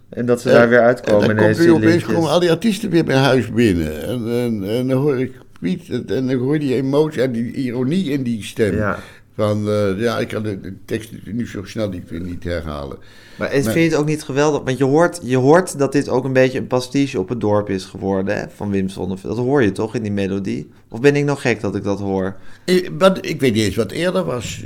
En 0.10 0.26
dat 0.26 0.42
ze 0.42 0.50
daar 0.50 0.70
weer 0.70 0.82
uitkomen. 0.82 1.30
En 1.30 1.36
dan 1.36 1.56
komt 1.56 1.70
opeens 1.70 2.04
komen 2.04 2.30
al 2.30 2.40
die 2.40 2.52
artiesten 2.52 2.90
weer 2.90 3.06
bij 3.06 3.16
huis 3.16 3.52
binnen. 3.52 4.08
En, 4.08 4.28
en, 4.28 4.70
en 4.70 4.88
dan 4.88 4.98
hoor 4.98 5.20
ik 5.20 5.34
Piet, 5.60 5.90
en 5.90 6.06
dan 6.06 6.32
hoor 6.32 6.54
je 6.54 6.60
die 6.60 6.76
emotie 6.76 7.22
en 7.22 7.32
die 7.32 7.54
ironie 7.54 8.12
in 8.12 8.24
die 8.24 8.44
stem. 8.44 8.76
Ja. 8.76 9.00
Van, 9.36 9.68
uh, 9.68 10.00
ja, 10.00 10.20
ik 10.20 10.28
kan 10.28 10.44
de, 10.44 10.62
de, 10.62 10.74
tekst 10.86 11.12
nu 11.26 11.48
zo 11.48 11.64
snel 11.64 11.90
niet, 11.90 12.12
niet 12.12 12.44
herhalen. 12.44 12.98
Maar, 13.38 13.50
vind 13.50 13.74
je 13.74 13.80
het 13.80 13.96
ook 13.96 14.06
niet 14.06 14.24
geweldig? 14.24 14.64
Want 14.64 14.78
je 14.78 14.84
hoort, 14.84 15.20
je 15.24 15.38
hoort 15.38 15.78
dat 15.78 15.92
dit 15.92 16.10
ook 16.10 16.24
een 16.24 16.34
beetje 16.34 16.60
een 16.60 16.68
pastiche 16.68 17.20
op 17.20 17.30
het 17.30 17.42
dorp 17.42 17.70
is 17.70 17.86
geworden, 17.86 18.38
hè, 18.38 18.44
van 18.56 18.72
Wim 18.72 18.90
Sonneveld. 18.90 19.36
Dat 19.36 19.46
hoor 19.46 19.64
je 19.64 19.72
toch 19.72 19.96
in 19.96 20.02
die 20.02 20.12
melodie? 20.12 20.70
Of 20.90 21.00
ben 21.00 21.16
ik 21.16 21.26
nog 21.26 21.42
gek 21.42 21.62
dat 21.62 21.76
ik 21.76 21.84
dat 21.84 22.00
hoor? 22.00 22.36
Ik, 22.66 22.92
wat, 22.98 23.26
ik 23.26 23.40
weet 23.40 23.54
niet 23.54 23.64
eens 23.64 23.76
wat 23.76 23.92
eerder 23.92 24.24
was. 24.24 24.64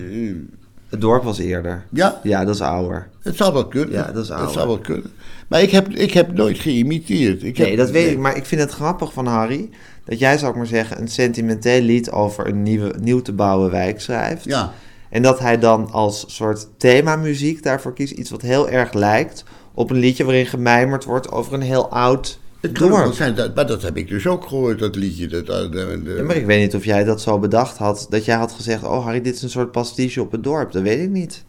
Het 0.94 1.02
dorp 1.02 1.24
was 1.24 1.40
eerder. 1.40 1.84
Ja? 1.90 2.20
Ja, 2.24 2.46
dat 2.46 2.56
is 2.56 2.62
ouder. 2.62 3.08
Het 3.22 3.36
zou 3.36 3.54
wel 3.54 3.68
kunnen. 3.68 3.92
Ja, 3.92 4.12
dat 4.12 4.24
is 4.24 4.32
ouder. 4.32 4.54
zou 4.54 4.68
wel 4.68 4.80
kunnen. 4.80 5.12
Maar 5.48 5.62
ik 5.62 5.72
heb, 5.72 5.90
ik 5.90 6.14
heb 6.14 6.34
nooit 6.34 6.60
geïmiteerd. 6.60 7.44
Ik 7.44 7.58
heb, 7.58 7.68
Nee, 7.68 7.76
dat 7.76 7.92
weet 7.92 8.12
ik. 8.12 8.18
Maar 8.18 8.38
ik 8.38 8.46
vind 8.46 8.62
het 8.62 8.72
grappig 8.72 9.14
van 9.14 9.26
Harry... 9.26 9.70
dat 10.06 10.20
jij, 10.20 10.38
zou 10.38 10.52
ik 10.52 10.58
maar 10.58 10.68
zeggen, 10.68 11.02
een 11.02 11.08
sentimenteel 11.08 11.82
lied... 11.82 12.12
over 12.12 12.48
een 12.48 12.64
nieuwe, 12.64 12.94
nieuw 13.02 13.22
te 13.22 13.32
bouwen 13.32 13.72
wijk 13.72 14.02
schrijft. 14.02 14.44
Ja. 14.44 14.74
En 15.10 15.22
dat 15.22 15.40
hij 15.40 15.60
dan 15.60 15.92
als 15.92 16.26
soort 16.28 16.68
themamuziek 16.78 17.64
daarvoor 17.64 17.94
kiest... 17.94 18.14
iets 18.14 18.30
wat 18.30 18.42
heel 18.42 18.70
erg 18.70 18.94
lijkt 18.94 19.44
op 19.74 19.90
een 19.90 19.98
liedje... 19.98 20.24
waarin 20.24 20.46
gemijmerd 20.46 21.04
wordt 21.04 21.32
over 21.32 21.54
een 21.54 21.62
heel 21.62 21.90
oud 21.90 22.40
Het 22.64 22.72
kan 22.72 22.88
ook 22.88 22.94
wel 22.94 23.04
dorp. 23.04 23.16
zijn, 23.16 23.36
dat, 23.36 23.56
maar 23.56 23.68
dat 23.68 23.82
heb 23.82 23.98
ik 23.98 24.08
dus 24.08 24.28
ook 24.28 24.48
gehoord, 24.48 24.80
dat 24.80 24.96
liedje. 24.96 25.28
Dat, 25.28 25.46
dat, 25.46 25.72
de- 25.72 26.02
de- 26.04 26.14
Ja, 26.18 26.24
maar 26.24 26.36
ik 26.36 26.46
weet 26.46 26.62
niet 26.62 26.76
of 26.76 26.86
jij 26.86 27.04
dat 27.04 27.22
zo 27.22 27.40
bedacht 27.40 27.78
had... 27.78 28.08
dat 28.10 28.26
jij 28.26 28.36
had 28.36 28.52
gezegd... 28.52 28.84
oh 28.84 29.04
Harry, 29.04 29.22
dit 29.22 29.36
is 29.36 29.42
een 29.42 29.50
soort 29.50 29.72
pastiche 29.72 30.22
op 30.22 30.32
het 30.32 30.44
dorp. 30.44 30.72
Dat 30.72 30.82
weet 30.82 31.00
ik 31.00 31.10
niet. 31.10 31.44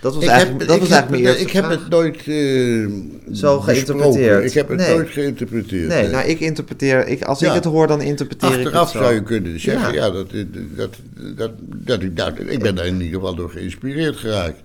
Dat 0.00 0.14
was 0.14 0.22
ik 0.24 0.28
eigenlijk, 0.28 0.58
heb, 0.60 0.68
dat 0.68 0.78
was 0.78 0.88
heb, 0.88 0.98
eigenlijk 0.98 1.22
mijn 1.22 1.34
eerste 1.36 1.48
ik 1.48 1.62
heb 1.62 1.68
het 1.70 1.88
nooit 1.88 2.16
eh, 2.26 3.34
Zo 3.34 3.60
geïnterpreteerd. 3.60 4.44
Ik 4.44 4.52
heb 4.52 4.68
het 4.68 4.78
Nee. 4.78 4.94
nooit 4.94 5.08
geïnterpreteerd. 5.10 5.88
Nee, 5.88 6.08
nou 6.08 6.26
ik 6.28 6.40
interpreteer... 6.40 7.06
Ik, 7.06 7.22
als 7.22 7.42
ik 7.42 7.52
het 7.52 7.64
hoor, 7.64 7.86
dan 7.86 8.00
interpreteer 8.00 8.48
ik 8.60 8.66
Achteraf 8.66 8.82
het 8.82 8.90
zo. 8.90 8.98
zou 8.98 9.14
je 9.14 9.22
kunnen 9.22 9.60
zeggen, 9.60 9.92
Ja. 9.94 10.04
ja, 10.04 10.10
dat, 10.10 10.26
dat, 10.76 10.90
dat, 11.36 11.50
dat, 11.60 12.02
ik, 12.02 12.14
nou, 12.14 12.32
ik 12.46 12.62
ben 12.62 12.74
daar 12.74 12.86
in 12.86 13.00
ieder 13.00 13.18
geval 13.20 13.34
door 13.34 13.50
geïnspireerd 13.50 14.16
geraakt. 14.16 14.60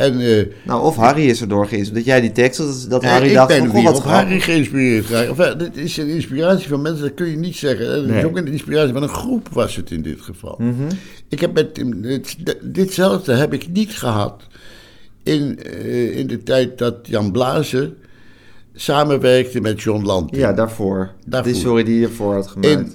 En 0.00 0.20
eh, 0.20 0.46
Nou, 0.64 0.82
of 0.84 0.96
Harry 0.96 1.28
is 1.28 1.40
er 1.40 1.48
door 1.48 1.66
geïnspireerd. 1.66 1.94
Dat 2.06 2.14
jij 2.14 2.20
die 2.20 2.32
tekst, 2.32 2.58
dat, 2.58 2.86
dat 2.88 3.02
eh, 3.02 3.10
Harry 3.10 3.28
ik 3.28 3.34
dacht 3.34 3.48
ben 3.48 3.58
van, 3.66 3.68
weer 3.74 3.88
op 3.88 3.94
grappig. 3.94 4.10
Harry 4.10 4.40
geïnspireerd 4.40 5.06
geraakt. 5.06 5.28
Enfin, 5.28 5.58
dit 5.58 5.76
is 5.76 5.96
een 5.96 6.08
inspiratie 6.08 6.68
van 6.68 6.82
mensen, 6.82 7.02
dat 7.02 7.14
kun 7.14 7.26
je 7.26 7.36
niet 7.36 7.56
zeggen. 7.56 7.92
Het 7.92 8.06
Nee. 8.06 8.18
is 8.18 8.24
ook 8.24 8.36
een 8.36 8.46
inspiratie 8.46 8.92
van 8.92 9.02
een 9.02 9.08
groep 9.08 9.48
was 9.52 9.76
het 9.76 9.90
in 9.90 10.02
dit 10.02 10.20
geval. 10.20 10.54
Mhm. 10.58 10.72
Ik 11.28 11.40
heb 11.40 11.52
met, 11.52 11.74
dit, 11.96 12.36
ditzelfde 12.62 13.32
heb 13.34 13.52
ik 13.52 13.68
niet 13.72 13.90
gehad 13.92 14.42
in, 15.22 15.58
eh, 15.62 16.16
in 16.18 16.26
de 16.26 16.42
tijd 16.42 16.78
dat 16.78 16.94
Jan 17.02 17.32
Blazer 17.32 17.92
samenwerkte 18.74 19.60
met 19.60 19.82
John 19.82 20.04
Land. 20.04 20.36
Ja, 20.36 20.52
daarvoor. 20.52 21.10
Daarvoor. 21.26 21.52
Die 21.52 21.60
story 21.60 21.84
die 21.84 21.98
je 22.00 22.06
ervoor 22.06 22.34
had 22.34 22.46
gemaakt. 22.46 22.72
En 22.74 22.92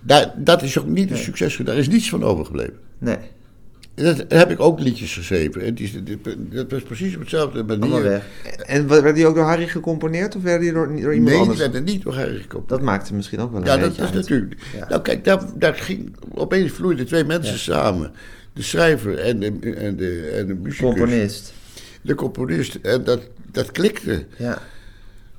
daar, 0.00 0.34
dat 0.36 0.62
is 0.62 0.78
ook 0.78 0.86
niet 0.86 1.10
een 1.10 1.16
succes. 1.16 1.56
Daar 1.64 1.76
is 1.76 1.88
niets 1.88 2.08
van 2.08 2.22
overgebleven. 2.24 2.74
Nee, 2.98 3.16
Dat 4.02 4.24
heb 4.28 4.50
ik 4.50 4.60
ook 4.60 4.80
liedjes 4.80 5.14
geschreven. 5.14 5.62
En 5.62 5.74
die, 5.74 6.02
die- 6.02 6.18
dat 6.50 6.70
was 6.70 6.82
precies 6.82 7.14
op 7.14 7.20
hetzelfde 7.20 7.62
manier. 7.64 8.22
En 8.66 8.88
werd 8.88 9.14
die 9.16 9.26
ook 9.26 9.34
door 9.34 9.44
Harry 9.44 9.66
gecomponeerd 9.68 10.36
of 10.36 10.42
werd 10.42 10.60
die 10.60 10.72
door, 10.72 10.86
door 10.86 10.96
iemand 10.96 11.14
Nee, 11.20 11.22
die 11.24 11.34
anders? 11.36 11.58
werden 11.58 11.84
niet 11.84 12.02
door 12.02 12.14
Harry 12.14 12.40
gekomen. 12.40 12.68
Dat 12.68 12.82
maakte 12.82 13.14
misschien 13.14 13.38
ook 13.40 13.50
wel 13.52 13.60
een 13.60 13.66
ja, 13.66 13.76
dat 13.76 13.80
beetje 13.88 14.02
is 14.02 14.08
uit. 14.08 14.14
natuurlijk. 14.16 14.54
Ja. 14.76 14.88
Nou, 14.88 15.02
kijk, 15.02 15.24
daar, 15.24 15.42
daar 15.54 15.74
ging, 15.74 16.16
opeens 16.34 16.72
vloeiden 16.72 17.06
twee 17.06 17.24
mensen 17.24 17.58
samen. 17.58 18.12
De 18.52 18.62
schrijver 18.62 19.18
en 19.18 19.40
de, 19.40 19.46
en 19.74 19.96
de, 19.96 20.30
en 20.36 20.46
de 20.46 20.54
muzikus. 20.54 20.78
Componist. 20.86 21.52
De 22.02 22.14
componist. 22.14 22.74
En 22.74 23.04
dat, 23.04 23.20
dat 23.52 23.70
klikte. 23.72 24.24
Ja. 24.36 24.58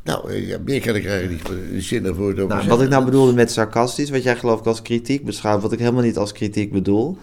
Nou, 0.03 0.31
eh, 0.31 0.47
ja, 0.47 0.57
meer 0.65 0.81
kan 0.81 0.95
ik 0.95 1.05
eigenlijk 1.05 1.49
niet 1.49 1.57
in 1.71 1.81
zinnen 1.81 2.15
voor 2.15 2.29
het 2.29 2.39
over 2.39 2.55
Nou, 2.55 2.67
wat 2.67 2.81
ik 2.81 2.89
nou 2.89 3.05
bedoelde 3.05 3.33
met 3.33 3.51
sarcastisch, 3.51 4.09
wat 4.09 4.23
jij 4.23 4.35
geloof 4.35 4.59
ik 4.59 4.65
als 4.65 4.81
kritiek 4.81 5.25
beschouwt, 5.25 5.61
wat 5.61 5.71
ik 5.71 5.79
helemaal 5.79 6.03
niet 6.03 6.17
als 6.17 6.31
kritiek 6.31 6.71
bedoel. 6.71 7.17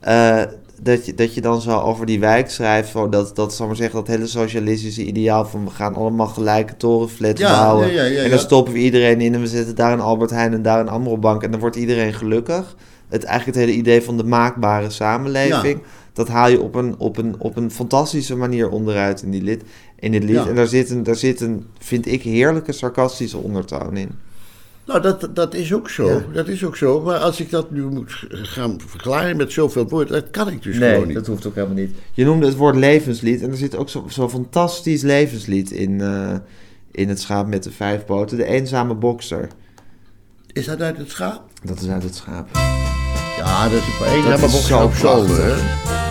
eh, 0.00 0.42
dat, 0.82 1.06
je, 1.06 1.14
dat 1.14 1.34
je 1.34 1.40
dan 1.40 1.60
zo 1.60 1.78
over 1.78 2.06
die 2.06 2.20
wijk 2.20 2.50
schrijft, 2.50 2.90
van 2.90 3.10
dat, 3.10 3.36
dat, 3.36 3.54
zal 3.54 3.66
maar 3.66 3.76
zeggen, 3.76 3.94
dat 3.94 4.06
hele 4.06 4.26
socialistische 4.26 5.04
ideaal 5.04 5.46
van 5.46 5.64
we 5.64 5.70
gaan 5.70 5.94
allemaal 5.94 6.26
gelijke 6.26 6.76
torenflats 6.76 7.40
Ja, 7.40 7.60
bouwen. 7.60 7.92
ja, 7.92 8.02
ja, 8.02 8.10
ja, 8.10 8.22
en 8.22 8.30
dan 8.30 8.38
stoppen 8.38 8.72
we 8.72 8.78
iedereen 8.78 9.20
in 9.20 9.34
en 9.34 9.40
we 9.40 9.46
zetten 9.46 9.74
daar 9.74 9.92
een 9.92 10.00
Albert 10.00 10.30
Heijn 10.30 10.52
en 10.52 10.62
daar 10.62 10.80
een 10.80 10.88
Amrobank 10.88 11.42
en 11.42 11.50
dan 11.50 11.60
wordt 11.60 11.76
iedereen 11.76 12.12
gelukkig. 12.12 12.76
Het, 13.08 13.24
eigenlijk 13.24 13.58
het 13.58 13.66
hele 13.66 13.78
idee 13.78 14.02
van 14.02 14.16
de 14.16 14.24
maakbare 14.24 14.90
samenleving, 14.90 15.80
dat 16.12 16.28
haal 16.28 16.48
je 16.48 16.60
op 16.60 16.74
een, 16.74 16.94
op, 16.98 17.16
een, 17.16 17.34
op 17.38 17.56
een 17.56 17.70
fantastische 17.70 18.36
manier 18.36 18.68
onderuit 18.70 19.22
in, 19.22 19.30
die 19.30 19.42
lid, 19.42 19.62
in 19.98 20.12
dit 20.12 20.24
lied. 20.24 20.46
En 20.46 20.54
daar 20.54 20.66
zit, 20.66 20.90
een, 20.90 21.02
daar 21.02 21.16
zit 21.16 21.40
een, 21.40 21.66
vind 21.78 22.06
ik, 22.06 22.22
heerlijke 22.22 22.72
sarcastische 22.72 23.38
ondertoon 23.38 23.96
in. 23.96 24.10
Nou, 24.86 25.00
dat, 25.00 25.28
dat 25.32 25.54
is 25.54 25.72
ook 25.72 25.90
zo. 25.90 26.08
Ja. 26.08 26.24
Dat 26.32 26.48
is 26.48 26.64
ook 26.64 26.76
zo. 26.76 27.00
Maar 27.00 27.18
als 27.18 27.40
ik 27.40 27.50
dat 27.50 27.70
nu 27.70 27.82
moet 27.82 28.24
gaan 28.28 28.80
verklaren 28.86 29.36
met 29.36 29.52
zoveel 29.52 29.88
woorden, 29.88 30.12
dat 30.12 30.30
kan 30.30 30.48
ik 30.48 30.62
dus 30.62 30.76
gewoon 30.76 31.06
niet. 31.06 31.14
dat 31.16 31.26
hoeft 31.26 31.46
ook 31.46 31.54
helemaal 31.54 31.76
niet. 31.76 31.96
Je 32.12 32.24
noemde 32.24 32.46
het 32.46 32.56
woord 32.56 32.76
levenslied 32.76 33.42
en 33.42 33.50
er 33.50 33.56
zit 33.56 33.76
ook 33.76 33.88
zo'n 33.88 34.10
zo 34.10 34.28
fantastisch 34.28 35.02
levenslied 35.02 35.70
in, 35.70 36.00
eh, 36.00 36.34
in 36.90 37.08
het 37.08 37.20
schaap 37.20 37.46
met 37.46 37.62
de 37.62 37.70
vijf 37.70 38.04
poten. 38.04 38.36
De 38.36 38.44
eenzame 38.44 38.94
bokser. 38.94 39.48
Is 40.52 40.64
dat 40.64 40.80
uit 40.80 40.96
het 40.96 41.10
schaap? 41.10 41.42
Dat 41.62 41.80
is 41.80 41.88
uit 41.88 42.02
het 42.02 42.14
schaap. 42.14 42.48
Ja, 43.38 43.68
dat 43.68 43.80
is 43.80 44.40
een 44.40 44.44
is 44.44 44.66
zo 44.66 44.82
op 44.82 44.94
zolder. 44.94 46.02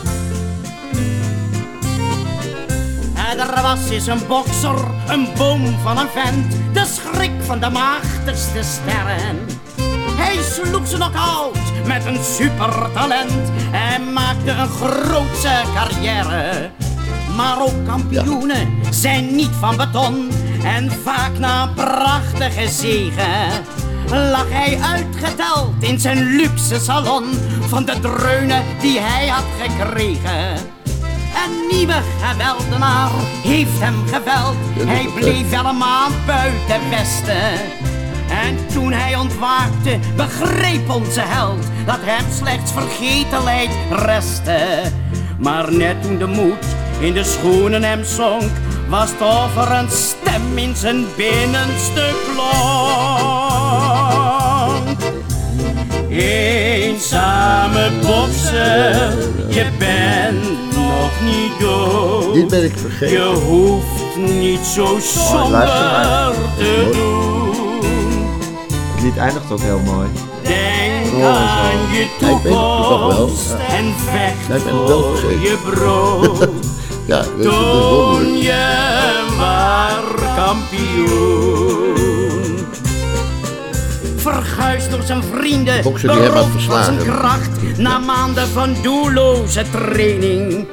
Was 3.64 3.89
eens 3.89 4.07
een 4.07 4.28
bokser, 4.28 4.76
een 5.07 5.28
boom 5.38 5.80
van 5.84 5.97
een 5.97 6.07
vent, 6.14 6.55
de 6.74 6.86
schrik 6.86 7.32
van 7.39 7.59
de 7.59 7.70
machtigste 7.70 8.64
sterren. 8.64 9.45
Hij 10.16 10.38
sloeg 10.41 10.88
ze 10.88 10.97
nog 10.97 11.16
out 11.16 11.57
met 11.86 12.05
een 12.05 12.24
supertalent 12.24 13.51
en 13.72 14.14
maakte 14.14 14.51
een 14.51 14.68
grootse 14.68 15.61
carrière. 15.74 16.70
Maar 17.36 17.61
ook 17.61 17.86
kampioenen 17.86 18.68
zijn 18.89 19.36
niet 19.36 19.55
van 19.59 19.78
beton 19.78 20.30
en 20.64 20.91
vaak 21.03 21.38
na 21.38 21.68
prachtige 21.68 22.70
zege 22.70 23.61
lag 24.09 24.49
hij 24.49 24.80
uitgeteld 24.82 25.74
in 25.80 25.99
zijn 25.99 26.36
luxe 26.36 26.80
salon 26.80 27.24
van 27.68 27.86
de 27.86 27.99
dreunen 27.99 28.64
die 28.80 28.99
hij 28.99 29.28
had 29.28 29.45
gekregen. 29.61 30.83
Nieuwe 31.86 32.02
geweldenaar 32.22 33.12
heeft 33.44 33.80
hem 33.80 33.96
geveld. 34.08 34.56
Hij 34.88 35.10
bleef 35.16 35.50
wel 35.50 35.66
een 35.66 35.78
maand 35.78 36.26
buiten 36.26 36.90
Westen. 36.90 37.54
En 38.30 38.68
toen 38.74 38.92
hij 38.92 39.16
ontwaakte, 39.16 40.00
begreep 40.16 40.90
onze 40.90 41.22
held 41.22 41.64
dat 41.86 42.00
hem 42.02 42.26
slechts 42.32 42.72
vergetelheid 42.72 43.70
restte. 43.90 44.82
Maar 45.40 45.74
net 45.74 46.02
toen 46.02 46.18
de 46.18 46.28
moed 46.28 46.66
in 47.00 47.14
de 47.14 47.24
schoenen 47.24 47.84
hem 47.84 48.04
zonk, 48.04 48.52
was 48.90 49.10
het 49.10 49.20
een 49.70 49.90
stem 49.90 50.58
in 50.58 50.76
zijn 50.76 51.06
binnenste 51.18 52.16
klonk. 52.34 52.54
Eenzame 56.10 57.92
bokser, 58.02 59.18
je 59.50 59.68
bent 59.78 60.62
nog 61.22 61.32
niet 61.32 61.59
dood. 61.59 62.34
Dit 62.34 62.47
ben 62.47 62.64
ik 62.64 62.72
Je 62.74 62.80
vergeten. 62.80 63.34
hoeft 63.34 64.16
niet 64.28 64.66
zo 64.66 64.84
maar. 64.93 65.01
somber 65.01 65.66
te 66.57 66.89
doen. 66.91 68.22
Het 68.93 69.03
lied 69.03 69.18
eindigt 69.18 69.51
ook 69.51 69.59
heel 69.59 69.80
mooi. 69.80 70.07
Denk 70.41 70.91
Oh, 71.16 71.26
aan 71.26 71.93
je 71.95 72.07
toekomst 72.20 73.49
Ja. 73.49 73.76
en 73.76 73.93
vecht 74.05 74.57
ik 74.57 74.64
ben 74.64 74.76
het 74.78 74.88
wel 74.88 75.16
voor 75.16 75.32
je 75.32 75.57
brood. 75.72 76.47
Ja, 77.05 77.18
dat 77.18 77.28
is, 77.38 77.43
dat 77.45 78.22
is 78.22 78.43
je 78.45 79.26
waar 79.38 80.01
kampioen. 80.36 81.91
Verguisd 84.16 84.91
door 84.91 85.01
zijn 85.03 85.24
vrienden, 85.34 85.84
beroofd 86.01 86.64
van 86.64 86.84
zijn 86.84 86.97
kracht. 86.97 87.49
Na 87.78 87.97
maanden 87.99 88.47
van 88.47 88.76
doelloze 88.82 89.64
training 89.72 90.68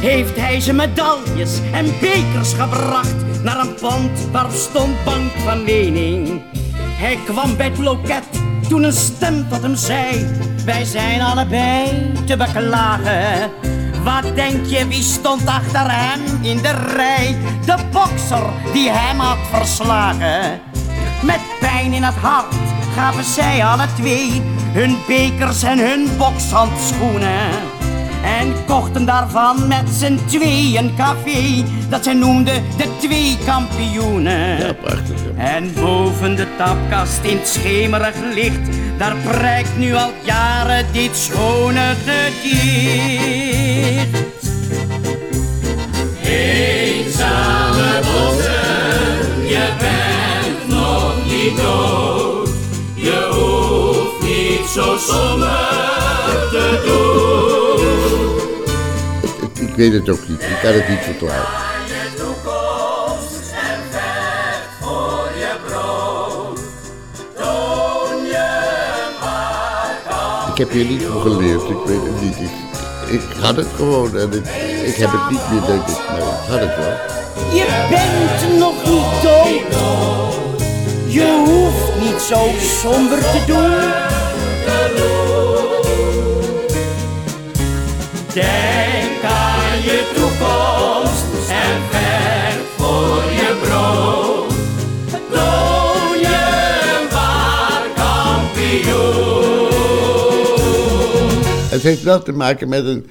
heeft 0.00 0.36
hij 0.36 0.60
zijn 0.60 0.76
medailles 0.76 1.60
en 1.72 1.84
bekers 2.00 2.52
gebracht 2.52 3.42
naar 3.42 3.60
een 3.60 3.74
pand 3.74 4.30
waar 4.32 4.50
stond 4.50 5.04
bank 5.04 5.30
van 5.44 5.64
lening. 5.64 6.42
Hij 6.78 7.18
kwam 7.24 7.56
bij 7.56 7.66
het 7.66 7.78
loket 7.78 8.24
toen 8.68 8.82
een 8.82 8.92
stem 8.92 9.48
tot 9.48 9.62
hem 9.62 9.76
zei: 9.76 10.26
Wij 10.64 10.84
zijn 10.84 11.20
allebei 11.20 12.12
te 12.26 12.36
beklagen. 12.36 13.50
Wat 14.04 14.36
denk 14.36 14.66
je, 14.66 14.88
wie 14.88 15.02
stond 15.02 15.46
achter 15.46 15.90
hem 15.90 16.20
in 16.42 16.56
de 16.56 16.72
rij? 16.94 17.36
De 17.64 17.76
bokser 17.92 18.46
die 18.72 18.90
hem 18.90 19.18
had 19.18 19.38
verslagen. 19.50 20.60
Met 21.22 21.40
pijn 21.60 21.92
in 21.92 22.02
het 22.02 22.14
hart 22.14 22.54
gaven 22.94 23.24
zij 23.24 23.64
alle 23.64 23.86
twee 23.96 24.42
hun 24.72 24.96
bekers 25.06 25.62
en 25.62 25.78
hun 25.78 26.08
bokshandschoenen. 26.18 27.75
En 28.26 28.54
kochten 28.66 29.04
daarvan 29.04 29.68
met 29.68 29.88
z'n 29.98 30.18
twee 30.26 30.78
een 30.78 30.94
café 30.96 31.64
dat 31.88 32.04
zij 32.04 32.14
noemden 32.14 32.62
de 32.76 32.96
twee 32.98 33.38
kampioenen. 33.44 34.58
Ja, 34.58 34.72
prachtig. 34.72 35.16
hè. 35.34 35.54
En 35.54 35.72
boven 35.74 36.36
de 36.36 36.46
tapkast 36.56 37.22
in 37.22 37.36
het 37.36 37.48
schemerig 37.48 38.14
licht, 38.34 38.68
daar 38.98 39.16
prijkt 39.16 39.76
nu 39.76 39.94
al 39.94 40.10
jaren 40.24 40.86
dit 40.92 41.16
schone 41.16 41.94
gedicht. 42.04 43.26
Eenzame 46.22 48.00
bokser, 48.02 49.48
je 49.48 49.68
bent 49.78 50.68
nog 50.68 51.14
niet 51.26 51.56
dood. 51.56 52.48
Je 52.94 53.28
hoeft 53.30 54.22
niet 54.22 54.66
zo 54.74 54.96
somber 54.98 56.48
te 56.50 56.82
doen. 56.86 57.65
Weet 59.76 59.92
het 59.92 60.08
ook 60.08 60.28
niet. 60.28 60.42
Ik 60.42 60.58
kan 60.62 60.72
het 60.72 60.88
niet 60.88 60.98
verklaren. 60.98 61.64
Ik 70.50 70.62
heb 70.62 70.70
hier 70.70 70.84
niet 70.84 71.02
voor 71.02 71.20
geleerd, 71.20 71.62
ik 71.62 71.76
weet 71.86 72.02
het 72.02 72.20
niet. 72.20 72.36
Ik, 72.36 72.50
ik 73.08 73.20
had 73.40 73.56
het 73.56 73.66
gewoon 73.76 74.16
en 74.16 74.32
ik, 74.32 74.46
ik 74.86 74.96
heb 74.96 75.10
het 75.12 75.30
niet 75.30 75.50
meer, 75.50 75.66
denk 75.66 75.88
ik, 75.88 75.98
maar 76.08 76.18
ik 76.18 76.48
had 76.48 76.60
het 76.60 76.76
wel. 76.76 77.14
Je 77.54 77.86
bent 77.90 78.58
nog 78.58 78.74
niet 78.84 79.22
dood. 79.22 80.34
Je 81.06 81.44
hoeft 81.46 82.10
niet 82.10 82.20
zo 82.20 82.50
somber 82.60 83.18
te 83.18 83.42
doen. 83.46 84.04
Heeft 101.86 102.02
wel 102.02 102.22
te 102.22 102.32
maken 102.32 102.68
met 102.68 102.84
een 102.86 103.06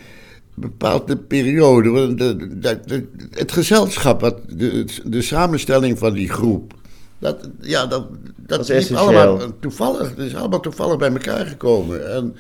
bepaalde 0.54 1.18
periode. 1.18 1.90
want 1.90 2.18
de- 2.18 2.58
de- 2.60 2.80
de- 2.86 3.08
het 3.32 3.52
gezelschap, 3.52 4.22
wat, 4.22 4.38
de, 4.48 4.86
de 5.06 5.22
samenstelling 5.22 5.98
van 5.98 6.14
die 6.14 6.30
groep. 6.30 6.74
Dat, 7.20 7.50
ja, 7.62 7.86
dat, 7.86 8.08
dat 8.36 8.70
is 8.70 8.94
allemaal 8.94 9.40
toevallig. 9.60 10.10
Het 10.10 10.18
is 10.18 10.36
allemaal 10.36 10.60
toevallig 10.60 10.98
bij 10.98 11.12
elkaar 11.12 11.46
gekomen. 11.46 12.14
En 12.14 12.36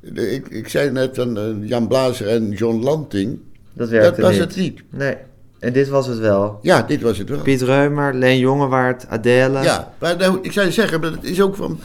de- 0.00 0.30
ik, 0.34 0.48
ik 0.48 0.68
zei 0.68 0.90
net 0.90 1.14
van 1.14 1.38
eh, 1.38 1.44
Jan 1.68 1.88
Blazer 1.88 2.28
en 2.28 2.50
John 2.50 2.82
Lanting. 2.82 3.38
Dat 3.72 4.18
was 4.18 4.30
niet. 4.30 4.40
het 4.40 4.56
niet. 4.56 4.82
Nee. 4.90 5.14
En 5.58 5.72
dit 5.72 5.88
was 5.88 6.06
het 6.06 6.18
wel. 6.18 6.58
Ja, 6.62 6.82
dit 6.82 7.02
was 7.02 7.18
het 7.18 7.28
wel. 7.28 7.40
Piet 7.42 7.62
Reumer, 7.62 8.14
Leen 8.14 8.38
Jongewaard, 8.38 9.06
Adele. 9.08 9.62
Ja, 9.62 9.92
maar 9.98 10.16
nou, 10.16 10.38
ik 10.42 10.52
zou 10.52 10.66
je 10.66 10.72
zeggen, 10.72 11.00
maar 11.00 11.10
dat 11.10 11.24
is 11.24 11.40
ook 11.40 11.56
van. 11.56 11.78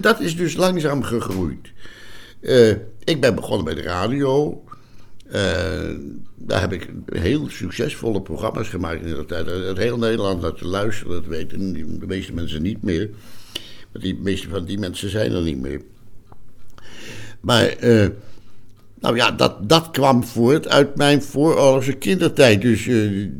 Dat 0.00 0.20
is 0.20 0.36
dus 0.36 0.56
langzaam 0.56 1.02
gegroeid. 1.02 1.72
Eh, 2.40 2.70
ik 3.04 3.20
ben 3.20 3.34
begonnen 3.34 3.64
bij 3.64 3.74
de 3.74 3.82
radio. 3.82 4.62
Eh, 5.30 5.90
daar 6.34 6.60
heb 6.60 6.72
ik 6.72 6.90
heel 7.06 7.48
succesvolle 7.48 8.22
programma's 8.22 8.68
gemaakt 8.68 9.04
in 9.04 9.14
de 9.14 9.24
tijd. 9.24 9.46
Het 9.46 9.78
heel 9.78 9.98
Nederland 9.98 10.40
naar 10.40 10.54
te 10.54 10.66
luisteren, 10.66 11.12
dat 11.12 11.26
weten 11.26 11.72
de 11.72 12.06
meeste 12.06 12.32
mensen 12.32 12.62
niet 12.62 12.82
meer. 12.82 13.10
Want 13.92 14.04
die 14.04 14.18
meeste 14.22 14.48
van 14.48 14.64
die 14.64 14.78
mensen 14.78 15.10
zijn 15.10 15.32
er 15.32 15.42
niet 15.42 15.60
meer. 15.60 15.80
Maar, 17.40 17.66
eh, 17.66 18.08
nou 19.00 19.16
ja, 19.16 19.30
dat, 19.30 19.68
dat 19.68 19.90
kwam 19.90 20.24
voort 20.24 20.68
uit 20.68 20.96
mijn 20.96 21.22
vooroorlogse 21.22 21.92
kindertijd. 21.92 22.60
Dus 22.60 22.86
eh 22.86 23.30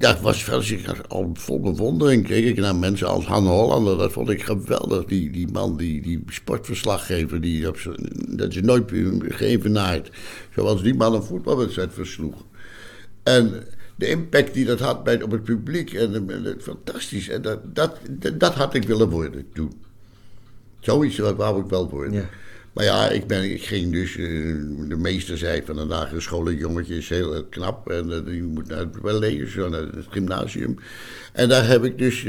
dat 0.00 0.20
was 0.20 0.70
ik 0.70 0.88
al 1.08 1.30
vol 1.34 1.60
bewondering. 1.60 2.26
Keek 2.26 2.44
ik 2.44 2.56
naar 2.56 2.76
mensen 2.76 3.08
als 3.08 3.26
Han 3.26 3.46
Hollander. 3.46 3.98
Dat 3.98 4.12
vond 4.12 4.30
ik 4.30 4.42
geweldig. 4.42 5.04
Die, 5.04 5.30
die 5.30 5.48
man, 5.52 5.76
die, 5.76 6.02
die 6.02 6.22
sportverslaggever, 6.26 7.40
die 7.40 7.66
dat 8.28 8.54
is 8.54 8.60
nooit 8.60 8.92
geëvenaard. 9.28 10.10
Zoals 10.54 10.82
die 10.82 10.94
man 10.94 11.14
een 11.14 11.22
voetbalwedstrijd 11.22 11.92
versloeg. 11.92 12.34
En 13.22 13.52
de 13.96 14.08
impact 14.08 14.54
die 14.54 14.64
dat 14.64 14.80
had 14.80 15.04
bij, 15.04 15.22
op 15.22 15.30
het 15.30 15.44
publiek, 15.44 15.92
en, 15.92 16.14
en, 16.14 16.46
en 16.46 16.56
fantastisch. 16.60 17.28
En 17.28 17.42
dat, 17.42 17.74
dat, 17.74 17.98
dat 18.38 18.54
had 18.54 18.74
ik 18.74 18.84
willen 18.84 19.08
worden 19.08 19.46
toen. 19.54 19.72
Zoiets 20.80 21.18
wou 21.18 21.60
ik 21.60 21.68
wel 21.68 21.90
worden. 21.90 22.12
Ja. 22.12 22.28
Maar 22.72 22.84
ja, 22.84 23.08
ik, 23.08 23.26
ben, 23.26 23.50
ik 23.50 23.62
ging 23.62 23.92
dus, 23.92 24.16
eh, 24.16 24.26
de 24.88 24.96
meester 24.98 25.38
zei 25.38 25.62
van 25.64 26.06
school, 26.16 26.48
een 26.48 26.56
jongetje 26.56 26.96
is 26.96 27.08
heel 27.08 27.34
eh, 27.34 27.40
knap 27.50 27.90
en 27.90 28.12
eh, 28.12 28.24
die 28.24 28.42
moet 28.42 28.68
naar 28.68 28.78
het 28.78 29.00
wel 29.02 29.18
lezen, 29.18 29.70
naar 29.70 29.80
het 29.80 30.06
gymnasium. 30.10 30.78
En 31.32 31.48
daar 31.48 31.68
heb 31.68 31.84
ik 31.84 31.98
dus 31.98 32.24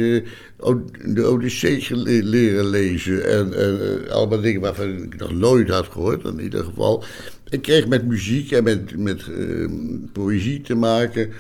de 1.05 1.25
Odyssee 1.25 1.95
leren 2.23 2.65
lezen 2.65 3.25
en 3.25 3.53
eh, 3.53 4.11
allemaal 4.11 4.41
dingen 4.41 4.61
waarvan 4.61 5.03
ik 5.03 5.19
nog 5.19 5.31
nooit 5.31 5.69
had 5.69 5.87
gehoord, 5.87 6.25
in 6.25 6.39
ieder 6.39 6.63
geval. 6.63 7.03
Ik 7.49 7.61
kreeg 7.61 7.87
met 7.87 8.05
muziek 8.05 8.51
en 8.51 8.63
met, 8.63 8.97
met 8.97 9.21
eh, 9.27 9.69
poëzie 10.13 10.61
te 10.61 10.75
maken. 10.75 11.31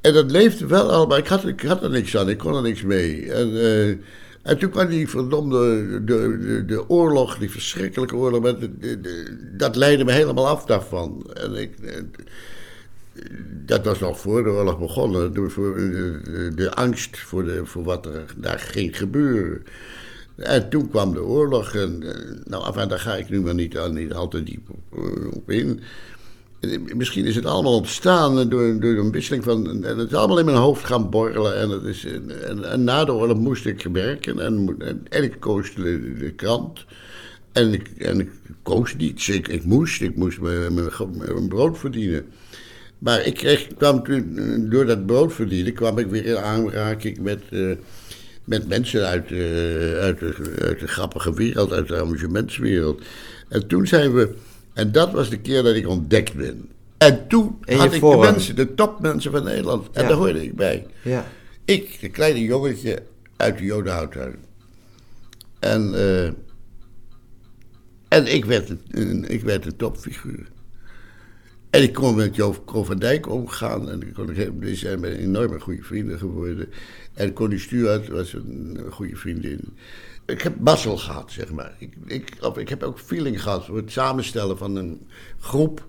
En 0.00 0.12
dat 0.12 0.30
leefde 0.30 0.66
wel 0.66 0.90
allemaal. 0.92 1.18
Ik 1.18 1.26
had, 1.26 1.46
ik 1.46 1.60
had 1.60 1.82
er 1.82 1.90
niks 1.90 2.16
aan, 2.16 2.28
ik 2.28 2.38
kon 2.38 2.54
er 2.54 2.62
niks 2.62 2.82
mee. 2.82 3.32
En, 3.32 4.00
en 4.42 4.58
toen 4.58 4.70
kwam 4.70 4.88
die 4.88 5.08
verdomde 5.08 5.88
de, 6.04 6.38
de, 6.38 6.64
de 6.66 6.88
oorlog, 6.88 7.38
die 7.38 7.50
verschrikkelijke 7.50 8.16
oorlog. 8.16 8.42
met 8.42 8.68
dat 9.58 9.76
leidde 9.76 10.04
me 10.04 10.12
helemaal 10.12 10.48
af 10.48 10.64
daarvan. 10.64 11.30
En 11.34 11.54
ik, 11.54 11.78
eh, 11.78 12.02
dat 13.66 13.84
was 13.84 13.98
nog 13.98 14.20
voor 14.20 14.42
de 14.42 14.50
oorlog 14.50 14.78
begonnen. 14.78 15.34
Eh, 15.34 16.56
de, 16.56 16.70
angst 16.74 17.18
voor, 17.18 17.44
de, 17.44 17.66
voor 17.66 17.84
wat 17.84 18.06
er 18.06 18.24
daar 18.36 18.58
ging 18.58 18.98
gebeuren. 18.98 19.62
En 20.36 20.68
toen 20.68 20.90
kwam 20.90 21.12
de 21.12 21.22
oorlog. 21.22 21.74
En, 21.74 22.02
eh, 22.02 22.36
nou, 22.44 22.62
af 22.62 22.76
en 22.76 22.88
daar 22.88 23.00
ga 23.00 23.16
ik 23.16 23.28
nu 23.28 23.40
maar 23.40 23.54
niet, 23.54 23.78
aan, 23.78 23.94
niet 23.94 24.12
al 24.12 24.28
te 24.28 24.42
diep 24.42 24.68
op 25.30 25.50
in. 25.50 25.80
Misschien 26.94 27.24
is 27.24 27.34
het 27.34 27.44
allemaal 27.44 27.74
ontstaan 27.74 28.48
door, 28.48 28.80
door 28.80 28.96
een 28.96 29.12
wisseling 29.12 29.44
van. 29.44 29.84
En 29.84 29.98
het 29.98 30.10
is 30.10 30.16
allemaal 30.16 30.38
in 30.38 30.44
mijn 30.44 30.56
hoofd 30.56 30.84
gaan 30.84 31.10
borrelen. 31.10 31.56
En, 31.56 31.70
het 31.70 31.84
is, 31.84 32.04
en, 32.04 32.70
en 32.70 32.84
na 32.84 33.04
de 33.04 33.12
oorlog 33.12 33.38
moest 33.38 33.66
ik 33.66 33.88
werken. 33.92 34.40
En, 34.40 34.76
en, 34.78 35.06
en 35.08 35.22
ik 35.22 35.36
koos 35.38 35.74
de, 35.74 36.32
krant. 36.36 36.84
En 37.52 37.72
ik, 37.72 37.88
en 37.98 38.20
ik 38.20 38.30
koos 38.62 38.96
niet. 38.96 39.26
Ik, 39.26 39.48
ik 39.48 39.64
moest. 39.64 40.00
Ik 40.00 40.16
moest 40.16 40.40
mijn, 40.40 40.74
mijn, 40.74 41.48
brood 41.48 41.78
verdienen. 41.78 42.26
Maar 42.98 43.26
ik 43.26 43.34
kreeg, 43.34 43.66
kwam 43.76 44.02
toen, 44.02 44.66
door 44.70 44.86
dat 44.86 45.06
brood 45.06 45.32
verdienen, 45.32 45.72
kwam 45.72 45.98
ik 45.98 46.06
weer 46.06 46.24
in 46.24 46.38
aanraking 46.38 47.18
met, 47.18 47.40
eh, 47.50 47.70
met 48.44 48.68
mensen 48.68 49.06
uit, 49.06 49.32
uit, 50.00 50.18
de, 50.18 50.54
uit 50.60 50.80
de 50.80 50.88
grappige 50.88 51.34
wereld, 51.34 51.72
uit 51.72 51.88
de 51.88 52.00
amusementswereld. 52.00 53.02
En 53.48 53.66
toen 53.66 53.86
zijn 53.86 54.14
we, 54.14 54.34
en 54.78 54.92
dat 54.92 55.12
was 55.12 55.30
de 55.30 55.40
keer 55.40 55.62
dat 55.62 55.74
ik 55.74 55.88
ontdekt 55.88 56.34
ben. 56.34 56.68
En 56.98 57.28
toen 57.28 57.58
En 57.64 57.76
had 57.76 57.92
ik 57.92 58.00
de 58.00 58.16
mensen, 58.16 58.56
de 58.56 58.74
topmensen 58.74 59.30
van 59.30 59.44
Nederland, 59.44 59.88
en 59.92 60.02
Ja. 60.02 60.08
daar 60.08 60.16
hoorde 60.16 60.44
ik 60.44 60.54
bij. 60.56 60.86
Ja. 61.02 61.26
Ik, 61.64 62.00
de 62.00 62.08
kleine 62.08 62.42
jongetje 62.42 63.02
uit 63.36 63.58
de 63.58 63.64
Jodenhouttuin. 63.64 64.36
En, 65.58 65.94
eh, 65.94 66.26
en 68.08 68.34
ik, 68.34 68.44
werd 68.44 68.72
een, 68.90 69.24
ik 69.28 69.42
werd 69.42 69.66
een 69.66 69.76
topfiguur. 69.76 70.46
En 71.70 71.82
ik 71.82 71.92
kon 71.92 72.14
met 72.14 72.36
Jo 72.36 72.52
Ko 72.64 72.84
van 72.84 72.98
Dijk 72.98 73.28
omgaan. 73.28 73.90
En 73.90 74.02
ik 74.02 74.14
kon, 74.14 74.34
we 74.58 74.74
zijn 74.74 75.00
met 75.00 75.16
enorme 75.16 75.60
goede 75.60 75.82
vrienden 75.82 76.18
geworden. 76.18 76.68
En 77.14 77.32
Connie 77.32 77.58
Stuart 77.58 78.08
was 78.08 78.32
een 78.32 78.78
goede 78.90 79.16
vriendin. 79.16 79.76
Ik 80.28 80.42
heb 80.42 80.60
mazzel 80.60 80.96
gehad, 80.96 81.32
zeg 81.32 81.52
maar. 81.52 81.72
Ik, 81.78 81.92
ik, 82.06 82.36
of 82.40 82.58
ik 82.58 82.68
heb 82.68 82.82
ook 82.82 82.98
feeling 82.98 83.42
gehad 83.42 83.64
voor 83.64 83.76
het 83.76 83.92
samenstellen 83.92 84.58
van 84.58 84.76
een 84.76 85.06
groep 85.40 85.84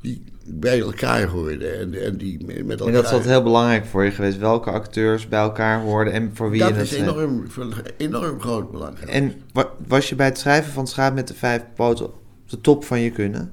die 0.00 0.22
bij 0.44 0.80
elkaar 0.80 1.26
hoorde. 1.28 1.66
En, 1.68 2.04
en 2.04 2.16
die 2.16 2.44
met 2.44 2.80
elkaar... 2.80 2.86
En 2.86 2.92
dat 2.92 3.04
is 3.04 3.10
altijd 3.10 3.30
heel 3.30 3.42
belangrijk 3.42 3.84
voor 3.84 4.04
je 4.04 4.10
geweest. 4.10 4.38
Welke 4.38 4.70
acteurs 4.70 5.28
bij 5.28 5.40
elkaar 5.40 5.80
hoorden 5.80 6.12
en 6.12 6.30
voor 6.34 6.50
wie 6.50 6.60
Dat 6.60 6.68
je 6.68 6.74
het 6.74 6.82
is 6.82 6.88
schreef. 6.88 7.02
enorm, 7.02 7.50
van 7.50 7.72
enorm 7.96 8.40
groot 8.40 8.70
belang. 8.70 8.98
En 8.98 9.32
wa- 9.52 9.70
was 9.86 10.08
je 10.08 10.14
bij 10.14 10.26
het 10.26 10.38
schrijven 10.38 10.72
van 10.72 10.86
Schaap 10.86 11.14
met 11.14 11.28
de 11.28 11.34
vijf 11.34 11.62
poten 11.74 12.04
op 12.06 12.14
de 12.46 12.60
top 12.60 12.84
van 12.84 13.00
je 13.00 13.10
kunnen? 13.10 13.52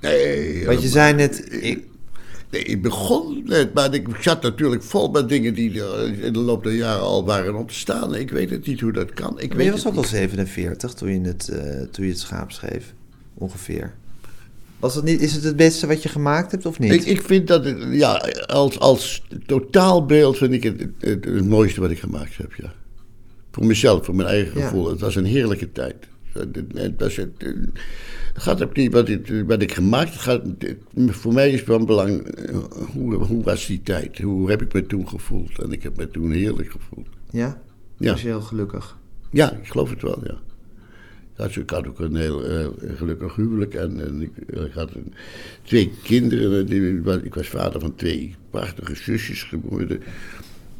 Nee, 0.00 0.66
Want 0.66 0.82
je 0.82 0.88
zei 0.88 1.14
net, 1.14 1.52
ik, 1.62 1.84
Nee, 2.54 2.62
ik 2.64 2.82
begon 2.82 3.42
net, 3.44 3.74
maar 3.74 3.94
ik 3.94 4.08
zat 4.20 4.42
natuurlijk 4.42 4.82
vol 4.82 5.10
met 5.10 5.28
dingen 5.28 5.54
die 5.54 5.82
er 5.82 6.22
in 6.22 6.32
de 6.32 6.38
loop 6.38 6.62
der 6.64 6.72
jaren 6.72 7.02
al 7.02 7.24
waren 7.24 7.54
ontstaan. 7.54 8.14
Ik 8.14 8.30
weet 8.30 8.50
het 8.50 8.66
niet 8.66 8.80
hoe 8.80 8.92
dat 8.92 9.12
kan. 9.12 9.40
Ik 9.40 9.48
maar 9.48 9.56
weet 9.56 9.66
je 9.66 9.72
was 9.72 9.80
het 9.82 9.88
ook 9.88 9.96
al 9.96 10.02
niet. 10.02 10.10
47 10.10 10.92
toen 10.94 11.12
je, 11.12 11.20
het, 11.28 11.48
eh, 11.48 11.80
toen 11.90 12.04
je 12.04 12.10
het 12.10 12.20
schaap 12.20 12.50
schreef, 12.52 12.94
ongeveer. 13.34 13.94
Was 14.78 14.94
dat 14.94 15.04
niet, 15.04 15.20
is 15.20 15.32
het 15.32 15.44
het 15.44 15.56
beste 15.56 15.86
wat 15.86 16.02
je 16.02 16.08
gemaakt 16.08 16.50
hebt 16.50 16.66
of 16.66 16.78
niet? 16.78 16.92
Ik, 16.92 17.04
ik 17.04 17.22
vind 17.22 17.46
dat, 17.48 17.64
het, 17.64 17.78
ja, 17.90 18.14
als, 18.46 18.78
als 18.78 19.22
totaalbeeld 19.46 20.36
vind 20.36 20.52
ik 20.52 20.62
het, 20.62 20.80
het, 20.80 20.90
het, 20.98 21.24
het 21.24 21.48
mooiste 21.48 21.80
wat 21.80 21.90
ik 21.90 21.98
gemaakt 21.98 22.36
heb, 22.36 22.54
ja. 22.54 22.72
Voor 23.50 23.66
mezelf, 23.66 24.04
voor 24.04 24.14
mijn 24.14 24.28
eigen 24.28 24.58
Ja. 24.58 24.64
gevoel. 24.64 24.88
Het 24.88 25.00
was 25.00 25.14
een 25.16 25.24
heerlijke 25.24 25.72
tijd. 25.72 25.96
Het, 26.34 27.16
het 28.34 28.42
gaat 28.42 28.62
ook 28.62 28.76
niet 28.76 28.92
wat 28.92 29.08
ik, 29.08 29.44
wat 29.46 29.62
ik 29.62 29.72
gemaakt. 29.72 30.12
Het 30.12 30.20
gaat, 30.20 30.42
voor 31.06 31.32
mij 31.32 31.50
is 31.50 31.62
van 31.62 31.86
belang, 31.86 32.22
eh, 32.22 32.56
hoe, 32.92 33.14
hoe 33.14 33.42
was 33.44 33.66
die 33.66 33.82
tijd? 33.82 34.18
Hoe 34.18 34.50
heb 34.50 34.62
ik 34.62 34.72
me 34.72 34.86
toen 34.86 35.08
gevoeld? 35.08 35.58
En 35.62 35.72
ik 35.72 35.82
heb 35.82 35.96
me 35.96 36.10
toen 36.10 36.30
heerlijk 36.30 36.70
gevoeld. 36.70 37.06
Ja? 37.30 37.62
Ja. 37.98 38.10
Was 38.10 38.20
je 38.22 38.26
heel 38.28 38.40
gelukkig? 38.40 38.98
Ja, 39.30 39.52
ik 39.52 39.68
geloof 39.68 39.90
het 39.90 40.02
wel, 40.02 40.20
ja. 40.24 40.38
Dus 41.36 41.56
ik 41.56 41.70
had 41.70 41.86
ook 41.86 41.98
een 42.00 42.16
heel 42.16 42.44
eh, 42.44 42.66
gelukkig 42.96 43.34
huwelijk 43.34 43.74
en, 43.74 44.06
en 44.06 44.22
ik, 44.22 44.30
ik 44.46 44.72
had 44.72 44.94
een- 44.94 45.14
twee 45.62 45.92
kinderen. 46.02 46.66
die- 46.66 47.22
ik 47.22 47.34
was 47.34 47.48
vader 47.48 47.80
van 47.80 47.94
twee 47.94 48.34
prachtige 48.50 48.94
zusjes 48.94 49.42
geworden. 49.42 50.00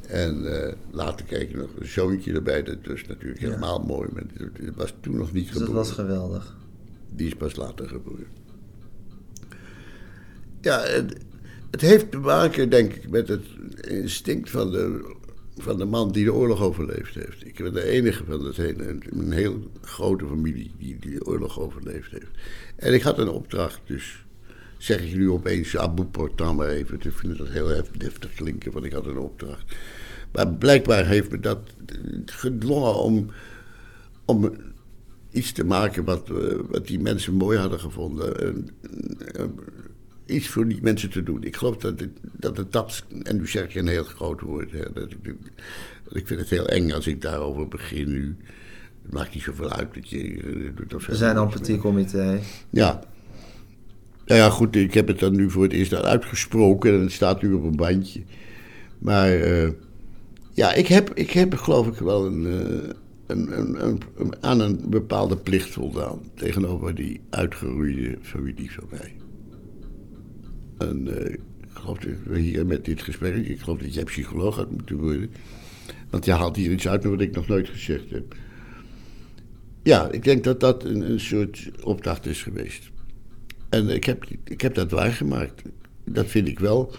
En 0.09 0.63
eh, 0.67 0.73
later 0.91 1.27
kreeg 1.27 1.43
ik 1.43 1.57
nog 1.57 1.71
een 1.79 1.87
zoontje 1.87 2.33
erbij. 2.33 2.63
Dat 2.63 2.77
was 2.87 3.05
natuurlijk 3.07 3.41
helemaal 3.41 3.79
mooi. 3.79 4.09
Maar 4.13 4.23
dat 4.37 4.75
was 4.75 4.95
toen 5.01 5.17
nog 5.17 5.33
niet 5.33 5.45
Dus 5.45 5.53
dat 5.53 5.63
geboren. 5.63 5.81
was 5.83 5.91
geweldig. 5.91 6.57
Die 7.11 7.27
is 7.27 7.35
pas 7.35 7.57
later 7.57 7.89
geboren. 7.89 8.27
Ja, 10.61 10.81
het, 10.81 11.17
het 11.71 11.81
heeft 11.81 12.11
te 12.11 12.19
maken, 12.19 12.71
denk 12.71 12.93
ik, 12.93 13.09
met 13.09 13.29
het 13.29 13.45
instinct 13.81 14.51
van 14.51 14.71
de, 14.71 15.15
van 15.57 15.79
de 15.79 15.85
man 15.85 16.13
die 16.13 16.25
de 16.25 16.33
oorlog 16.33 16.63
overleefd 16.63 17.15
heeft. 17.15 17.47
Ik 17.47 17.57
ben 17.57 17.73
de 17.73 17.85
enige 17.85 18.25
van 18.25 18.45
het 18.45 18.57
hele, 18.57 18.97
een 19.11 19.33
heel 19.33 19.71
grote 19.81 20.27
familie 20.27 20.73
die, 20.79 20.97
die 21.01 21.19
de 21.19 21.27
oorlog 21.27 21.61
overleefd 21.61 22.11
heeft. 22.11 22.31
En 22.77 22.95
ik 22.95 23.03
had 23.03 23.19
een 23.19 23.29
opdracht, 23.29 23.81
dus 23.87 24.24
zeg 24.85 25.01
ik 25.01 25.17
nu 25.17 25.31
opeens 25.31 25.77
Abu 25.77 26.05
Portan 26.05 26.57
maar 26.57 26.69
even. 26.69 27.01
Ik 27.01 27.13
vind 27.13 27.39
het 27.39 27.49
heel 27.49 27.83
deftig 27.99 28.35
klinken, 28.35 28.73
want 28.73 28.85
ik 28.85 28.93
had 28.93 29.07
een 29.07 29.19
opdracht. 29.19 29.75
Maar 30.33 30.49
blijkbaar 30.49 31.07
heeft 31.07 31.31
me 31.31 31.41
dat 31.41 31.59
gedwongen 32.27 32.95
om, 32.95 33.31
om 34.25 34.53
iets 35.31 35.53
te 35.53 35.65
maken 35.65 36.05
wat, 36.05 36.31
eh, 36.31 36.59
wat 36.69 36.87
die 36.87 37.01
mensen 37.01 37.35
mooi 37.35 37.59
hadden 37.59 37.81
gevonden. 37.81 38.41
En, 38.41 38.69
iets 40.27 40.49
voor 40.49 40.69
die 40.69 40.83
mensen 40.83 41.11
te 41.11 41.23
doen. 41.23 41.43
Ik 41.45 41.57
geloof 41.57 41.77
dat 41.77 42.01
het, 42.01 42.11
dat 42.23 42.57
het 42.57 42.73
dat, 42.73 43.05
en 43.23 43.37
nu 43.37 43.49
zeg 43.49 43.65
ik 43.65 43.75
een 43.75 43.89
heel 43.89 44.05
groot 44.05 44.41
woord, 44.41 44.73
hè, 44.73 44.93
dat 44.93 45.11
ik, 45.11 45.35
ik 46.13 46.27
vind 46.27 46.41
het 46.41 46.51
heel 46.51 46.69
eng 46.69 46.93
als 46.93 47.07
ik 47.07 47.23
daarover 47.23 47.69
begin 47.69 48.09
nu. 48.09 48.37
Het 49.03 49.13
maakt 49.13 49.35
niet 49.35 49.43
zoveel 49.43 49.71
uit 49.71 49.95
dat 49.95 50.09
je... 50.09 50.73
er 50.89 51.05
We 51.07 51.15
zijn 51.15 51.37
al 51.37 51.53
een 51.63 51.79
comité. 51.79 52.41
ja. 52.71 53.13
Nou 54.27 54.41
ja, 54.41 54.51
goed, 54.51 54.77
ik 54.77 54.95
heb 54.95 55.07
het 55.09 55.19
dan 55.19 55.37
nu 55.37 55.51
voor 55.51 55.63
het 55.63 55.73
eerst 55.73 55.95
uitgesproken 55.95 56.93
en 56.95 57.01
het 57.01 57.13
staat 57.13 57.43
nu 57.43 57.53
op 57.53 57.65
een 57.65 57.77
bandje. 57.77 58.23
Maar 58.99 59.33
eh, 59.35 59.69
ja, 60.53 60.73
ik 60.73 60.87
heb, 60.87 61.11
ik 61.15 61.31
heb 61.31 61.55
geloof 61.55 61.87
ik 61.87 61.95
wel 61.99 62.27
een, 62.27 62.47
eh, 62.47 62.89
een, 63.27 63.59
een, 63.59 63.85
een- 63.87 64.01
een- 64.17 64.35
aan 64.43 64.61
een 64.61 64.81
bepaalde 64.89 65.37
plicht 65.37 65.71
voldaan 65.71 66.21
tegenover 66.35 66.95
die 66.95 67.21
uitgeroeide 67.31 68.19
familie 68.23 68.73
van 68.73 68.85
mij. 68.91 69.13
En 70.79 71.19
eh, 71.25 71.33
ik 71.33 71.41
geloof 71.73 71.99
dat 71.99 72.13
we 72.27 72.39
hier 72.39 72.67
met 72.67 72.85
dit 72.85 73.03
gesprek, 73.03 73.35
ik 73.47 73.61
geloof 73.61 73.79
dat 73.79 73.95
jij 73.95 74.05
psycholoog 74.05 74.57
had 74.57 74.71
moeten 74.71 74.97
worden. 74.97 75.31
Want 76.11 76.25
je 76.25 76.33
haalt 76.33 76.57
hier 76.57 76.71
iets 76.73 76.89
uit 76.89 77.05
wat 77.05 77.21
ik 77.21 77.35
nog 77.35 77.47
nooit 77.49 77.69
gezegd 77.69 78.11
heb. 78.11 78.35
Ja, 79.83 80.11
ik 80.11 80.25
denk 80.25 80.45
dat 80.45 80.61
dat 80.61 80.85
een 80.85 81.21
soort 81.21 81.71
opdracht 81.83 82.27
is 82.27 82.43
geweest. 82.43 82.91
En 83.75 83.89
ik 83.89 84.05
heb, 84.05 84.25
ik 84.45 84.61
heb 84.61 84.75
dat 84.75 84.91
waargemaakt. 84.91 85.63
Dat 86.05 86.27
vind 86.27 86.49
ik 86.49 86.59
wel. 86.59 86.95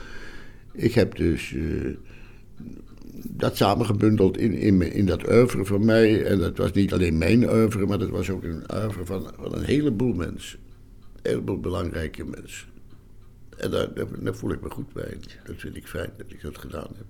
Ik 0.72 0.94
heb 0.94 1.16
dus 1.16 1.54
eh, 1.54 1.96
dat 3.30 3.58
samengebundeld 3.58 4.38
in, 4.38 4.54
in, 4.54 4.82
in 4.82 5.06
dat 5.06 5.30
oeuvre 5.30 5.66
van 5.66 5.86
mij. 5.86 6.26
En 6.26 6.40
dat 6.40 6.58
was 6.58 6.72
niet 6.72 6.94
alleen 6.94 7.18
mijn 7.18 7.50
oeuvre, 7.50 7.86
maar 7.86 8.00
dat 8.00 8.10
was 8.10 8.30
ook 8.30 8.44
een 8.44 8.64
oeuvre 8.74 9.06
van, 9.06 9.32
van 9.40 9.56
een 9.56 9.64
heleboel 9.64 10.14
mensen. 10.14 10.60
Een 11.16 11.32
heleboel 11.32 11.60
belangrijke 11.60 12.24
mensen. 12.24 12.68
En 13.58 13.72
daar, 13.72 13.94
daar, 14.20 14.36
voel 14.36 14.52
ik 14.52 14.62
me 14.62 14.70
goed 14.70 14.94
bij. 14.94 15.18
Dat 15.46 15.56
vind 15.58 15.76
ik 15.76 15.88
fijn 15.88 16.10
dat 16.18 16.32
ik 16.32 16.42
dat 16.42 16.58
gedaan 16.58 16.92
heb. 16.96 17.06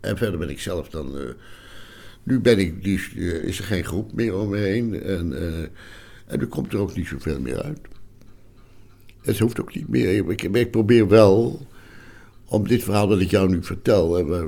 En 0.00 0.16
verder 0.16 0.38
ben 0.38 0.50
ik 0.50 0.60
zelf 0.60 0.88
dan. 0.88 1.18
eh, 1.18 1.24
nu 2.22 2.40
ben 2.40 2.58
ik 2.58 2.84
dus, 2.84 3.14
eh, 3.14 3.44
is 3.44 3.58
er 3.58 3.64
geen 3.64 3.84
groep 3.84 4.12
meer 4.12 4.36
om 4.36 4.48
me 4.48 4.58
heen. 4.58 5.02
En, 5.02 5.32
en 6.26 6.40
er 6.40 6.46
komt 6.46 6.72
er 6.72 6.78
ook 6.78 6.96
niet 6.96 7.06
zoveel 7.06 7.40
meer 7.40 7.62
uit. 7.62 7.78
Het 9.20 9.38
hoeft 9.38 9.60
ook 9.60 9.74
niet 9.74 9.88
meer. 9.88 10.30
Ik, 10.30 10.42
ik 10.42 10.70
probeer 10.70 11.08
wel 11.08 11.66
om 12.44 12.68
dit 12.68 12.82
verhaal 12.82 13.08
dat 13.08 13.20
ik 13.20 13.30
jou 13.30 13.48
nu 13.50 13.62
vertel. 13.64 14.14
Hè, 14.14 14.24
waar, 14.24 14.46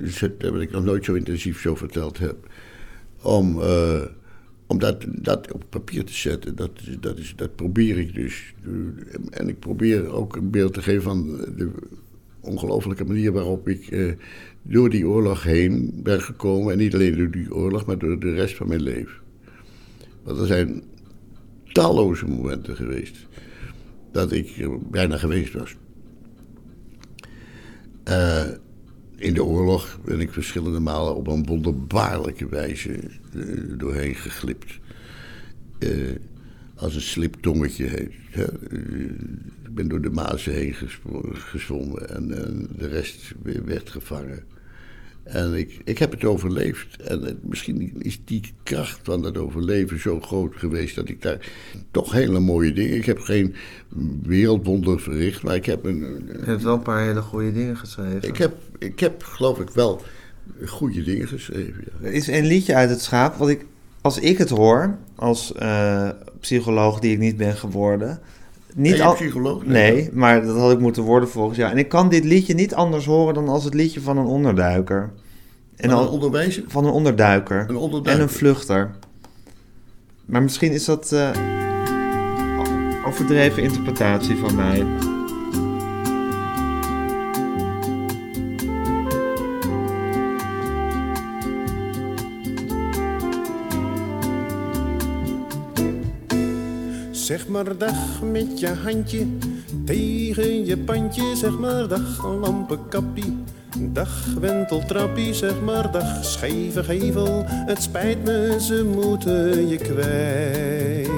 dus 0.00 0.20
het- 0.20 0.42
wat 0.50 0.60
ik 0.60 0.70
nog 0.70 0.84
nooit 0.84 1.04
zo 1.04 1.14
intensief 1.14 1.60
zo 1.60 1.74
verteld 1.74 2.18
heb. 2.18 2.36
Om, 3.22 3.60
eh, 3.62 4.02
om 4.66 4.78
dat, 4.78 5.04
dat 5.08 5.52
op 5.52 5.64
papier 5.68 6.04
te 6.04 6.12
zetten. 6.14 6.56
Dat, 6.56 6.70
dat, 7.00 7.18
is, 7.18 7.32
dat 7.36 7.54
probeer 7.56 7.98
ik 7.98 8.14
dus. 8.14 8.54
En 9.30 9.48
ik 9.48 9.58
probeer 9.58 10.08
ook 10.12 10.36
een 10.36 10.50
beeld 10.50 10.74
te 10.74 10.82
geven 10.82 11.02
van 11.02 11.26
de 11.56 11.70
ongelofelijke 12.40 13.04
manier 13.04 13.32
waarop 13.32 13.68
ik 13.68 13.86
eh, 13.86 14.12
door 14.62 14.90
die 14.90 15.08
oorlog 15.08 15.42
heen 15.42 16.00
ben 16.02 16.22
gekomen. 16.22 16.72
En 16.72 16.78
niet 16.78 16.94
alleen 16.94 17.16
door 17.16 17.30
die 17.30 17.54
oorlog, 17.54 17.86
maar 17.86 17.98
door 17.98 18.20
de 18.20 18.34
rest 18.34 18.56
van 18.56 18.68
mijn 18.68 18.82
leven. 18.82 19.14
Want 20.22 20.38
er 20.38 20.46
zijn 20.46 20.82
talloze 21.72 22.26
momenten 22.26 22.76
geweest 22.76 23.26
dat 24.12 24.32
ik 24.32 24.68
bijna 24.90 25.16
geweest 25.16 25.52
was. 25.52 25.76
Eh, 28.04 28.48
in 29.16 29.34
de 29.34 29.44
oorlog 29.44 29.98
ben 30.04 30.20
ik 30.20 30.32
verschillende 30.32 30.80
malen 30.80 31.16
op 31.16 31.26
een 31.26 31.46
wonderbaarlijke 31.46 32.48
wijze 32.48 32.92
eh, 32.92 33.42
doorheen 33.76 34.14
geglipt. 34.14 34.78
Eh, 35.78 35.90
als 36.74 36.94
een 36.94 37.00
sliptongetje 37.00 37.86
heet. 37.86 38.12
Ik 39.64 39.74
ben 39.74 39.88
door 39.88 40.00
de 40.00 40.10
Maas 40.10 40.44
heen 40.44 40.74
gespro- 40.74 41.30
gezwommen 41.32 42.08
en, 42.08 42.28
de 42.76 42.86
rest 42.86 43.34
werd 43.64 43.90
gevangen. 43.90 44.42
En 45.32 45.54
ik, 45.54 45.80
ik 45.84 45.98
heb 45.98 46.10
het 46.10 46.24
overleefd. 46.24 47.02
En 47.02 47.22
het- 47.22 47.44
misschien 47.48 47.92
is 47.98 48.20
die 48.24 48.40
kracht 48.62 49.00
van 49.02 49.22
dat 49.22 49.38
overleven 49.38 50.00
zo 50.00 50.20
groot 50.20 50.52
geweest 50.56 50.94
dat 50.94 51.08
ik 51.08 51.22
daar 51.22 51.38
toch 51.90 52.12
hele 52.12 52.40
mooie 52.40 52.72
dingen. 52.72 52.96
Ik 52.96 53.04
heb 53.06 53.18
geen 53.18 53.54
wereldwonder 54.22 55.00
verricht, 55.00 55.42
maar 55.42 55.54
ik 55.54 55.66
heb 55.66 55.84
een. 55.84 55.98
Je 56.26 56.44
hebt 56.44 56.62
wel 56.62 56.74
een 56.74 56.82
paar 56.82 57.04
hele 57.04 57.22
goede 57.22 57.52
dingen 57.52 57.76
geschreven. 57.76 58.22
Ik 58.28 58.36
heb, 58.36 58.54
ik 58.78 59.00
heb 59.00 59.22
geloof 59.22 59.60
ik 59.60 59.70
wel 59.70 60.02
goede 60.66 61.02
dingen 61.02 61.28
geschreven. 61.28 61.84
Ja. 62.00 62.06
Er 62.06 62.12
is 62.12 62.26
een 62.26 62.46
liedje 62.46 62.74
uit 62.74 62.90
het 62.90 63.00
schaap, 63.00 63.34
wat 63.36 63.48
ik, 63.48 63.66
als 64.00 64.18
ik 64.18 64.38
het 64.38 64.50
hoor, 64.50 64.96
als 65.14 65.52
eh, 65.52 66.08
psycholoog 66.40 66.98
die 67.00 67.12
ik 67.12 67.18
niet 67.18 67.36
ben 67.36 67.56
geworden... 67.56 68.20
Niet 68.74 68.88
Ben 68.90 68.96
je 69.00 69.04
al- 69.04 69.14
psycholoog? 69.14 69.64
Nee, 69.66 70.08
maar 70.12 70.44
dat 70.46 70.56
had 70.56 70.72
ik 70.72 70.78
moeten 70.78 71.02
worden 71.02 71.28
volgens 71.28 71.58
jou. 71.58 71.70
En 71.72 71.78
ik 71.78 71.88
kan 71.88 72.08
dit 72.08 72.24
liedje 72.24 72.54
niet 72.54 72.74
anders 72.74 73.04
horen 73.04 73.34
dan 73.34 73.48
als 73.48 73.64
het 73.64 73.74
liedje 73.74 74.00
van 74.00 74.18
een 74.18 74.24
onderduiker. 74.26 75.10
En 75.80 75.90
Van 75.90 76.00
een 76.00 76.08
onderwijzer? 76.08 76.62
Van 76.66 76.84
een 76.84 76.90
onderduiker. 76.90 77.66
Een 77.68 77.76
onderduiker. 77.76 78.12
En 78.12 78.28
een 78.28 78.34
vluchter. 78.34 78.90
Maar 80.24 80.42
misschien 80.42 80.72
is 80.72 80.84
dat 80.84 81.12
eh, 81.12 81.30
overdreven 83.06 83.62
interpretatie 83.62 84.36
van 84.36 84.54
mij. 84.54 84.86
Zeg 97.10 97.48
maar 97.48 97.78
dag 97.78 98.22
met 98.22 98.60
je 98.60 98.68
handje 98.68 99.26
tegen 99.84 100.66
je 100.66 100.78
pandje. 100.78 101.36
Zeg 101.36 101.58
maar 101.58 101.88
dag 101.88 102.26
lampenkappie. 102.26 103.38
Dag 103.82 104.24
wenteltrappie, 104.40 105.34
zeg 105.34 105.60
maar 105.60 105.90
dag 105.90 106.24
scheve 106.24 106.84
gevel. 106.84 107.44
Het 107.46 107.82
spijt 107.82 108.24
me, 108.24 108.56
ze 108.60 108.84
moeten 108.94 109.68
je 109.68 109.76
kwijt. 109.76 111.08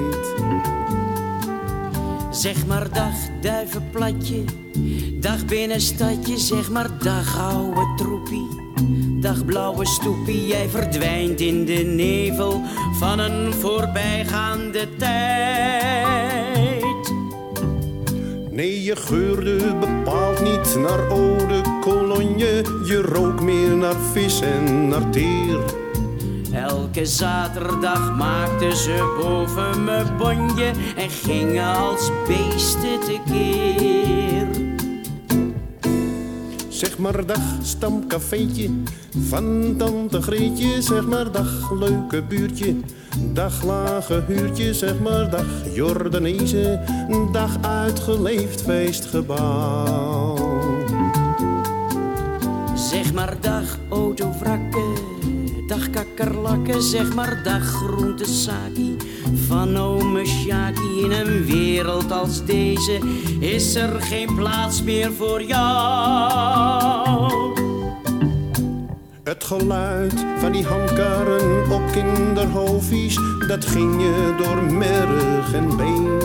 Zeg 2.31 2.67
maar 2.67 2.93
dag 2.93 3.15
duivenplatje, 3.41 4.45
dag 5.21 5.45
binnenstadje, 5.45 6.39
zeg 6.39 6.71
maar 6.71 6.99
dag 6.99 7.39
ouwe 7.39 7.95
troepie. 7.97 8.61
Dag 9.21 9.45
blauwe 9.45 9.87
stoepie, 9.87 10.47
jij 10.47 10.69
verdwijnt 10.69 11.41
in 11.41 11.65
de 11.65 11.73
nevel 11.73 12.61
van 12.93 13.19
een 13.19 13.53
voorbijgaande 13.53 14.97
tijd. 14.97 16.42
Nee, 18.53 18.83
je 18.83 18.97
geurde 18.97 19.77
bepaald 19.81 20.41
niet 20.41 20.77
naar 20.77 21.09
eau 21.09 21.47
de 21.47 21.79
cologne. 21.81 22.65
Je 22.85 23.01
rook 23.03 23.43
meer 23.43 23.77
naar 23.77 23.97
vis 24.13 24.41
en 24.41 24.89
naar 24.89 25.11
teer. 25.11 25.61
Elke 26.53 27.07
zaterdag 27.07 28.17
maakten 28.17 28.77
ze 28.77 29.19
boven 29.23 29.85
me 29.85 30.05
bonje 30.19 30.73
en 30.97 31.11
gingen 31.11 31.77
als 31.77 32.11
beesten 32.27 33.01
tekeer. 33.01 34.47
Zeg 36.69 36.99
maar 36.99 37.27
dag 37.27 37.43
stamcafeetje 37.63 38.71
van 39.29 39.75
tante 39.79 40.23
Greetje. 40.23 40.83
Zeg 40.83 41.07
maar 41.07 41.33
dag 41.33 41.73
leuke 41.73 42.23
buurtje. 42.23 42.77
Dag 43.19 43.63
lage 43.63 44.25
huurtje. 44.27 44.75
Zeg 44.75 44.99
maar 44.99 45.31
dag 45.31 45.47
Jordanezen. 45.75 46.81
Dag 47.33 47.57
uitgeleefd 47.61 48.63
feestgebouw. 48.63 50.37
Zeg 52.75 53.13
maar 53.13 53.37
dag 53.41 53.79
autovrakken, 53.89 54.95
dag 55.67 55.91
kakkerlakken, 55.91 56.83
zeg 56.83 57.15
maar 57.15 57.43
dag 57.43 57.63
groentesaki 57.63 58.97
van 59.47 59.77
ome 59.77 60.25
Sjaki. 60.25 61.01
In 61.03 61.11
een 61.11 61.45
wereld 61.45 62.13
als 62.13 62.45
deze 62.45 62.99
is 63.41 63.75
er 63.75 64.01
geen 64.01 64.35
plaats 64.35 64.83
meer 64.83 65.13
voor 65.13 65.43
jou. 65.43 66.53
Het 69.43 69.51
geluid 69.51 70.25
van 70.39 70.53
die 70.53 70.65
handkarren 70.65 71.73
op 71.73 71.83
kinderhoofdjes, 71.93 73.19
dat 73.49 73.65
ging 73.65 74.03
je 74.03 74.35
door 74.39 74.63
merg 74.73 75.55
en 75.55 75.77
been. 75.77 76.21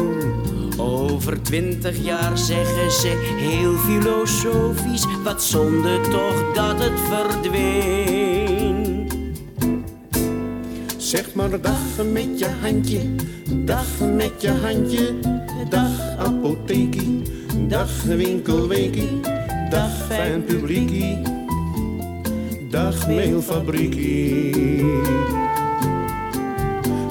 Over 0.80 1.41
twintig 1.41 2.03
jaar 2.03 2.38
zeggen 2.38 2.91
ze 2.91 3.36
heel 3.38 3.74
filosofisch, 3.74 5.05
wat 5.24 5.43
zonde 5.43 5.99
toch 6.01 6.53
dat 6.53 6.84
het 6.84 6.99
verdween. 7.09 9.07
Zeg 10.97 11.34
maar 11.34 11.61
dag 11.61 12.05
met 12.11 12.39
je 12.39 12.49
handje, 12.61 13.01
dag 13.65 13.99
met 14.15 14.41
je 14.41 14.51
handje, 14.51 15.13
dag 15.70 16.18
apothekie, 16.18 17.22
dag 17.68 18.03
winkelweekie, 18.03 19.20
dag 19.70 20.05
fijn 20.07 20.43
publiekie, 20.43 21.36
dag 22.78 23.07
mailfabriekie. 23.07 24.91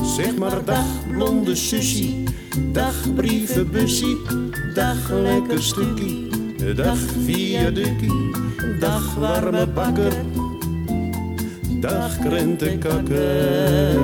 Zeg 0.03 0.37
maar 0.39 0.65
dag 0.65 0.87
blonde 1.11 1.55
sussie, 1.55 2.25
dag 2.73 3.15
brievenbussie, 3.15 4.17
dag 4.75 5.11
lekker 5.11 5.63
stukkie, 5.63 6.29
dag 6.75 6.99
viaductie, 7.25 8.31
dag 8.79 9.15
warme 9.15 9.67
bakker, 9.67 10.15
dag 11.81 12.19
krentenkakker. 12.19 13.99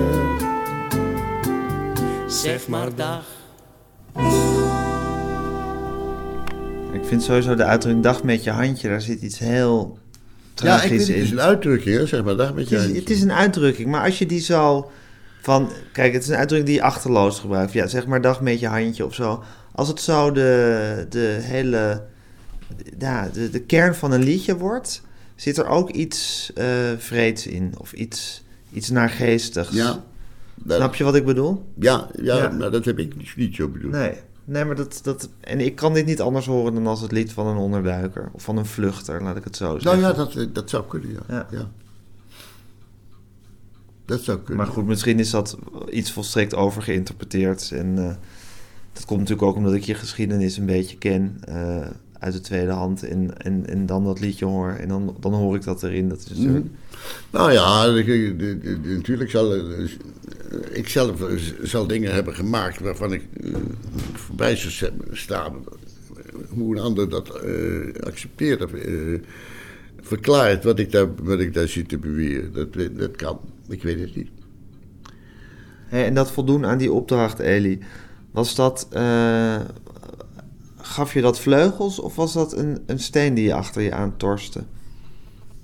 Zeg 2.26 2.68
maar 2.68 2.94
dag. 2.94 3.24
Ik 6.92 7.04
vind 7.04 7.22
sowieso 7.22 7.54
de 7.54 7.64
uitdrukking 7.64 8.04
dag 8.04 8.22
met 8.22 8.44
je 8.44 8.50
handje, 8.50 8.88
daar 8.88 9.00
zit 9.00 9.22
iets 9.22 9.38
heel 9.38 10.01
Ja, 10.54 10.74
ik 10.74 10.78
tragisch 10.80 10.88
vind 11.04 11.08
het 11.18 11.24
is 11.26 11.30
een 11.30 11.40
uitdrukking, 11.40 11.96
hè, 11.96 12.06
zeg 12.06 12.24
maar. 12.24 12.36
Dag 12.36 12.54
met 12.54 12.68
je 12.68 12.74
Het 12.74 12.84
is, 12.84 12.90
handje. 12.90 13.00
het 13.00 13.10
is 13.10 13.22
een 13.22 13.32
uitdrukking, 13.32 13.88
maar 13.90 14.04
als 14.04 14.18
je 14.18 14.26
die 14.26 14.40
zo 14.40 14.90
van... 15.40 15.70
Kijk, 15.92 16.12
het 16.12 16.22
is 16.22 16.28
een 16.28 16.36
uitdrukking 16.36 16.70
die 16.70 16.78
je 16.80 16.86
achterloos 16.86 17.38
gebruikt. 17.38 17.72
Ja, 17.72 17.86
zeg 17.86 18.06
maar 18.06 18.20
dag 18.20 18.40
met 18.40 18.60
je 18.60 18.66
handje 18.66 19.04
of 19.06 19.14
zo. 19.14 19.42
Als 19.74 19.88
het 19.88 20.00
zo 20.00 20.32
de, 20.32 21.06
de 21.08 21.38
hele... 21.40 22.02
Ja, 22.98 23.28
de, 23.32 23.50
de 23.50 23.60
kern 23.60 23.94
van 23.94 24.12
een 24.12 24.22
liedje 24.22 24.56
wordt... 24.56 25.02
zit 25.36 25.58
er 25.58 25.66
ook 25.66 25.90
iets 25.90 26.50
eh 26.54 26.66
vreeds 26.98 27.46
in. 27.46 27.74
Of 27.78 27.92
iets, 27.92 28.42
iets 28.72 28.90
naargeestigs. 28.90 29.70
Ja, 29.70 30.02
dat, 30.54 30.76
Snap 30.76 30.94
je 30.94 31.04
wat 31.04 31.14
ik 31.14 31.24
bedoel? 31.24 31.64
ja, 31.78 32.08
ja, 32.22 32.36
Ja. 32.36 32.48
maar 32.50 32.70
dat 32.70 32.84
heb 32.84 32.98
ik 32.98 33.36
niet 33.36 33.54
zo 33.54 33.68
bedoeld. 33.68 33.92
Nee. 33.92 34.12
Nee, 34.44 34.64
maar 34.64 34.76
dat, 34.76 35.00
dat... 35.02 35.28
En 35.40 35.60
ik 35.60 35.74
kan 35.74 35.94
dit 35.94 36.06
niet 36.06 36.20
anders 36.20 36.46
horen 36.46 36.74
dan 36.74 36.86
als 36.86 37.00
het 37.00 37.12
lied 37.12 37.32
van 37.32 37.46
een 37.46 37.56
onderduiker. 37.56 38.30
Of 38.32 38.42
van 38.42 38.56
een 38.56 38.66
vluchter, 38.66 39.22
laat 39.22 39.36
ik 39.36 39.44
het 39.44 39.56
zo 39.56 39.78
zeggen. 39.78 40.00
Nou 40.00 40.16
ja, 40.16 40.24
dat, 40.24 40.54
dat 40.54 40.70
zou 40.70 40.86
kunnen, 40.86 41.10
ja. 41.10 41.20
Ja. 41.28 41.46
ja. 41.50 41.70
Dat 44.04 44.20
zou 44.20 44.38
kunnen. 44.38 44.64
Maar 44.64 44.74
goed, 44.74 44.86
misschien 44.86 45.18
is 45.18 45.30
dat 45.30 45.56
iets 45.90 46.12
volstrekt 46.12 46.54
overgeïnterpreteerd. 46.54 47.70
En 47.70 47.98
eh, 47.98 48.14
dat 48.92 49.04
komt 49.04 49.20
natuurlijk 49.20 49.48
ook 49.48 49.56
omdat 49.56 49.74
ik 49.74 49.82
je 49.82 49.94
geschiedenis 49.94 50.56
een 50.56 50.66
beetje 50.66 50.98
ken 50.98 51.36
eh, 51.44 51.86
uit 52.22 52.32
de 52.32 52.40
tweede 52.40 52.72
hand. 52.72 53.02
En, 53.02 53.38
en, 53.38 53.66
en 53.66 53.86
dan 53.86 54.04
dat 54.04 54.20
liedje 54.20 54.44
hoor. 54.44 54.70
En 54.70 54.88
dan, 54.88 55.16
dan 55.20 55.32
hoor 55.32 55.56
ik 55.56 55.64
dat 55.64 55.82
erin. 55.82 56.08
Dat 56.08 56.18
is 56.18 56.28
natuurlijk... 56.28 56.66
Nou 57.30 57.52
ja, 57.52 57.86
natuurlijk 58.82 59.30
zal 59.30 59.54
eh, 59.54 59.88
ik 60.70 60.88
zelf 60.88 61.28
eh, 61.28 61.36
zal 61.62 61.86
dingen 61.86 62.14
hebben 62.14 62.34
gemaakt 62.34 62.80
waarvan 62.80 63.12
ik 63.12 63.22
eh, 63.40 63.54
voorbij 64.12 64.56
zou 64.56 64.92
staan. 65.12 65.64
Hoe 66.48 66.76
een 66.76 66.82
ander 66.82 67.08
dat 67.08 67.40
accepteert 68.00 68.64
of 68.64 68.70
verklaart 70.00 70.64
wat 70.64 70.78
ik, 70.78 70.92
daar, 70.92 71.14
wat 71.22 71.40
ik 71.40 71.54
daar 71.54 71.68
zit 71.68 71.88
te 71.88 71.98
beweren. 71.98 72.52
Dat, 72.52 72.68
dat 72.98 73.16
kan. 73.16 73.40
Ik 73.68 73.82
weet 73.82 74.00
het 74.00 74.16
niet. 74.16 74.28
En 75.88 76.14
dat 76.14 76.32
voldoen 76.32 76.66
aan 76.66 76.78
die 76.78 76.92
opdracht, 76.92 77.38
Eli. 77.38 77.78
Was 78.30 78.54
dat... 78.54 78.88
gaf 80.92 81.14
je 81.14 81.20
dat 81.20 81.38
vleugels 81.40 81.98
of 81.98 82.16
was 82.16 82.32
dat 82.32 82.56
een, 82.56 82.78
een 82.86 82.98
steen 82.98 83.34
die 83.34 83.44
je 83.44 83.54
achter 83.54 83.82
je 83.82 83.92
aan 83.92 84.16
torste? 84.16 84.64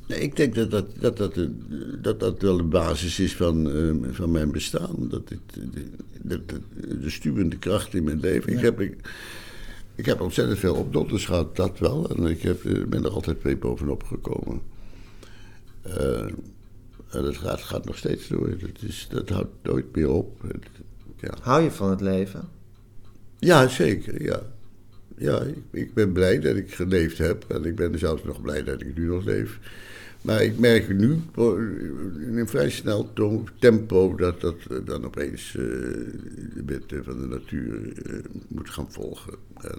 Nee, 0.07 0.21
ik 0.21 0.37
denk 0.37 0.55
dat 0.55 0.71
dat, 0.71 0.87
dat, 1.01 1.17
dat, 1.17 1.35
dat, 2.03 2.21
dat 2.21 2.43
wel 2.43 2.57
de 2.57 2.63
basis 2.63 3.19
is 3.21 3.37
van, 3.37 3.71
eh, 3.71 4.09
van 4.15 4.31
mijn 4.31 4.51
bestaan. 4.51 4.95
Dat 4.99 5.29
het, 5.29 5.73
de, 5.73 5.85
dat- 6.23 6.61
de 7.03 7.11
stuwende 7.11 7.57
kracht 7.59 7.95
in 7.95 8.05
mijn 8.05 8.21
leven. 8.21 8.53
Ik, 8.53 8.61
heb, 8.61 8.81
ik, 8.81 8.97
ik 9.95 10.07
heb 10.07 10.21
ontzettend 10.21 10.59
veel 10.59 10.75
opdotters 10.75 11.27
gehad, 11.27 11.57
dat 11.57 11.79
wel. 11.79 12.11
En 12.11 12.27
ik 12.27 12.43
heb, 12.43 12.65
eh, 12.65 12.85
ben 12.85 13.05
er 13.05 13.11
altijd 13.11 13.43
mee 13.43 13.57
bovenop 13.57 14.03
gekomen. 14.03 14.61
Eh, 15.83 16.21
en 17.11 17.23
dat 17.23 17.37
gaat, 17.37 17.61
gaat 17.61 17.85
nog 17.85 17.97
steeds 17.97 18.29
door. 18.29 18.51
Dat, 18.59 18.83
is, 18.89 19.07
dat 19.11 19.29
houdt 19.29 19.53
nooit 19.63 19.97
meer 19.97 20.11
op. 20.11 20.41
Ja. 21.21 21.35
Hou 21.41 21.63
je 21.63 21.71
van 21.71 21.91
het 21.91 22.01
leven? 22.01 22.49
Ja, 23.39 23.69
zeker, 23.69 24.23
ja. 24.23 24.41
Ja, 25.19 25.43
ik, 25.43 25.57
ik 25.71 25.95
ben 25.95 26.13
blij 26.13 26.41
dat 26.41 26.57
ik 26.57 26.75
geleefd 26.75 27.19
heb. 27.19 27.45
En 27.49 27.65
ik 27.65 27.75
ben 27.75 27.99
zelfs 27.99 28.25
nog 28.25 28.43
blij 28.43 28.65
dat 28.65 28.81
ik 28.81 28.97
nu 28.97 29.07
nog 29.07 29.25
leef. 29.25 29.59
Maar 30.23 30.43
ik 30.43 30.59
merk 30.59 30.89
nu 30.89 31.21
in 32.19 32.39
een 32.39 32.49
vrij 32.49 32.71
snel 32.71 33.13
tempo 33.59 34.15
dat 34.15 34.41
dat 34.41 34.57
eh, 34.71 34.77
dan 34.85 35.05
opeens 35.05 35.57
eh, 35.57 35.65
de 36.55 36.63
wetten 36.67 37.05
van 37.05 37.21
de 37.21 37.27
natuur 37.27 37.93
eh, 38.07 38.13
moet 38.49 38.71
gaan 38.71 38.87
volgen. 38.91 39.35
En 39.61 39.79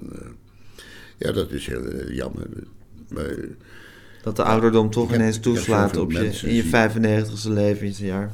ja, 1.17 1.31
dat 1.31 1.51
is 1.51 1.67
heel 1.67 2.11
jammer. 2.11 2.47
Maar, 3.09 3.35
Dat 4.23 4.35
de 4.35 4.43
ouderdom 4.43 4.89
toch 4.89 5.13
ineens 5.13 5.39
toeslaat 5.39 5.97
op 5.97 6.11
je, 6.11 6.17
in 6.17 6.55
je 6.55 6.63
zien. 6.63 7.31
95ste 7.45 7.51
levensjaar. 7.51 8.31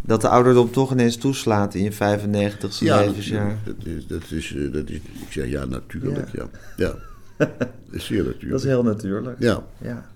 Dat 0.00 0.20
de 0.20 0.28
ouderdom 0.28 0.70
toch 0.70 0.92
ineens 0.92 1.16
toeslaat 1.16 1.74
in 1.74 1.82
je 1.82 1.92
95ste 1.92 2.78
ja, 2.78 3.00
levensjaar. 3.00 3.58
dat 3.64 3.86
is, 3.86 4.06
dat, 4.06 4.30
is, 4.30 4.54
eh, 4.54 4.72
dat 4.72 4.88
is, 4.88 4.96
ik 4.96 5.26
zeg 5.30 5.48
ja, 5.48 5.64
natuurlijk, 5.64 6.32
ja. 6.32 6.48
Ja, 6.76 6.94
dat 7.36 7.48
is 7.90 8.04
zeer 8.04 8.24
natuurlijk. 8.24 8.50
Dat 8.50 8.60
is 8.60 8.66
heel 8.66 8.82
natuurlijk. 8.82 9.38
Ja. 9.38 9.64
ja. 9.80 10.10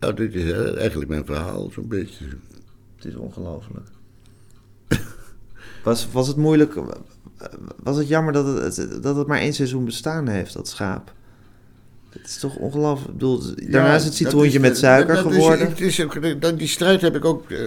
Nou, 0.00 0.14
dit 0.14 0.34
is 0.34 0.50
eh, 0.50 0.76
eigenlijk 0.76 1.10
mijn 1.10 1.26
verhaal, 1.26 1.70
zo'n 1.70 1.88
beetje. 1.88 2.24
Het 2.96 3.04
is 3.04 3.14
ongelooflijk. 3.14 3.88
Was, 5.84 6.08
was 6.12 6.28
het 6.28 6.36
moeilijk... 6.36 6.74
Was 7.76 7.96
het 7.96 8.08
jammer 8.08 8.32
dat 8.32 8.76
het, 8.76 9.02
dat 9.02 9.16
het 9.16 9.26
maar 9.26 9.38
één 9.38 9.54
seizoen 9.54 9.84
bestaan 9.84 10.28
heeft, 10.28 10.52
dat 10.52 10.68
schaap? 10.68 11.12
Het 12.18 12.26
is 12.26 12.38
toch 12.38 12.56
ongelooflijk... 12.56 13.08
Ik 13.08 13.12
bedoel, 13.18 13.42
daarna 13.70 13.94
is 13.94 14.04
het 14.04 14.14
citroentje 14.14 14.60
met 14.60 14.78
suiker 14.78 15.14
dat- 15.14 15.24
dat 15.24 15.32
is- 15.32 15.38
geworden. 15.38 15.68
het 15.68 15.80
is 15.80 16.02
dat- 16.38 16.58
die 16.58 16.68
strijd 16.68 17.00
heb 17.00 17.16
ik 17.16 17.24
ook 17.24 17.50
eh, 17.50 17.58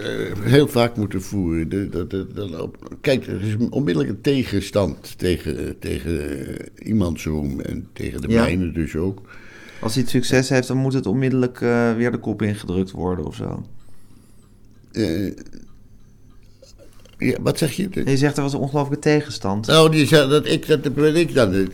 heel 0.42 0.68
vaak 0.68 0.96
moeten 0.96 1.22
voeren. 1.22 1.70
De- 1.70 2.70
kijk, 3.02 3.28
er 3.28 3.42
is 3.42 3.54
een 3.54 3.72
onmiddellijke 3.72 4.22
tegenstand 4.22 5.18
tegen, 5.18 5.80
tegen 5.80 6.48
eh, 6.58 6.88
iemands 6.88 7.26
roem 7.26 7.60
en 7.60 7.88
tegen 7.94 8.22
de 8.22 8.28
Ja. 8.28 8.42
mijne 8.42 8.72
dus 8.72 8.96
ook. 8.96 9.22
Als 9.82 9.94
hij 9.94 10.02
het 10.02 10.12
succes 10.12 10.50
heeft, 10.50 10.68
dan 10.68 10.78
moet 10.78 10.94
het 10.94 11.06
onmiddellijk 11.06 11.62
eh, 11.62 11.96
weer 11.96 12.12
de 12.12 12.18
kop 12.18 12.42
ingedrukt 12.42 12.92
worden 12.92 13.26
of 13.26 13.36
zo. 13.36 13.66
Eh, 14.92 15.32
ja, 17.20 17.38
wat 17.42 17.58
zeg 17.58 17.72
je? 17.72 17.90
Je 18.06 18.18
zegt 18.18 18.38
er 18.38 18.44
was 18.44 18.54
een 18.54 18.60
ongelooflijke 18.60 19.04
tegenstand. 19.04 19.68
Nou, 19.68 19.92
die 19.92 20.08
zei 20.08 20.30
dat 20.30 20.46
ik, 20.48 20.68
dat 20.68 20.94
ben 20.94 21.16
ik 21.16 21.34
dan, 21.34 21.68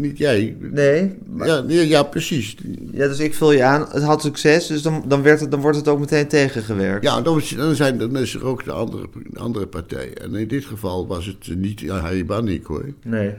niet 0.00 0.18
jij. 0.18 0.56
Nee, 0.60 1.14
maar- 1.30 1.46
Ja, 1.46 1.80
ja, 1.82 2.02
precies. 2.02 2.56
Ja, 2.92 3.08
dus 3.08 3.18
ik 3.18 3.34
vul 3.34 3.52
je 3.52 3.62
aan. 3.64 3.86
Het 3.90 4.02
had 4.02 4.22
succes, 4.22 4.66
dus 4.66 4.82
dan, 4.82 5.04
dan, 5.06 5.22
werd 5.22 5.40
het, 5.40 5.50
dan 5.50 5.60
wordt 5.60 5.76
het 5.76 5.88
ook 5.88 5.98
meteen 5.98 6.28
tegengewerkt. 6.28 7.04
Ja, 7.04 7.20
dan, 7.20 7.42
zijn, 7.74 7.98
dan 7.98 8.16
is 8.16 8.34
er 8.34 8.44
ook 8.44 8.64
de 8.64 8.72
andere, 8.72 9.08
de 9.30 9.38
andere 9.38 9.66
partij. 9.66 10.14
En 10.14 10.34
in 10.34 10.48
dit 10.48 10.64
geval 10.64 11.06
was 11.06 11.26
het 11.26 11.56
niet 11.56 11.88
Harry 11.88 12.24
Bannick 12.24 12.64
hoor. 12.66 12.84
Nee. 13.04 13.34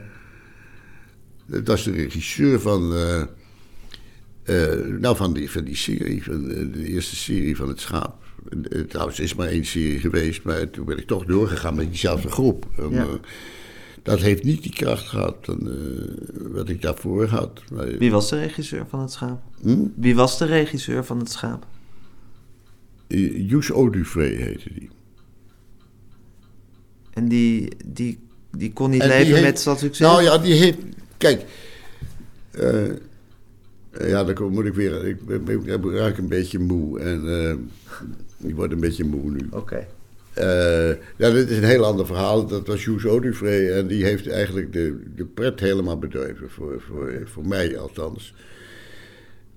Dat 1.46 1.66
was 1.66 1.84
de 1.84 1.90
regisseur 1.92 2.60
van, 2.60 2.94
eh, 2.94 3.20
eh, 4.42 4.78
nou, 5.00 5.16
van, 5.16 5.32
die, 5.32 5.50
van 5.50 5.64
die 5.64 5.76
serie, 5.76 6.22
van 6.24 6.48
de 6.48 6.84
eerste 6.86 7.16
serie 7.16 7.56
van 7.56 7.68
het 7.68 7.80
schaap. 7.80 8.21
Eh, 8.70 8.80
trouwens, 8.80 9.20
is 9.20 9.34
maar 9.34 9.48
één 9.48 9.64
serie 9.64 9.98
geweest, 9.98 10.42
maar 10.42 10.70
toen 10.70 10.84
ben 10.84 10.98
ik 10.98 11.06
toch 11.06 11.24
doorgegaan 11.24 11.74
met 11.74 11.88
diezelfde 11.88 12.28
groep. 12.28 12.66
En, 12.78 12.90
Ja. 12.90 13.02
eh, 13.02 13.08
dat 14.02 14.20
heeft 14.20 14.44
niet 14.44 14.62
die 14.62 14.72
kracht 14.72 15.08
gehad 15.08 15.44
dan, 15.44 15.70
eh, 15.70 16.46
wat 16.52 16.68
ik 16.68 16.82
daarvoor 16.82 17.26
had. 17.26 17.62
Maar, 17.72 17.98
Wie 17.98 18.10
was 18.10 18.28
de 18.30 18.38
regisseur 18.38 18.86
van 18.88 19.00
het 19.00 19.12
schaap? 19.12 19.42
Hm? 19.62 19.86
Wie 19.96 20.14
was 20.14 20.38
de 20.38 20.44
regisseur 20.44 21.04
van 21.04 21.18
het 21.18 21.30
schaap? 21.30 21.66
Joes 23.34 23.70
Odufree 23.72 24.36
heette 24.36 24.68
die. 24.74 24.90
En 27.12 27.28
die, 27.28 27.68
die, 27.86 28.18
die 28.56 28.72
kon 28.72 28.90
niet 28.90 29.00
En 29.00 29.08
die 29.08 29.16
leven 29.18 29.32
heeft- 29.34 29.44
met 29.54 29.64
dat 29.64 29.78
succes? 29.78 30.06
Nou 30.06 30.22
ja, 30.22 30.38
die 30.38 30.52
heeft. 30.54 30.78
Kijk. 31.16 31.44
eh, 32.50 32.86
ja, 34.08 34.24
dan 34.24 34.52
moet 34.52 34.64
ik 34.64 34.74
weer. 34.74 35.06
Ik, 35.06 35.26
ben- 35.26 35.48
ik, 35.48 35.64
ik 35.66 35.84
raak 35.92 36.18
een 36.18 36.28
beetje 36.28 36.58
moe. 36.58 36.98
En 37.00 37.48
eh, 37.48 37.54
ik 38.42 38.54
word 38.54 38.72
een 38.72 38.80
beetje 38.80 39.04
moe 39.04 39.30
nu. 39.30 39.48
Oké. 39.50 39.86
Eh, 40.32 40.88
ja, 41.16 41.30
dit 41.30 41.50
is 41.50 41.56
een 41.56 41.64
heel 41.64 41.84
ander 41.84 42.06
verhaal. 42.06 42.46
Dat 42.46 42.66
was 42.66 42.84
Joes 42.84 43.06
Odufree. 43.06 43.72
En 43.72 43.86
die 43.86 44.04
heeft 44.04 44.28
eigenlijk 44.28 44.72
de, 44.72 45.02
de 45.16 45.24
pret 45.24 45.60
helemaal 45.60 45.98
bedreven. 45.98 46.50
Voor, 46.50 46.80
voor, 46.80 47.22
voor 47.24 47.46
mij 47.46 47.78
althans. 47.78 48.34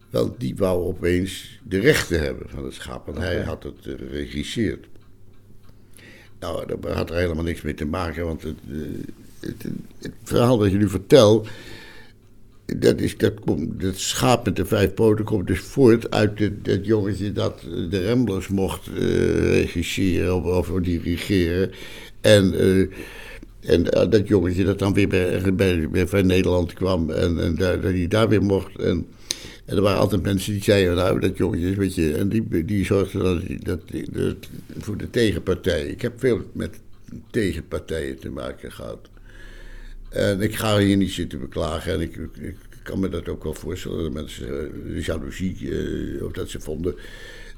Want 0.10 0.40
die 0.40 0.56
wou 0.56 0.84
opeens 0.84 1.60
de 1.64 1.80
rechten 1.80 2.20
hebben 2.20 2.50
van 2.50 2.64
het 2.64 2.74
schaap. 2.74 3.06
Want 3.06 3.18
hij 3.18 3.42
had 3.42 3.64
het 3.64 3.86
eh, 3.86 3.94
geregisseerd. 3.98 4.86
Nou, 6.40 6.66
dat 6.68 6.94
had 6.94 7.10
er 7.10 7.16
helemaal 7.16 7.44
niks 7.44 7.62
mee 7.62 7.74
te 7.74 7.86
maken, 7.86 8.26
want 8.26 8.42
het, 8.42 8.58
eh, 8.70 8.78
het, 9.40 9.64
het 10.00 10.14
verhaal 10.24 10.58
dat 10.58 10.72
je 10.72 10.78
nu 10.78 10.90
vertelt, 10.90 11.48
dat, 12.66 13.00
is, 13.00 13.18
dat, 13.18 13.40
komt, 13.40 13.82
dat 13.82 13.98
schaap 13.98 14.46
met 14.46 14.56
de 14.56 14.66
vijf 14.66 14.94
poten 14.94 15.26
komt 15.26 15.48
dus 15.48 15.60
voort 15.60 16.12
uit 16.12 16.40
het, 16.40 16.86
jongetje 16.86 17.32
dat 17.32 17.62
de 17.90 18.08
Ramblers 18.08 18.48
mocht 18.48 18.88
eh, 18.88 19.50
regisseren 19.50 20.44
of, 20.44 20.70
of 20.70 20.82
dirigeren. 20.82 21.72
En, 22.22 22.54
eh, 22.54 22.80
en 23.72 23.92
eh, 23.92 24.10
dat 24.10 24.28
jongetje 24.28 24.64
dat 24.64 24.80
dan 24.80 24.94
weer 24.94 25.08
bij, 25.08 25.54
bij, 25.54 25.90
bij, 25.90 26.22
Nederland 26.22 26.74
kwam 26.74 27.10
en, 27.10 27.40
en 27.40 27.56
daar, 27.56 27.82
dat 27.82 27.92
hij 27.92 28.08
daar 28.08 28.30
weer 28.30 28.44
mocht. 28.44 28.80
En, 28.80 29.06
er 29.66 29.82
waren 29.82 30.00
altijd 30.00 30.22
mensen 30.22 30.54
die 30.54 30.64
zeiden, 30.64 30.96
nou, 30.96 31.20
dat 31.20 31.38
jongetje 31.38 31.66
is 31.66 31.72
een 31.72 31.78
beetje... 31.78 32.14
En 32.14 32.30
die, 32.30 32.66
die 32.66 32.86
zorgden 32.86 33.24
dat, 33.24 33.42
dat, 33.64 33.80
dat, 34.12 34.36
voor 34.78 34.98
de 34.98 35.10
tegenpartij. 35.10 35.86
Ik 35.86 36.02
heb 36.02 36.20
veel 36.20 36.42
met 36.54 36.80
tegenpartijen 37.32 38.20
te 38.20 38.30
maken 38.30 38.72
gehad. 38.72 39.10
En 40.16 40.42
ik 40.42 40.56
ga 40.56 40.78
hier 40.78 40.98
niet 40.98 41.12
zitten 41.12 41.40
beklagen. 41.40 41.94
En 41.94 42.02
ik, 42.02 42.16
ik 42.40 42.58
kan 42.84 43.00
me 43.00 43.10
dat 43.10 43.28
ook 43.28 43.44
wel 43.44 43.54
voorstellen. 43.54 44.04
Dat 44.04 44.14
mensen 44.14 44.48
eh, 44.48 44.94
de 44.94 45.02
jaloezie, 45.02 45.72
eh, 45.72 46.26
of 46.26 46.32
dat 46.32 46.50
ze 46.50 46.60
vonden. 46.60 46.96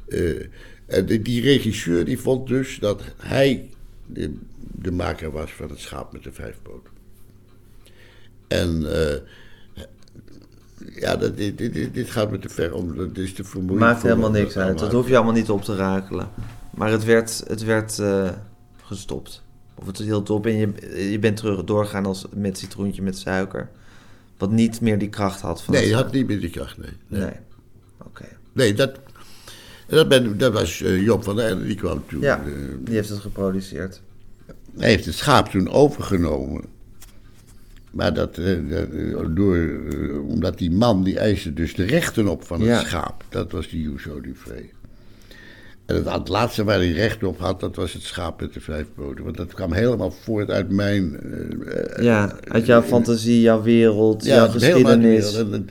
Eh, 0.08 0.46
en 0.86 1.06
die, 1.06 1.22
die 1.22 1.42
regisseur 1.42 2.06
die 2.06 2.20
vond 2.20 2.48
dus 2.48 2.80
dat 2.80 3.02
hij 3.18 3.70
de, 4.06 4.34
de 4.60 4.92
maker 4.92 5.32
was 5.32 5.52
van 5.52 5.70
het 5.70 5.80
schaap 5.80 6.14
met 6.14 6.24
de 6.24 6.32
vijf 6.32 6.56
poten. 6.62 6.92
En 8.48 8.86
ja, 10.96 11.16
dat, 11.16 11.38
dit, 11.38 11.94
dit, 11.94 12.10
gaat 12.10 12.32
me 12.32 12.40
te 12.40 12.50
ver 12.50 12.74
om. 12.74 12.98
Dat 12.98 13.18
is 13.18 13.34
te 13.34 13.44
vermoeiend. 13.44 13.80
Maakt 13.80 14.02
helemaal 14.02 14.32
niks 14.32 14.58
uit. 14.58 14.80
Dat 14.80 14.92
hoef 14.92 15.08
je 15.08 15.16
allemaal 15.16 15.34
niet 15.34 15.50
op 15.50 15.64
te 15.64 15.76
rakelen. 15.76 16.30
Maar 16.76 16.92
het 16.92 17.04
werd, 17.04 17.44
het 17.48 17.64
werd 17.64 18.02
gestopt. 18.84 19.46
Of 19.80 19.88
het 19.88 19.98
hield 19.98 20.30
op 20.30 20.46
en 20.46 20.56
je, 20.58 20.72
je 21.12 21.20
bent 21.20 21.38
terug 21.38 21.64
doorgegaan 21.64 22.06
als 22.06 22.26
met 22.34 22.58
citroentje 22.58 23.02
met 23.02 23.18
suiker. 23.18 23.70
Wat 24.38 24.52
niet 24.52 24.82
meer 24.82 24.98
die 24.98 25.10
kracht 25.10 25.42
had 25.42 25.62
van 25.62 25.74
Nee, 25.74 25.88
je 25.88 25.96
had 25.96 26.12
niet 26.12 26.28
meer 26.28 26.40
die 26.40 26.50
kracht, 26.50 26.78
nee. 26.78 26.90
Nee. 27.08 27.22
Nee, 27.22 27.32
Oké. 28.06 28.26
nee 28.54 28.74
dat, 28.74 29.00
dat, 29.88 30.08
ben, 30.08 30.38
dat 30.38 30.54
was 30.54 30.82
eh, 30.82 31.04
Job 31.04 31.24
van 31.24 31.36
der 31.36 31.64
die 31.66 31.76
kwam 31.76 32.04
toen. 32.08 32.22
Ja, 32.22 32.40
eh, 32.46 32.52
die 32.80 32.96
heeft 32.96 33.10
het 33.10 33.20
geproduceerd. 33.20 34.02
Hij 34.78 34.90
heeft 34.90 35.06
het 35.06 35.16
schaap 35.16 35.48
toen 35.50 35.70
overgenomen. 35.70 36.66
Maar 37.92 38.14
dat, 38.14 38.38
eh, 38.38 38.56
dat, 38.70 39.36
door, 39.36 39.80
omdat 40.28 40.58
die 40.58 40.72
man, 40.72 41.04
die 41.04 41.20
eiste 41.20 41.54
dus 41.54 41.74
de 41.76 41.84
rechten 41.84 42.28
op 42.28 42.44
van 42.44 42.60
het 42.60 42.70
Ja. 42.70 42.80
schaap. 42.80 43.24
Dat 43.30 43.52
was 43.52 43.70
die 43.70 43.82
Yuzo 43.82 44.22
Duvré. 44.22 44.66
En 45.88 45.96
het, 45.96 46.12
het 46.12 46.28
laatste 46.28 46.64
waar 46.64 46.78
hij 46.78 46.92
recht 46.92 47.24
op 47.24 47.40
had, 47.40 47.60
dat 47.60 47.76
was 47.76 47.94
het 47.94 48.02
schaap 48.04 48.42
met 48.42 48.54
de 48.54 48.60
vijf 48.62 48.86
poten. 48.96 49.24
Want 49.24 49.38
dat 49.38 49.54
kwam 49.54 49.74
helemaal 49.74 50.12
voort 50.12 50.50
uit 50.50 50.70
mijn... 50.72 51.20
eh, 51.20 51.98
eh, 51.98 52.04
Ja, 52.04 52.36
uit 52.44 52.66
jouw 52.66 52.82
fantasie, 52.82 53.42
jouw 53.42 53.62
wereld, 53.62 54.24
jouw 54.26 54.40
uit 54.42 54.52
de 54.54 54.60
geschiedenis. 54.60 55.32
wereld. 55.36 55.54
En, 55.54 55.70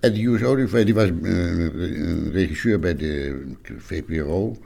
en 0.00 0.12
die 0.12 0.38
Duvré, 0.38 0.84
die 0.84 0.94
was 0.94 1.08
eh, 1.08 1.12
een 1.22 2.30
regisseur 2.32 2.78
bij 2.78 2.96
de 2.96 3.42
VPRO. 3.78 4.56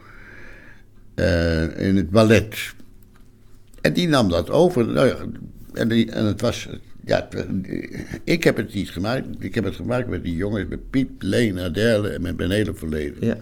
eh, 1.15 1.79
in 1.89 1.97
het 1.97 2.11
ballet. 2.11 2.75
En 3.81 3.93
die 3.93 4.09
nam 4.09 4.29
dat 4.29 4.51
over. 4.51 4.87
Nou 4.87 5.07
ja, 5.07 5.17
en, 5.73 5.89
die, 5.89 6.11
en 6.11 6.25
het 6.25 6.41
was. 6.41 6.69
Ja, 7.05 7.27
het- 7.31 7.47
ik 8.25 8.45
heb 8.45 8.57
het 8.57 8.75
niet 8.75 8.91
gemaakt. 8.91 9.27
Ik 9.39 9.55
heb 9.55 9.65
het 9.65 9.75
gemaakt 9.75 10.09
met 10.09 10.25
die 10.25 10.37
jongens, 10.37 10.69
met 10.69 10.91
Piet, 10.91 11.09
Leen, 11.19 11.59
Adele 11.61 12.09
en 12.09 12.23
met 12.23 12.37
mijn 12.37 12.51
hele 12.51 12.75
verleden. 12.75 13.27
Ja. 13.27 13.37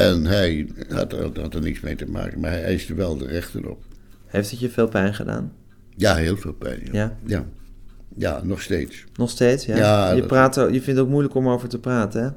En 0.00 0.24
hij 0.26 0.68
had 0.88 1.12
er, 1.12 1.40
had 1.40 1.54
er 1.54 1.60
niks 1.60 1.80
mee 1.80 1.96
te 1.96 2.06
maken, 2.06 2.40
maar 2.40 2.50
hij 2.50 2.64
eiste 2.64 2.94
wel 2.94 3.16
de 3.16 3.26
rechten 3.26 3.70
op. 3.70 3.82
Heeft 4.26 4.50
het 4.50 4.60
je 4.60 4.70
veel 4.70 4.88
pijn 4.88 5.14
gedaan? 5.14 5.52
Ja, 5.96 6.14
heel 6.14 6.36
veel 6.36 6.52
pijn. 6.52 6.80
Ja, 6.84 6.90
Ja? 6.92 7.16
ja. 7.26 7.44
Ja, 8.16 8.40
nog 8.44 8.62
steeds. 8.62 9.04
Nog 9.16 9.30
steeds, 9.30 9.66
ja? 9.66 9.76
Ja, 9.76 10.12
je, 10.12 10.22
praat, 10.26 10.54
je 10.54 10.62
vindt 10.68 10.86
het 10.86 10.98
ook 10.98 11.08
moeilijk 11.08 11.34
om 11.34 11.48
over 11.48 11.68
te 11.68 11.78
praten, 11.78 12.22
hè? 12.22 12.28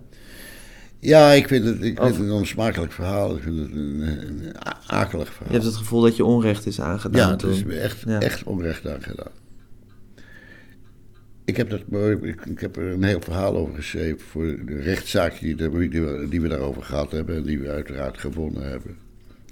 Ja, 1.00 1.32
ik 1.32 1.48
vind 1.48 1.66
het, 1.66 1.76
ik 1.84 1.98
vind 2.02 2.16
het 2.16 2.26
een 2.26 2.32
onsmakelijk 2.32 2.92
verhaal. 2.92 3.36
Ik 3.36 3.42
vind 3.44 3.60
het 3.60 3.72
een, 3.72 4.02
een 4.28 4.56
akelig 4.88 5.28
verhaal. 5.34 5.48
Je 5.48 5.54
hebt 5.54 5.66
het 5.66 5.76
gevoel 5.76 6.02
dat 6.02 6.16
je 6.16 6.26
onrecht 6.26 6.66
is 6.66 6.82
aangedaan 6.82 7.22
Ja, 7.28 7.32
het 7.32 7.44
is 7.44 7.64
me 7.64 7.76
echt, 7.80 8.04
Ja. 8.08 8.20
echt 8.20 8.44
onrecht 8.44 8.88
aan 8.88 9.02
gedaan. 9.02 9.32
Ik 11.46 11.58
heb, 11.58 11.70
dat, 11.70 11.82
ik, 12.22 12.60
heb 12.60 12.78
er 12.78 12.84
een 12.84 13.04
heel 13.04 13.22
verhaal 13.22 13.56
over 13.56 13.76
geschreven 13.76 14.20
voor 14.20 14.46
de 14.66 14.80
rechtszaak 14.82 15.40
die, 15.40 15.56
die, 15.56 15.70
we, 15.70 16.28
die 16.30 16.42
we 16.42 16.48
daarover 16.48 16.84
gehad 16.84 17.12
hebben 17.12 17.36
en 17.36 17.44
die 17.44 17.60
we 17.60 17.70
uiteraard 17.70 18.18
gewonnen 18.18 18.70
hebben. 18.70 18.98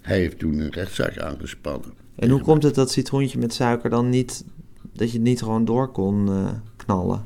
Hij 0.01 0.17
heeft 0.17 0.39
toen 0.39 0.59
een 0.59 0.71
rechtszaak 0.71 1.17
aangespannen. 1.17 1.93
En 2.15 2.29
hoe 2.29 2.41
komt 2.41 2.63
het 2.63 2.75
dat 2.75 2.91
citroentje 2.91 3.39
met 3.39 3.53
suiker 3.53 3.89
dan 3.89 4.09
niet... 4.09 4.45
dat 4.93 5.11
je 5.11 5.17
het 5.17 5.27
niet 5.27 5.39
gewoon 5.39 5.65
door 5.65 5.91
kon 5.91 6.27
eh, 6.27 6.51
knallen? 6.75 7.23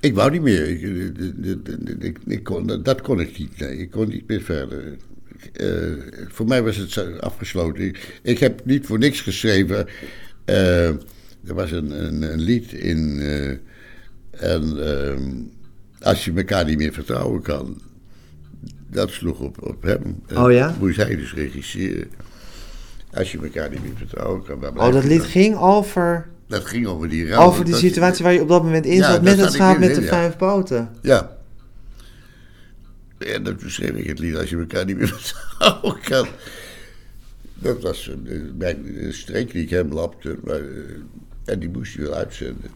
Ik 0.00 0.14
wou 0.14 0.30
niet 0.30 0.42
meer. 0.42 0.68
Ik, 0.68 0.82
ik, 2.00 2.18
ik 2.26 2.42
kon, 2.42 2.82
dat 2.82 3.00
kon 3.00 3.20
ik 3.20 3.38
niet. 3.38 3.58
Nee, 3.58 3.76
ik 3.76 3.90
kon 3.90 4.08
niet 4.08 4.28
meer 4.28 4.42
verder. 4.42 4.96
Eh, 5.52 5.68
voor 6.28 6.46
mij 6.46 6.62
was 6.62 6.76
het 6.76 7.20
afgesloten. 7.20 7.84
Ik, 7.84 8.20
ik 8.22 8.38
heb 8.38 8.64
niet 8.64 8.86
voor 8.86 8.98
niks 8.98 9.20
geschreven. 9.20 9.86
Eh, 10.44 10.90
er 11.46 11.54
was 11.54 11.70
een, 11.70 12.04
een, 12.04 12.22
een 12.32 12.40
lied 12.40 12.72
in. 12.72 13.18
eh, 13.20 13.48
en 14.30 14.86
ehm, 14.86 15.30
als 16.00 16.24
je 16.24 16.32
elkaar 16.36 16.64
niet 16.64 16.78
meer 16.78 16.92
vertrouwen 16.92 17.42
kan. 17.42 17.80
Dat 18.90 19.10
sloeg 19.10 19.40
op, 19.40 19.62
op 19.62 19.82
hem. 19.82 20.22
Oh 20.34 20.52
ja? 20.52 20.74
Moest 20.80 20.96
hij 20.96 21.16
dus 21.16 21.34
regisseren. 21.34 22.08
Als 23.12 23.32
je 23.32 23.38
elkaar 23.42 23.70
niet 23.70 23.82
meer 23.82 23.96
vertrouwen 23.96 24.42
kan. 24.44 24.78
Oh, 24.78 24.92
dat 24.92 25.04
lied 25.04 25.18
dan? 25.18 25.26
ging 25.28 25.56
over, 25.56 26.28
Dat 26.46 26.64
ging 26.64 26.86
over 26.86 27.08
die 27.08 27.28
rouw. 27.28 27.46
over 27.46 27.64
die 27.64 27.74
situatie 27.74 28.24
waar 28.24 28.32
je 28.32 28.40
op 28.42 28.48
dat 28.48 28.62
moment 28.62 28.86
in 28.86 28.96
Ja, 28.96 29.12
zat... 29.12 29.22
met 29.22 29.38
het 29.38 29.52
schaap 29.52 29.78
met 29.78 29.94
de 29.94 30.00
ja. 30.00 30.06
vijf 30.06 30.36
poten. 30.36 30.88
Ja. 31.02 31.36
En 33.18 33.42
dat 33.42 33.54
schreef 33.66 33.90
ik 33.90 34.06
het 34.06 34.18
lied 34.18 34.36
als 34.36 34.50
je 34.50 34.56
elkaar 34.58 34.84
niet 34.84 34.96
meer 34.96 35.08
vertrouwen 35.18 36.00
kan. 36.00 36.26
Dat 37.54 37.82
was 37.82 38.10
een 38.24 39.12
streek 39.14 39.52
die 39.52 39.62
ik 39.62 39.70
hem 39.70 39.92
lapte. 39.92 40.38
Maar, 40.44 40.56
eh, 40.60 40.64
en 41.44 41.58
die 41.58 41.70
moest 41.72 41.96
hij 41.96 42.04
wel 42.04 42.14
uitzenden. 42.14 42.70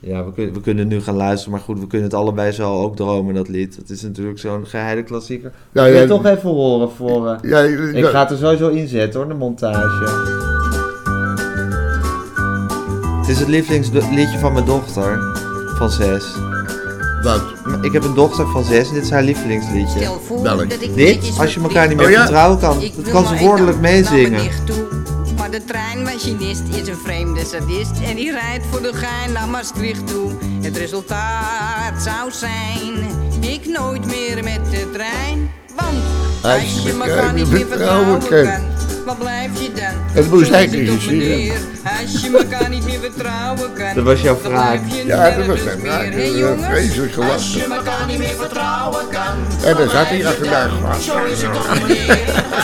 Ja, 0.00 0.24
we 0.24 0.32
kunnen, 0.32 0.54
we 0.54 0.60
kunnen 0.60 0.88
nu 0.88 1.00
gaan 1.00 1.14
luisteren, 1.14 1.52
maar 1.52 1.60
goed, 1.60 1.80
we 1.80 1.86
kunnen 1.86 2.06
het 2.08 2.16
allebei 2.16 2.52
zo 2.52 2.82
ook 2.82 2.96
dromen, 2.96 3.34
dat 3.34 3.48
lied. 3.48 3.76
Het 3.76 3.90
is 3.90 4.02
natuurlijk 4.02 4.38
zo'n 4.38 4.66
geheide 4.66 5.02
klassieker. 5.02 5.50
Ja, 5.72 5.82
Wil 5.82 5.84
je 5.84 5.92
ja, 5.92 5.98
het 5.98 6.08
toch 6.08 6.24
even 6.26 6.50
horen 6.50 6.90
voor... 6.90 7.28
eh, 7.28 7.50
Ja, 7.50 7.60
ik 7.98 8.04
ga 8.04 8.20
het 8.20 8.30
er 8.30 8.36
sowieso 8.36 8.68
inzetten 8.68 9.20
hoor, 9.20 9.28
de 9.28 9.34
montage. 9.34 10.04
Het 13.20 13.28
is 13.28 13.38
het 13.38 13.48
lievelingsliedje 13.48 14.38
van 14.38 14.52
mijn 14.52 14.64
dochter, 14.64 15.18
van 15.76 15.90
zes. 15.90 16.34
Wat? 17.22 17.42
Ik 17.82 17.92
heb 17.92 18.04
een 18.04 18.14
dochter 18.14 18.46
van 18.46 18.64
zes 18.64 18.88
en 18.88 18.94
dit 18.94 19.02
is 19.02 19.10
haar 19.10 19.22
lievelingsliedje. 19.22 19.98
Stel 20.00 20.20
voor 20.20 20.42
Welk? 20.42 20.70
dat 20.70 20.80
ik 20.82 20.94
Dit, 20.94 21.36
als 21.38 21.54
je 21.54 21.60
elkaar 21.60 21.88
niet 21.88 21.96
meer 21.96 22.06
Oh 22.06 22.12
ja? 22.12 22.18
vertrouwen 22.20 22.58
kan, 22.58 22.80
dat 22.96 23.08
kan 23.10 23.26
ze 23.26 23.36
woordelijk 23.44 23.80
meezingen. 23.80 24.40
Maar 25.46 25.58
de 25.58 25.64
treinmachinist 25.64 26.62
is 26.74 26.88
een 26.88 26.96
vreemde 26.96 27.44
sadist. 27.44 27.90
En 28.04 28.16
die 28.16 28.30
rijdt 28.30 28.66
voor 28.70 28.82
de 28.82 28.94
gein 28.94 29.32
naar 29.32 29.48
Maastricht 29.48 30.06
toe. 30.06 30.30
Het 30.60 30.76
resultaat 30.76 32.02
zou 32.02 32.30
zijn 32.30 32.94
Ik 33.40 33.66
nooit 33.66 34.06
meer 34.06 34.44
met 34.44 34.70
de 34.70 34.90
trein. 34.92 35.50
Want 35.76 35.98
als 36.42 36.82
je 36.82 36.98
elkaar 37.00 37.32
niet 37.32 37.50
meer 37.50 37.66
vertrouwen 37.66 38.28
kan 38.28 38.75
Wat 39.06 39.18
blijf 39.18 39.62
je 39.62 39.72
dan? 39.72 39.84
Het 40.12 40.30
moest 40.30 40.50
toch, 40.50 40.58
regisseren. 40.60 41.18
meneer. 41.18 41.52
Als 42.02 42.20
je 42.22 42.38
elkaar 42.38 42.68
niet 42.68 42.84
meer 42.84 42.98
vertrouwen 43.00 43.72
kan 43.72 43.94
Dat 43.94 44.04
was 44.04 44.20
jouw 44.20 44.36
vraag. 44.36 44.78
Ja, 45.04 45.30
dat 45.30 45.46
was 45.46 45.62
mijn 45.62 45.80
vraag. 45.80 46.14
jongens? 46.38 46.66
Vreselijk 46.66 47.16
Als 47.16 47.52
je 47.52 47.60
gelachen. 47.60 47.76
elkaar 47.76 48.06
niet 48.06 48.18
meer 48.18 48.34
vertrouwen 48.38 49.08
kan. 49.10 49.64
En 49.64 49.76
dan 49.76 49.88
zat 49.88 50.06
hij 50.06 50.26
achter 50.26 50.48
mij 50.50 50.68
gewoon. 50.68 51.00
Zo 51.00 51.24
is 51.24 51.42
het 51.42 51.52
toch 51.52 51.80
meneer. 51.80 52.18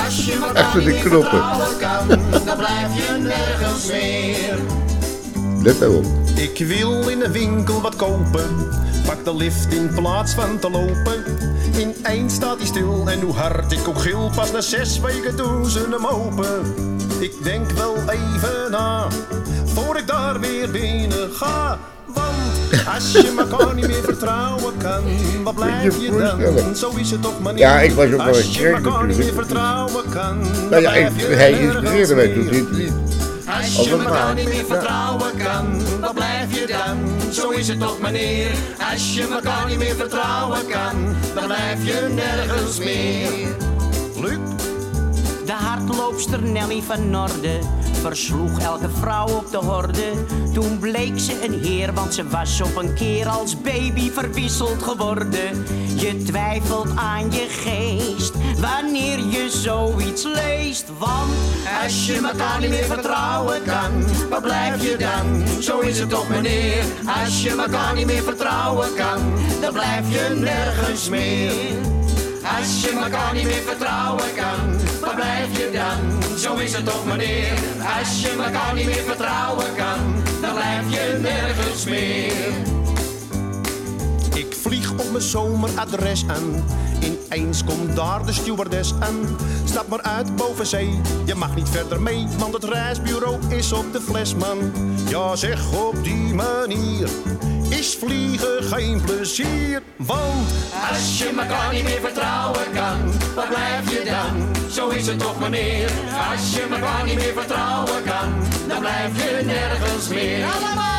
Als 0.07 0.25
je 0.25 0.33
elkaar 0.33 0.63
Achter 0.65 0.81
de 0.81 0.87
niet 0.87 0.95
meer 0.95 1.03
knoppen. 1.05 1.31
vertrouwen 1.31 1.79
kan. 1.79 2.09
Dan 2.45 2.57
blijf 2.57 2.89
je 2.97 3.19
nergens 3.23 3.87
meer. 3.87 4.59
Let. 5.63 5.77
Ik 6.35 6.67
wil 6.67 7.09
in 7.09 7.19
de 7.19 7.31
winkel 7.31 7.81
wat 7.81 7.97
kopen. 7.97 8.69
Pak 9.07 9.25
de 9.25 9.35
lift 9.37 9.75
in 9.75 9.91
plaats 9.95 10.33
van 10.35 10.59
te 10.59 10.71
lopen. 10.71 11.25
Ineens 11.79 12.35
staat 12.35 12.57
hij 12.57 12.67
stil 12.67 13.05
en 13.11 13.21
hoe 13.21 13.33
hard 13.35 13.73
ik 13.73 13.89
ook 13.89 14.01
gil. 14.01 14.31
Pas 14.35 14.53
na 14.53 14.61
zes 14.61 15.01
weken 15.01 15.37
doen 15.37 15.71
ze 15.71 15.87
hem 15.91 16.07
open. 16.07 16.63
Ik 17.21 17.33
denk 17.43 17.71
wel 17.71 17.95
even 18.09 18.71
na, 18.71 19.07
voor 19.65 19.97
ik 19.99 20.07
daar 20.07 20.41
weer 20.41 20.71
binnen 20.71 21.31
ga. 21.33 21.79
Want 22.07 22.87
als 22.95 23.13
je 23.13 23.35
elkaar 23.39 23.75
niet 23.75 23.87
meer 23.87 24.03
vertrouwen 24.03 24.73
kan, 24.79 25.03
wat 25.45 25.55
blijf 25.55 25.97
je 25.97 26.03
je 26.03 26.19
dan? 26.57 26.77
Zo 26.77 26.91
is 26.97 27.11
het 27.11 27.23
toch 27.23 27.41
maar 27.41 27.53
niet. 27.53 27.63
Ja, 27.63 27.81
ik 27.81 27.93
was 27.93 28.05
ook 28.13 28.23
wel 28.23 28.37
een 28.37 28.53
kerk 28.53 29.07
niet 29.07 29.17
meer 29.17 29.33
vertrouwen 29.35 30.05
kan, 30.09 30.39
Nou 30.71 30.83
ja, 30.83 30.93
ik, 30.93 31.09
hij 31.17 31.53
inspireerde 31.53 32.15
mij 32.15 32.29
meer. 32.29 32.51
dit 32.51 32.71
lied. 32.71 32.93
Als 33.63 33.85
je 33.85 33.97
maar. 33.97 34.35
niet 34.35 34.49
meer 34.49 34.65
vertrouwen 34.65 35.37
kan, 35.37 35.83
wat 36.01 36.15
blijf 36.15 36.61
je 36.61 36.67
dan? 36.67 37.33
Zo 37.33 37.51
is 37.51 37.69
het 37.69 37.81
toch 37.81 38.01
meneer. 38.01 38.51
Als 38.93 39.15
je 39.15 39.29
elkaar 39.29 39.67
niet 39.67 39.79
meer 39.79 39.95
vertrouwen 39.95 40.67
kan, 40.67 41.17
dan 41.35 41.45
blijf 41.45 41.85
je 41.85 42.09
nergens 42.15 42.79
meer. 42.79 43.57
Luc, 44.21 44.39
De 45.47 45.53
hardloopster 45.53 46.43
Nelly 46.43 46.83
van 46.83 47.11
Norde 47.11 47.59
versloeg 47.93 48.61
elke 48.61 48.89
vrouw 48.89 49.27
op 49.27 49.51
de 49.51 49.57
horde. 49.57 50.13
Toen 50.53 50.79
bleek 50.79 51.19
ze 51.19 51.45
een 51.45 51.65
heer, 51.65 51.95
want 51.95 52.15
ze 52.15 52.29
was 52.29 52.61
op 52.61 52.77
een 52.77 52.95
keer 52.95 53.29
als 53.29 53.61
baby 53.61 54.11
verwisseld 54.11 54.83
geworden. 54.83 55.67
Je 55.97 56.23
twijfelt 56.23 56.97
aan 56.97 57.31
je 57.31 57.47
geest 57.49 58.33
wanneer 58.61 59.19
je 59.19 59.51
zoiets 59.51 60.25
leest. 60.25 60.85
Want 60.99 61.33
als 61.83 62.07
je 62.07 62.29
elkaar 62.33 62.61
niet 62.61 62.71
meer 62.71 62.85
vertrouwen 62.85 63.63
kan, 63.63 64.05
waar 64.29 64.43
blijf 64.43 64.83
je 64.83 64.97
dan? 64.97 65.63
Zo 65.63 65.81
is 65.81 65.99
het 65.99 66.11
toch 66.11 66.29
meneer. 66.29 66.85
Als 67.25 67.43
je 67.43 67.51
elkaar 67.51 67.95
niet 67.95 68.07
meer 68.07 68.23
vertrouwen 68.23 68.95
kan, 68.95 69.21
dan 69.61 69.73
blijf 69.73 70.13
je 70.13 70.35
nergens 70.35 71.09
meer. 71.09 71.91
Als 72.45 72.83
je 72.83 72.91
elkaar 72.91 73.35
niet 73.35 73.45
meer 73.45 73.63
vertrouwen 73.67 74.35
kan, 74.35 74.81
waar 75.01 75.15
blijf 75.15 75.59
je 75.59 75.71
dan? 75.73 76.39
Zo 76.39 76.55
is 76.57 76.73
het 76.73 76.85
toch 76.85 77.07
meneer. 77.07 77.53
Als 77.99 78.21
je 78.23 78.29
elkaar 78.45 78.75
niet 78.75 78.87
meer 78.87 79.05
vertrouwen 79.07 79.75
kan, 79.77 80.23
dan 80.41 80.55
blijf 80.55 80.91
je 80.91 81.19
nergens 81.21 81.85
meer. 81.85 82.82
Ik 84.43 84.57
vlieg 84.61 84.91
op 84.91 85.11
mijn 85.11 85.23
zomeradres 85.23 86.25
aan. 86.27 86.65
Ineens 87.01 87.65
komt 87.65 87.97
daar 87.97 88.27
de 88.27 88.33
stewardess 88.33 88.93
aan. 89.01 89.37
Stap 89.65 89.89
maar 89.89 90.03
uit 90.03 90.37
boven 90.37 90.67
zee, 90.67 91.01
je 91.25 91.35
mag 91.35 91.55
niet 91.55 91.69
verder 91.69 92.01
mee, 92.01 92.27
want 92.39 92.55
het 92.55 92.65
reisbureau 92.65 93.39
is 93.49 93.73
op 93.73 93.93
de 93.93 94.01
fles, 94.01 94.35
man. 94.35 94.73
Ja, 95.09 95.37
zeg 95.37 95.73
op 95.73 96.05
die 96.05 96.35
manier 96.35 97.09
is 97.69 97.97
vliegen 97.97 98.63
geen 98.63 99.01
plezier. 99.01 99.83
Want 99.97 100.51
Als 100.91 101.19
je 101.19 101.29
elkaar 101.39 101.73
niet 101.73 101.85
meer 101.85 102.01
vertrouwen 102.01 102.73
kan, 102.75 103.13
waar 103.35 103.49
blijf 103.49 103.91
je 103.91 104.11
dan? 104.11 104.71
Zo 104.71 104.89
is 104.89 105.07
het 105.07 105.19
toch 105.19 105.41
meneer. 105.41 105.91
Als 106.31 106.55
je 106.55 106.63
elkaar 106.71 107.05
niet 107.05 107.15
meer 107.15 107.33
vertrouwen 107.35 108.03
kan, 108.05 108.29
dan 108.69 108.79
blijf 108.81 109.23
je 109.23 109.45
nergens 109.45 110.09
meer. 110.09 110.45
Allemaal! 110.45 110.93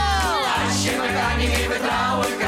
Als 0.67 0.83
je 0.83 0.91
elkaar 0.91 1.37
niet 1.37 1.49
meer 1.49 1.69
vertrouwen 1.71 2.27
kan, 2.39 2.42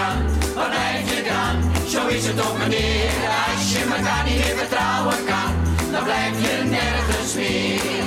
Zo 1.95 2.07
is 2.07 2.25
het 2.25 2.37
toch 2.37 2.57
meneer. 2.57 3.09
Als 3.53 3.71
je 3.71 3.93
elkaar 3.95 4.23
niet 4.25 4.35
meer 4.35 4.57
vertrouwen 4.57 5.25
kan, 5.25 5.53
dan 5.91 6.03
blijf 6.03 6.41
je 6.41 6.63
nergens 6.63 7.33
meer. 7.35 8.03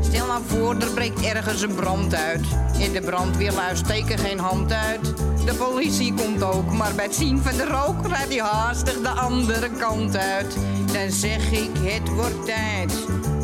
Stel 0.00 0.26
nou 0.26 0.42
voor, 0.46 0.76
er 0.80 0.90
breekt 0.90 1.20
ergens 1.20 1.62
een 1.62 1.74
brand 1.74 2.14
uit. 2.14 2.46
In 2.78 2.92
de 2.92 3.00
brandweerluis 3.00 3.78
steken 3.78 4.18
geen 4.18 4.38
hand 4.38 4.72
uit. 4.72 5.14
De 5.44 5.54
politie 5.54 6.14
komt 6.14 6.42
ook, 6.42 6.72
maar 6.72 6.94
bij 6.94 7.04
het 7.04 7.14
zien 7.14 7.42
van 7.42 7.56
de 7.56 7.64
rook 7.64 8.06
rijdt 8.06 8.28
hij 8.28 8.42
haastig 8.42 9.00
de 9.00 9.08
andere 9.08 9.70
kant 9.78 10.16
uit. 10.16 10.56
Dan 10.92 11.10
zeg 11.10 11.50
ik, 11.50 11.70
het 11.80 12.08
wordt 12.08 12.46
tijd 12.46 12.92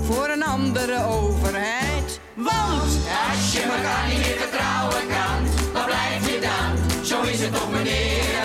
voor 0.02 0.28
een 0.28 0.44
andere 0.44 1.04
overheid. 1.04 2.20
Want 2.34 2.98
Als 3.30 3.52
je 3.52 3.62
elkaar 3.62 4.08
niet 4.08 4.18
meer 4.18 4.36
vertrouwen 4.38 5.06
kan, 5.08 5.72
waar 5.72 5.84
blijf 5.84 6.30
je 6.34 6.40
dan? 6.40 7.04
Zo 7.04 7.22
is 7.22 7.40
het 7.40 7.54
toch 7.54 7.70
meneer. 7.70 8.35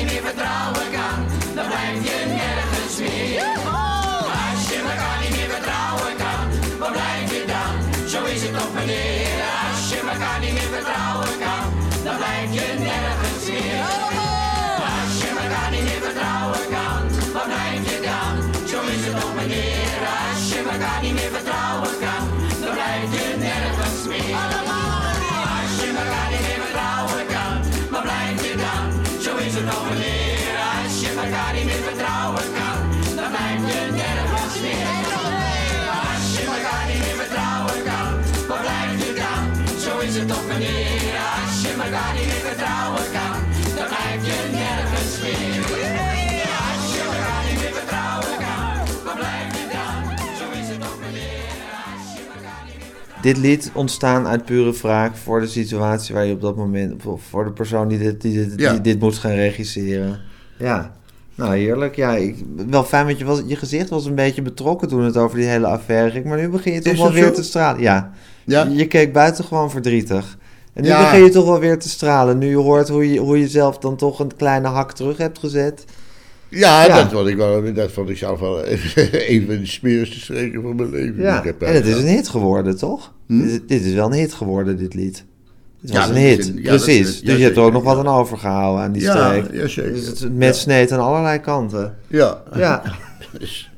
Je 0.00 0.06
meer 0.06 0.22
vertrouwen 0.22 0.90
kan, 0.90 1.18
dan 1.54 1.66
blijf 1.66 2.04
je 2.08 2.26
nergens 2.26 2.98
meer. 2.98 3.44
Als 3.44 4.68
je 4.70 4.78
elkaar 4.90 5.18
niet 5.22 5.36
meer 5.36 5.50
vertrouwen 5.50 6.16
kan, 6.16 6.78
waar 6.78 6.92
blijf 6.92 7.32
je 7.32 7.44
dan? 7.46 8.08
Zo 8.08 8.24
is 8.24 8.42
het 8.42 8.52
toch 8.58 8.72
meneer. 8.74 9.40
Als 9.70 9.90
je 9.90 9.98
elkaar 10.12 10.40
niet 10.40 10.52
meer 10.52 10.70
vertrouwen 10.76 11.19
Dit 53.22 53.36
lied 53.36 53.70
ontstaan 53.74 54.26
uit 54.26 54.44
pure 54.44 54.72
wraak 54.72 55.16
voor 55.16 55.40
de 55.40 55.46
situatie 55.46 56.14
waar 56.14 56.24
je 56.24 56.32
op 56.32 56.40
dat 56.40 56.56
moment... 56.56 57.02
voor 57.30 57.44
de 57.44 57.50
persoon 57.52 57.88
die 57.88 57.98
dit, 57.98 58.20
die 58.20 58.34
dit, 58.48 58.60
Ja. 58.60 58.70
die 58.72 58.80
dit 58.80 59.00
moet 59.00 59.14
gaan 59.18 59.30
regisseren. 59.34 60.20
Ja, 60.58 60.92
nou 61.34 61.56
heerlijk. 61.56 61.96
Ja, 61.96 62.14
ik, 62.16 62.36
wel 62.68 62.84
fijn, 62.84 63.06
want 63.06 63.18
je, 63.18 63.24
was, 63.24 63.42
je 63.46 63.56
gezicht 63.56 63.88
was 63.88 64.04
een 64.06 64.14
beetje 64.14 64.42
betrokken 64.42 64.88
toen 64.88 65.02
het 65.04 65.16
over 65.16 65.36
die 65.36 65.46
hele 65.46 65.66
affaire 65.66 66.10
ging. 66.10 66.24
Maar 66.24 66.38
nu 66.38 66.48
begin 66.48 66.72
je 66.72 66.80
toch 66.80 66.96
wel 66.96 67.12
weer 67.12 67.24
zo? 67.24 67.30
te 67.32 67.42
stralen. 67.42 67.80
Ja, 67.82 68.12
Ja? 68.44 68.66
je 68.70 68.86
keek 68.86 69.12
buitengewoon 69.12 69.70
verdrietig. 69.70 70.38
En 70.72 70.82
nu 70.82 70.88
Ja. 70.88 71.00
begin 71.00 71.24
je 71.24 71.30
toch 71.30 71.44
wel 71.46 71.58
weer 71.58 71.78
te 71.78 71.88
stralen. 71.88 72.38
Nu 72.38 72.48
je 72.48 72.56
hoort 72.56 72.88
hoe 72.88 73.12
je, 73.12 73.18
hoe 73.20 73.38
je 73.38 73.48
zelf 73.48 73.78
dan 73.78 73.96
toch 73.96 74.18
een 74.20 74.36
kleine 74.36 74.68
hak 74.68 74.92
terug 74.92 75.16
hebt 75.16 75.38
gezet. 75.38 75.84
Ja, 76.50 76.84
Ja. 76.86 76.96
Dat, 77.02 77.12
vond 77.12 77.28
ik 77.28 77.36
wel, 77.36 77.72
dat 77.74 77.92
vond 77.92 78.08
ik 78.08 78.16
zelf 78.16 78.40
wel 78.40 78.58
een 78.66 79.44
van 79.46 79.56
de 79.58 79.66
smerigste 79.66 80.20
streken 80.20 80.62
van 80.62 80.76
mijn 80.76 80.90
leven. 80.90 81.22
Ja, 81.22 81.38
ik 81.38 81.44
heb 81.44 81.62
en 81.62 81.74
het 81.74 81.86
is 81.86 81.96
een 81.96 82.06
hit 82.08 82.28
geworden, 82.28 82.76
toch? 82.76 83.12
Hm? 83.26 83.42
Dit, 83.46 83.68
dit 83.68 83.84
is 83.84 83.92
wel 83.94 84.06
een 84.06 84.18
hit 84.18 84.32
geworden, 84.32 84.76
dit 84.76 84.94
lied. 84.94 85.24
Het 85.80 85.90
Ja, 85.92 85.98
was 86.00 86.08
een 86.08 86.16
hit, 86.16 86.48
een- 86.48 86.58
is 86.58 86.62
precies. 86.68 87.20
dus 87.22 87.36
je 87.36 87.42
hebt 87.42 87.56
er 87.56 87.62
ook 87.62 87.72
nog 87.72 87.82
wat 87.82 87.98
aan 87.98 88.06
overgehouden 88.08 88.84
aan 88.84 88.92
die 88.92 89.02
streek. 89.02 89.52
ja, 89.52 89.66
zeker. 89.68 89.92
Dus 89.92 90.06
het 90.06 90.36
met 90.36 90.56
sneed 90.56 90.92
aan 90.92 91.00
allerlei 91.00 91.38
kanten. 91.38 91.96
Ja. 92.06 92.42
Ja, 92.56 92.82
Dus, 93.38 93.70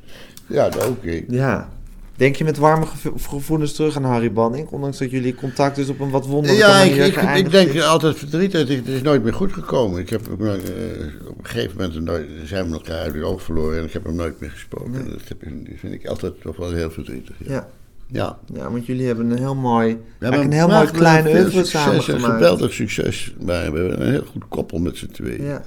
ja, 0.47 0.69
dat 0.69 0.85
ook. 0.87 0.97
ja. 1.27 1.69
Denk 2.15 2.35
je 2.35 2.43
met 2.43 2.57
warme 2.57 2.85
gevo- 2.85 3.17
gevoelens 3.17 3.73
terug 3.73 3.95
aan 3.95 4.03
Harry 4.03 4.31
Banning? 4.33 4.67
Ondanks 4.69 4.97
dat 4.97 5.11
jullie 5.11 5.35
contact 5.35 5.75
dus 5.75 5.89
op 5.89 5.99
een 5.99 6.09
wat 6.09 6.25
wonderlijke 6.25 6.65
Ja, 6.67 6.81
ik, 6.81 6.89
manier 6.89 7.05
ik, 7.05 7.13
ik 7.13 7.19
geëindigd 7.19 7.51
denk 7.51 7.69
is? 7.71 7.83
altijd 7.83 8.17
verdriet. 8.17 8.53
Het 8.53 8.69
is, 8.69 8.75
het 8.75 8.87
is 8.87 9.01
nooit 9.01 9.23
meer 9.23 9.33
goed 9.33 9.53
gekomen. 9.53 9.99
Ik 9.99 10.09
heb 10.09 10.21
eh, 10.27 10.31
op 10.33 10.39
een 10.39 11.11
gegeven 11.41 11.77
moment 11.77 11.99
nooit, 12.03 12.27
zijn 12.45 12.67
we 12.67 12.73
elkaar 12.73 12.97
uit 12.99 13.13
het 13.13 13.23
oog 13.23 13.41
verloren 13.41 13.79
en 13.79 13.85
ik 13.85 13.93
heb 13.93 14.03
hem 14.03 14.15
nooit 14.15 14.39
meer 14.39 14.49
gesproken. 14.49 14.91
Nee. 14.91 15.03
Dat, 15.03 15.21
heb, 15.27 15.43
ik- 15.43 15.77
vind 15.79 15.93
ik 15.93 16.05
altijd 16.07 16.41
toch 16.41 16.55
wel 16.55 16.71
heel 16.71 16.91
verdrietig. 16.91 17.35
Ja. 17.39 17.51
Ja. 17.53 17.67
ja. 18.07 18.37
ja, 18.53 18.71
want 18.71 18.85
jullie 18.85 19.05
hebben 19.07 19.29
een 19.31 19.37
heel 19.37 19.55
mooi, 19.55 19.97
eigenlijk 20.19 20.51
een 20.51 20.57
heel 20.57 20.67
mooi 20.67 20.91
klein 20.91 21.27
oeuvre 21.27 21.59
Een 21.59 21.65
samengemaakt. 21.65 22.33
geweldig 22.33 22.73
succes. 22.73 23.33
Maar 23.45 23.71
we 23.71 23.79
hebben 23.79 24.01
een 24.05 24.11
heel 24.11 24.25
goed 24.31 24.43
koppel 24.47 24.79
met 24.79 24.97
z'n 24.97 25.07
tweeën. 25.11 25.43
Ja, 25.43 25.63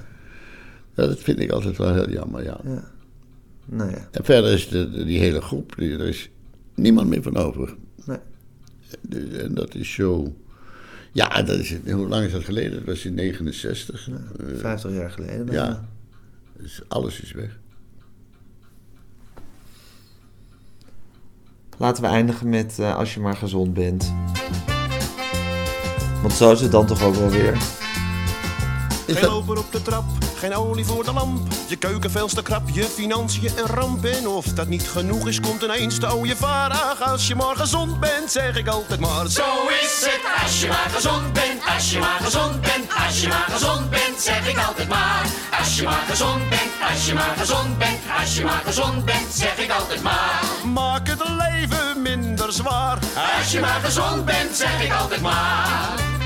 Ja, 0.95 1.07
dat 1.07 1.19
vind 1.19 1.39
ik 1.39 1.51
altijd 1.51 1.77
wel 1.77 1.93
heel 1.93 2.09
jammer, 2.09 2.43
ja. 2.43 2.57
ja. 2.63 2.83
Nou 3.69 3.89
ja, 3.91 4.07
En 4.11 4.25
verder 4.25 4.51
is 4.51 4.67
de, 4.69 4.89
de- 4.91 5.05
die 5.05 5.19
hele 5.19 5.41
groep, 5.41 5.73
die, 5.77 5.91
er 5.97 6.07
is 6.07 6.29
niemand 6.77 7.07
meer 7.07 7.21
van 7.21 7.37
over. 7.37 7.75
nee. 8.05 8.17
Dus, 9.01 9.37
en 9.37 9.53
dat 9.53 9.75
is 9.75 9.93
zo... 9.93 10.35
Ja, 11.11 11.41
dat 11.41 11.59
is, 11.59 11.75
hoe 11.91 12.07
lang 12.07 12.25
is 12.25 12.31
dat 12.31 12.43
geleden? 12.43 12.71
Dat 12.71 12.83
was 12.83 13.05
in 13.05 13.13
69. 13.13 14.09
Eh, 14.09 14.15
50 14.57 14.91
jaar 14.91 15.09
geleden. 15.09 15.45
bijna. 15.45 15.63
ja, 15.63 15.87
dus 16.57 16.81
alles 16.87 17.21
is 17.21 17.31
weg. 17.31 17.59
Laten 21.77 22.03
we 22.03 22.09
eindigen 22.09 22.49
met 22.49 22.79
eh, 22.79 22.95
Als 22.95 23.13
je 23.13 23.19
maar 23.19 23.35
gezond 23.35 23.73
bent. 23.73 24.13
Want 26.21 26.33
zo 26.33 26.51
is 26.51 26.61
het 26.61 26.71
dan 26.71 26.85
toch 26.85 27.03
ook 27.03 27.15
wel 27.15 27.29
weer. 27.29 27.53
Is 29.07 29.15
Geen 29.17 29.29
loper 29.29 29.57
op 29.57 29.71
de 29.71 29.81
trap, 29.81 30.05
geen 30.37 30.55
olie 30.55 30.85
voor 30.85 31.03
de 31.03 31.13
lamp. 31.13 31.53
Je 31.67 31.75
keuken 31.75 32.11
veel 32.11 32.27
te 32.27 32.41
krap, 32.41 32.69
je 32.73 32.83
financiën 32.83 33.51
een 33.57 33.65
ramp. 33.65 34.05
En 34.05 34.27
of 34.27 34.45
dat 34.45 34.67
niet 34.67 34.89
genoeg 34.89 35.27
is, 35.27 35.39
komt 35.39 35.61
ineens 35.61 35.99
de 35.99 36.07
oude 36.07 36.35
vraag. 36.35 37.01
Als 37.01 37.27
je 37.27 37.35
maar 37.35 37.55
gezond 37.55 37.99
bent, 37.99 38.31
zeg 38.31 38.57
ik 38.57 38.67
altijd 38.67 38.99
maar. 38.99 39.27
Zo 39.27 39.43
is 39.81 40.05
het 40.05 40.43
als 40.43 40.61
je 40.61 40.67
maar 40.67 40.89
gezond 40.95 41.33
bent, 41.33 41.61
als 41.75 41.91
je 41.91 41.99
maar 41.99 42.19
gezond 42.23 42.61
bent, 42.61 42.85
als 43.07 43.21
je 43.21 43.27
maar 43.27 43.47
gezond 43.49 43.89
bent, 43.89 44.21
zeg 44.21 44.49
ik 44.49 44.57
altijd 44.67 44.87
maar. 44.87 45.25
Als 45.59 45.75
je 45.77 45.83
maar 45.83 46.03
gezond 46.09 46.49
bent, 46.49 46.71
als 46.91 47.05
je 47.05 47.13
maar 47.13 47.35
gezond 47.37 47.77
bent, 47.77 47.99
als 48.19 48.35
je 48.35 48.43
maar 48.43 48.61
gezond 48.65 49.05
bent, 49.05 49.33
zeg 49.33 49.57
ik 49.57 49.71
altijd 49.71 50.03
maar. 50.03 50.41
Maak 50.73 51.07
het 51.07 51.23
leven 51.29 52.01
minder 52.01 52.53
zwaar. 52.53 52.97
Als 53.37 53.51
je 53.51 53.59
maar 53.59 53.79
gezond 53.83 54.25
bent, 54.25 54.55
zeg 54.55 54.83
ik 54.83 54.93
altijd 54.93 55.21
maar. 55.21 56.16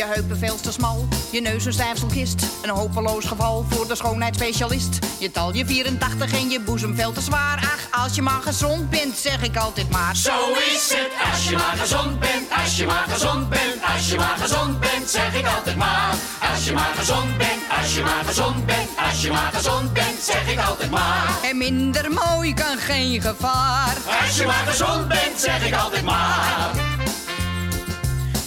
Je 0.00 0.06
heupen 0.06 0.38
veel 0.38 0.60
te 0.60 0.72
smal, 0.72 1.08
je 1.30 1.40
neus 1.40 1.64
een 1.64 1.72
stijfselkist. 1.72 2.46
Een 2.62 2.70
hopeloos 2.70 3.24
geval 3.24 3.66
voor 3.68 3.88
de 3.88 3.94
schoonheidsspecialist. 3.94 4.98
Je 5.18 5.30
tal 5.30 5.54
je 5.54 5.66
84 5.66 6.32
en 6.32 6.50
je 6.50 6.60
boezem 6.60 6.94
veel 6.94 7.12
te 7.12 7.20
zwaar. 7.20 7.56
Ach, 7.56 8.02
als 8.02 8.14
je 8.14 8.22
maar 8.22 8.42
gezond 8.42 8.90
bent, 8.90 9.16
zeg 9.16 9.42
ik 9.42 9.56
altijd 9.56 9.90
maar. 9.90 10.16
Zo 10.16 10.38
is 10.74 10.92
het 10.94 11.32
als 11.32 11.48
je 11.48 11.56
maar 11.56 11.76
gezond 11.76 12.20
bent, 12.20 12.50
als 12.62 12.76
je 12.76 12.86
maar 12.86 13.06
gezond 13.08 13.48
bent, 13.48 13.82
als 13.94 14.08
je 14.10 14.16
maar 14.16 14.36
gezond 14.40 14.80
bent, 14.80 15.10
zeg 15.10 15.34
ik 15.34 15.46
altijd 15.46 15.76
maar. 15.76 16.14
Als 16.52 16.64
je 16.64 16.72
maar 16.72 16.94
gezond 16.96 17.38
bent, 17.38 17.62
als 17.80 17.94
je 17.94 18.02
maar 18.02 18.24
gezond 18.24 18.66
bent, 18.66 18.88
Als 19.08 19.22
je 19.22 19.30
maar 19.30 19.52
gezond 19.52 19.92
bent, 19.92 20.22
zeg 20.22 20.52
ik 20.52 20.58
altijd 20.68 20.90
maar. 20.90 21.38
En 21.42 21.56
minder 21.56 22.10
mooi 22.10 22.54
kan 22.54 22.78
geen 22.78 23.20
gevaar. 23.20 23.96
Als 24.22 24.36
je 24.36 24.46
maar 24.46 24.64
gezond 24.66 25.08
bent, 25.08 25.40
zeg 25.40 25.66
ik 25.66 25.74
altijd 25.74 26.04
maar. 26.04 26.89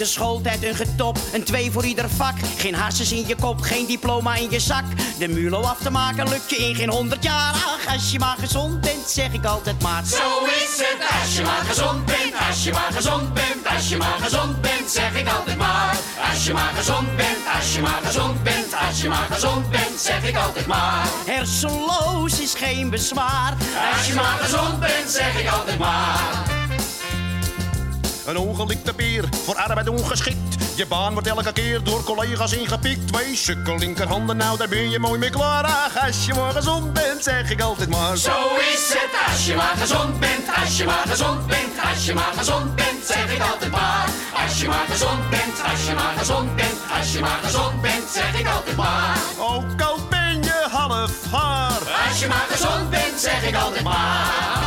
De 0.04 0.10
schooltijd 0.10 0.64
een 0.64 0.76
getop, 0.76 1.20
een 1.34 1.44
twee 1.44 1.72
voor 1.72 1.86
ieder 1.86 2.10
vak. 2.10 2.34
Geen 2.58 2.76
harses 2.76 3.12
in 3.12 3.28
je 3.28 3.36
kop, 3.36 3.62
geen 3.62 3.86
diploma 3.86 4.36
in 4.36 4.50
je 4.50 4.60
zak. 4.60 4.84
De 5.18 5.28
mulo 5.28 5.62
af 5.62 5.78
te 5.78 5.90
maken 5.90 6.30
lukt 6.30 6.50
je 6.50 6.56
in 6.56 6.76
geen 6.76 6.90
honderd 6.90 7.24
jaar. 7.24 7.54
Ach, 7.54 7.94
als 7.94 8.12
je 8.12 8.20
maar 8.20 8.36
gezond 8.40 8.82
bent, 8.82 9.10
zeg 9.10 9.34
ik 9.34 9.46
altijd 9.46 9.82
maar. 9.82 10.06
Zo 10.06 10.46
is 10.46 10.78
het, 10.78 11.22
als 11.22 11.36
je 11.36 11.42
maar 11.42 11.64
gezond 11.68 12.06
bent, 12.06 12.34
als 12.48 12.64
je 12.64 12.72
maar 12.72 12.92
gezond 12.92 13.34
bent, 13.34 13.68
als 13.76 13.90
je 13.90 13.98
maar 13.98 14.18
gezond 14.22 14.62
bent, 14.62 14.92
zeg 14.92 15.16
ik 15.16 15.28
altijd 15.28 15.58
maar. 15.58 15.98
Als 16.32 16.46
je 16.46 16.54
maar 16.54 16.74
gezond 16.76 17.16
bent, 17.16 17.46
als 17.60 17.74
je 17.74 17.82
maar 17.82 18.02
gezond 18.04 18.44
bent, 18.44 18.76
als 18.88 19.02
je 19.02 19.10
maar 19.10 19.28
gezond 19.32 19.70
bent, 19.70 20.00
zeg 20.00 20.24
ik 20.24 20.38
altijd 20.38 20.68
maar. 20.68 21.08
Hersenloos 21.26 22.40
is 22.40 22.54
geen 22.54 22.90
bezwaar. 22.90 23.54
Als 23.94 24.08
je 24.08 24.14
maar 24.14 24.38
gezond 24.42 24.80
bent, 24.80 25.10
zeg 25.10 25.40
ik 25.40 25.52
altijd 25.52 25.78
maar. 25.80 26.53
Een 28.26 28.38
ongelikte 28.38 28.94
peer, 28.94 29.24
voor 29.46 29.56
arbeid 29.56 29.90
ongeschikt. 29.90 30.76
Je 30.76 30.86
baan 30.86 31.14
wordt 31.14 31.28
elke 31.28 31.54
keer 31.54 31.84
door 31.84 32.04
collega's 32.04 32.54
ingepikt. 32.54 33.08
Twee 33.08 33.36
sukkel 33.36 33.78
linkerhanden, 33.78 34.38
nou 34.38 34.58
daar 34.58 34.68
ben 34.68 34.90
je 34.90 35.00
mooi 35.00 35.20
mee 35.20 35.30
klaar. 35.30 35.66
Ach, 35.66 36.06
als 36.06 36.26
je 36.26 36.34
maar 36.34 36.52
gezond 36.52 36.94
bent, 36.94 37.24
zeg 37.24 37.52
ik 37.52 37.62
altijd 37.62 37.90
maar. 37.90 38.18
Zo 38.18 38.32
is 38.74 38.94
het, 38.94 39.32
als 39.32 39.46
je 39.46 39.56
maar 39.56 39.76
gezond 39.78 40.20
bent, 40.20 40.46
als 40.64 40.78
je 40.78 40.86
maar 40.86 41.06
gezond 41.08 41.48
bent, 41.48 41.74
als 41.92 42.06
je 42.06 42.14
maar 42.14 42.34
gezond 42.38 42.76
bent, 42.76 43.06
zeg 43.06 43.36
ik 43.36 43.42
altijd 43.42 43.72
maar. 43.72 44.10
Als 44.44 44.62
je 44.62 44.68
maar 44.68 44.86
gezond 44.90 45.30
bent, 45.30 45.62
als 45.72 45.86
je 45.88 45.94
maar 45.94 46.14
gezond 46.18 46.56
bent, 46.56 46.80
als 47.00 47.14
je 47.14 47.20
maar 47.20 47.40
gezond 47.44 47.82
bent, 47.82 48.10
zeg 48.14 48.40
ik 48.40 48.48
altijd 48.48 48.76
maar. 48.76 49.18
Ook 49.40 49.82
al 49.82 49.98
ben 50.10 50.44
je 50.44 50.68
half 50.72 51.12
haar. 51.32 51.80
Als 52.10 52.20
je 52.20 52.28
maar 52.28 52.48
gezond 52.50 52.90
bent, 52.90 53.20
zeg 53.20 53.44
ik 53.44 53.56
altijd 53.56 53.84
maar. 53.84 54.63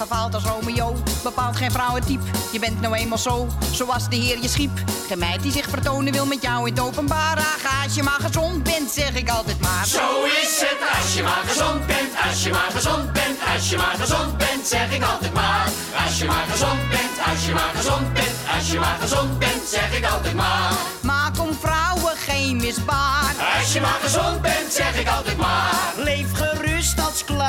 Gefaald 0.00 0.34
als 0.34 0.44
Romeo, 0.44 0.96
bepaalt 1.22 1.56
geen 1.56 1.70
vrouwentype. 1.70 2.24
Je 2.52 2.58
bent 2.58 2.80
nou 2.80 2.94
eenmaal 2.94 3.18
zo, 3.18 3.46
zoals 3.70 4.08
de 4.08 4.16
heer 4.16 4.38
je 4.42 4.48
schiep. 4.48 4.70
Geen 5.08 5.18
meid 5.18 5.42
die 5.42 5.52
zich 5.52 5.68
vertonen 5.68 6.12
wil 6.12 6.26
met 6.26 6.42
jou 6.42 6.66
in 6.66 6.72
het 6.72 6.82
openbaar. 6.82 7.38
Ach, 7.38 7.84
als 7.84 7.94
je 7.94 8.02
maar 8.02 8.20
gezond 8.20 8.62
bent, 8.62 8.90
zeg 8.90 9.14
ik 9.14 9.30
altijd 9.30 9.60
maar. 9.60 9.86
Zo 9.86 10.24
is 10.24 10.60
het, 10.60 10.98
als 10.98 11.14
je 11.14 11.22
maar 11.22 11.42
gezond 11.46 11.86
bent, 11.86 12.12
als 12.28 12.42
je 12.42 12.50
maar 12.50 12.70
gezond 12.70 13.12
bent, 13.12 13.38
als 13.54 13.70
je 13.70 13.76
maar 13.76 13.96
gezond 13.98 14.38
bent, 14.38 14.66
zeg 14.66 14.92
ik 14.92 15.02
altijd 15.02 15.34
maar. 15.34 15.68
Als 16.04 16.18
je 16.18 16.24
maar 16.24 16.46
gezond 16.50 16.88
bent, 16.88 17.14
als 17.30 17.46
je 17.46 17.52
maar 17.52 17.72
gezond 17.74 18.12
bent, 18.12 18.36
als 18.56 18.70
je 18.70 18.78
maar 18.78 18.96
gezond 19.00 19.38
bent, 19.38 19.68
zeg 19.68 19.98
ik 19.98 20.04
altijd 20.12 20.34
maar. 20.34 20.72
Maak 21.00 21.40
om 21.40 21.54
vrouwen 21.60 22.16
geen 22.16 22.56
misbaar. 22.56 23.34
Als 23.58 23.72
je 23.72 23.80
maar 23.80 23.98
gezond 24.02 24.42
bent, 24.42 24.72
zeg 24.72 25.00
ik 25.00 25.08
altijd 25.08 25.36
maar. 25.36 25.74
Leef 25.96 26.32
gerust 26.32 26.69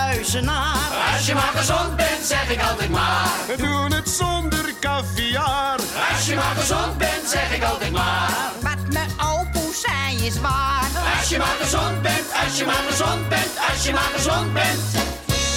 kluizenaar. 0.01 1.13
Als 1.13 1.25
je 1.25 1.33
maar 1.33 1.53
gezond 1.55 1.95
bent, 1.95 2.25
zeg 2.25 2.51
ik 2.51 2.61
altijd 2.69 2.89
maar. 2.89 3.29
We 3.47 3.57
doen 3.57 3.91
het 3.91 4.09
zonder 4.09 4.73
caviar. 4.79 5.79
Als 6.11 6.25
je 6.25 6.35
maar 6.35 6.55
gezond 6.55 6.97
bent, 6.97 7.29
zeg 7.29 7.55
ik 7.55 7.63
altijd 7.63 7.91
maar. 7.91 8.51
Wat 8.61 8.93
mijn 8.93 9.09
opoe 9.19 9.73
zei 9.85 10.27
is 10.27 10.39
waar. 10.39 10.89
Als 11.19 11.29
je 11.29 11.37
maar 11.37 11.55
gezond 11.59 12.01
bent, 12.01 12.25
als 12.45 12.57
je 12.57 12.65
maar 12.65 12.83
gezond 12.89 13.29
bent, 13.29 13.51
als 13.71 13.85
je 13.85 13.91
maar 13.91 14.11
gezond 14.15 14.53
bent, 14.53 14.81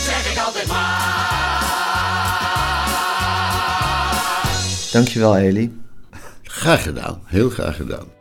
zeg 0.04 0.32
ik 0.32 0.38
altijd 0.38 0.66
maar. 0.66 1.62
Dankjewel 4.92 5.36
Eli. 5.36 5.82
Graag 6.42 6.82
gedaan, 6.82 7.20
heel 7.24 7.50
graag 7.50 7.76
gedaan. 7.76 8.13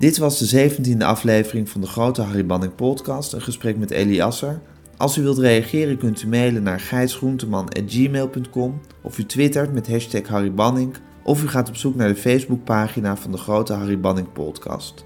Dit 0.00 0.18
was 0.18 0.38
de 0.38 0.70
17e 0.70 0.98
aflevering 0.98 1.68
van 1.68 1.80
de 1.80 1.86
Grote 1.86 2.22
Harry 2.22 2.46
Banning 2.46 2.74
podcast, 2.74 3.32
een 3.32 3.42
gesprek 3.42 3.76
met 3.76 3.90
Eli 3.90 4.20
Asser. 4.20 4.60
Als 4.96 5.16
u 5.16 5.22
wilt 5.22 5.38
reageren 5.38 5.98
kunt 5.98 6.22
u 6.22 6.28
mailen 6.28 6.62
naar 6.62 6.80
gijsgroenteman.gmail.com 6.80 8.80
of 9.02 9.18
u 9.18 9.24
twittert 9.24 9.72
met 9.72 9.88
hashtag 9.88 10.28
Harry 10.28 10.54
Banning 10.54 10.94
of 11.22 11.42
u 11.42 11.48
gaat 11.48 11.68
op 11.68 11.76
zoek 11.76 11.94
naar 11.94 12.08
de 12.08 12.16
Facebookpagina 12.16 13.16
van 13.16 13.30
de 13.30 13.38
Grote 13.38 13.72
Harry 13.72 14.00
Banning 14.00 14.32
podcast. 14.32 15.04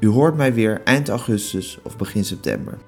U 0.00 0.08
hoort 0.08 0.36
mij 0.36 0.54
weer 0.54 0.80
eind 0.84 1.08
augustus 1.08 1.78
of 1.82 1.96
begin 1.96 2.24
september. 2.24 2.78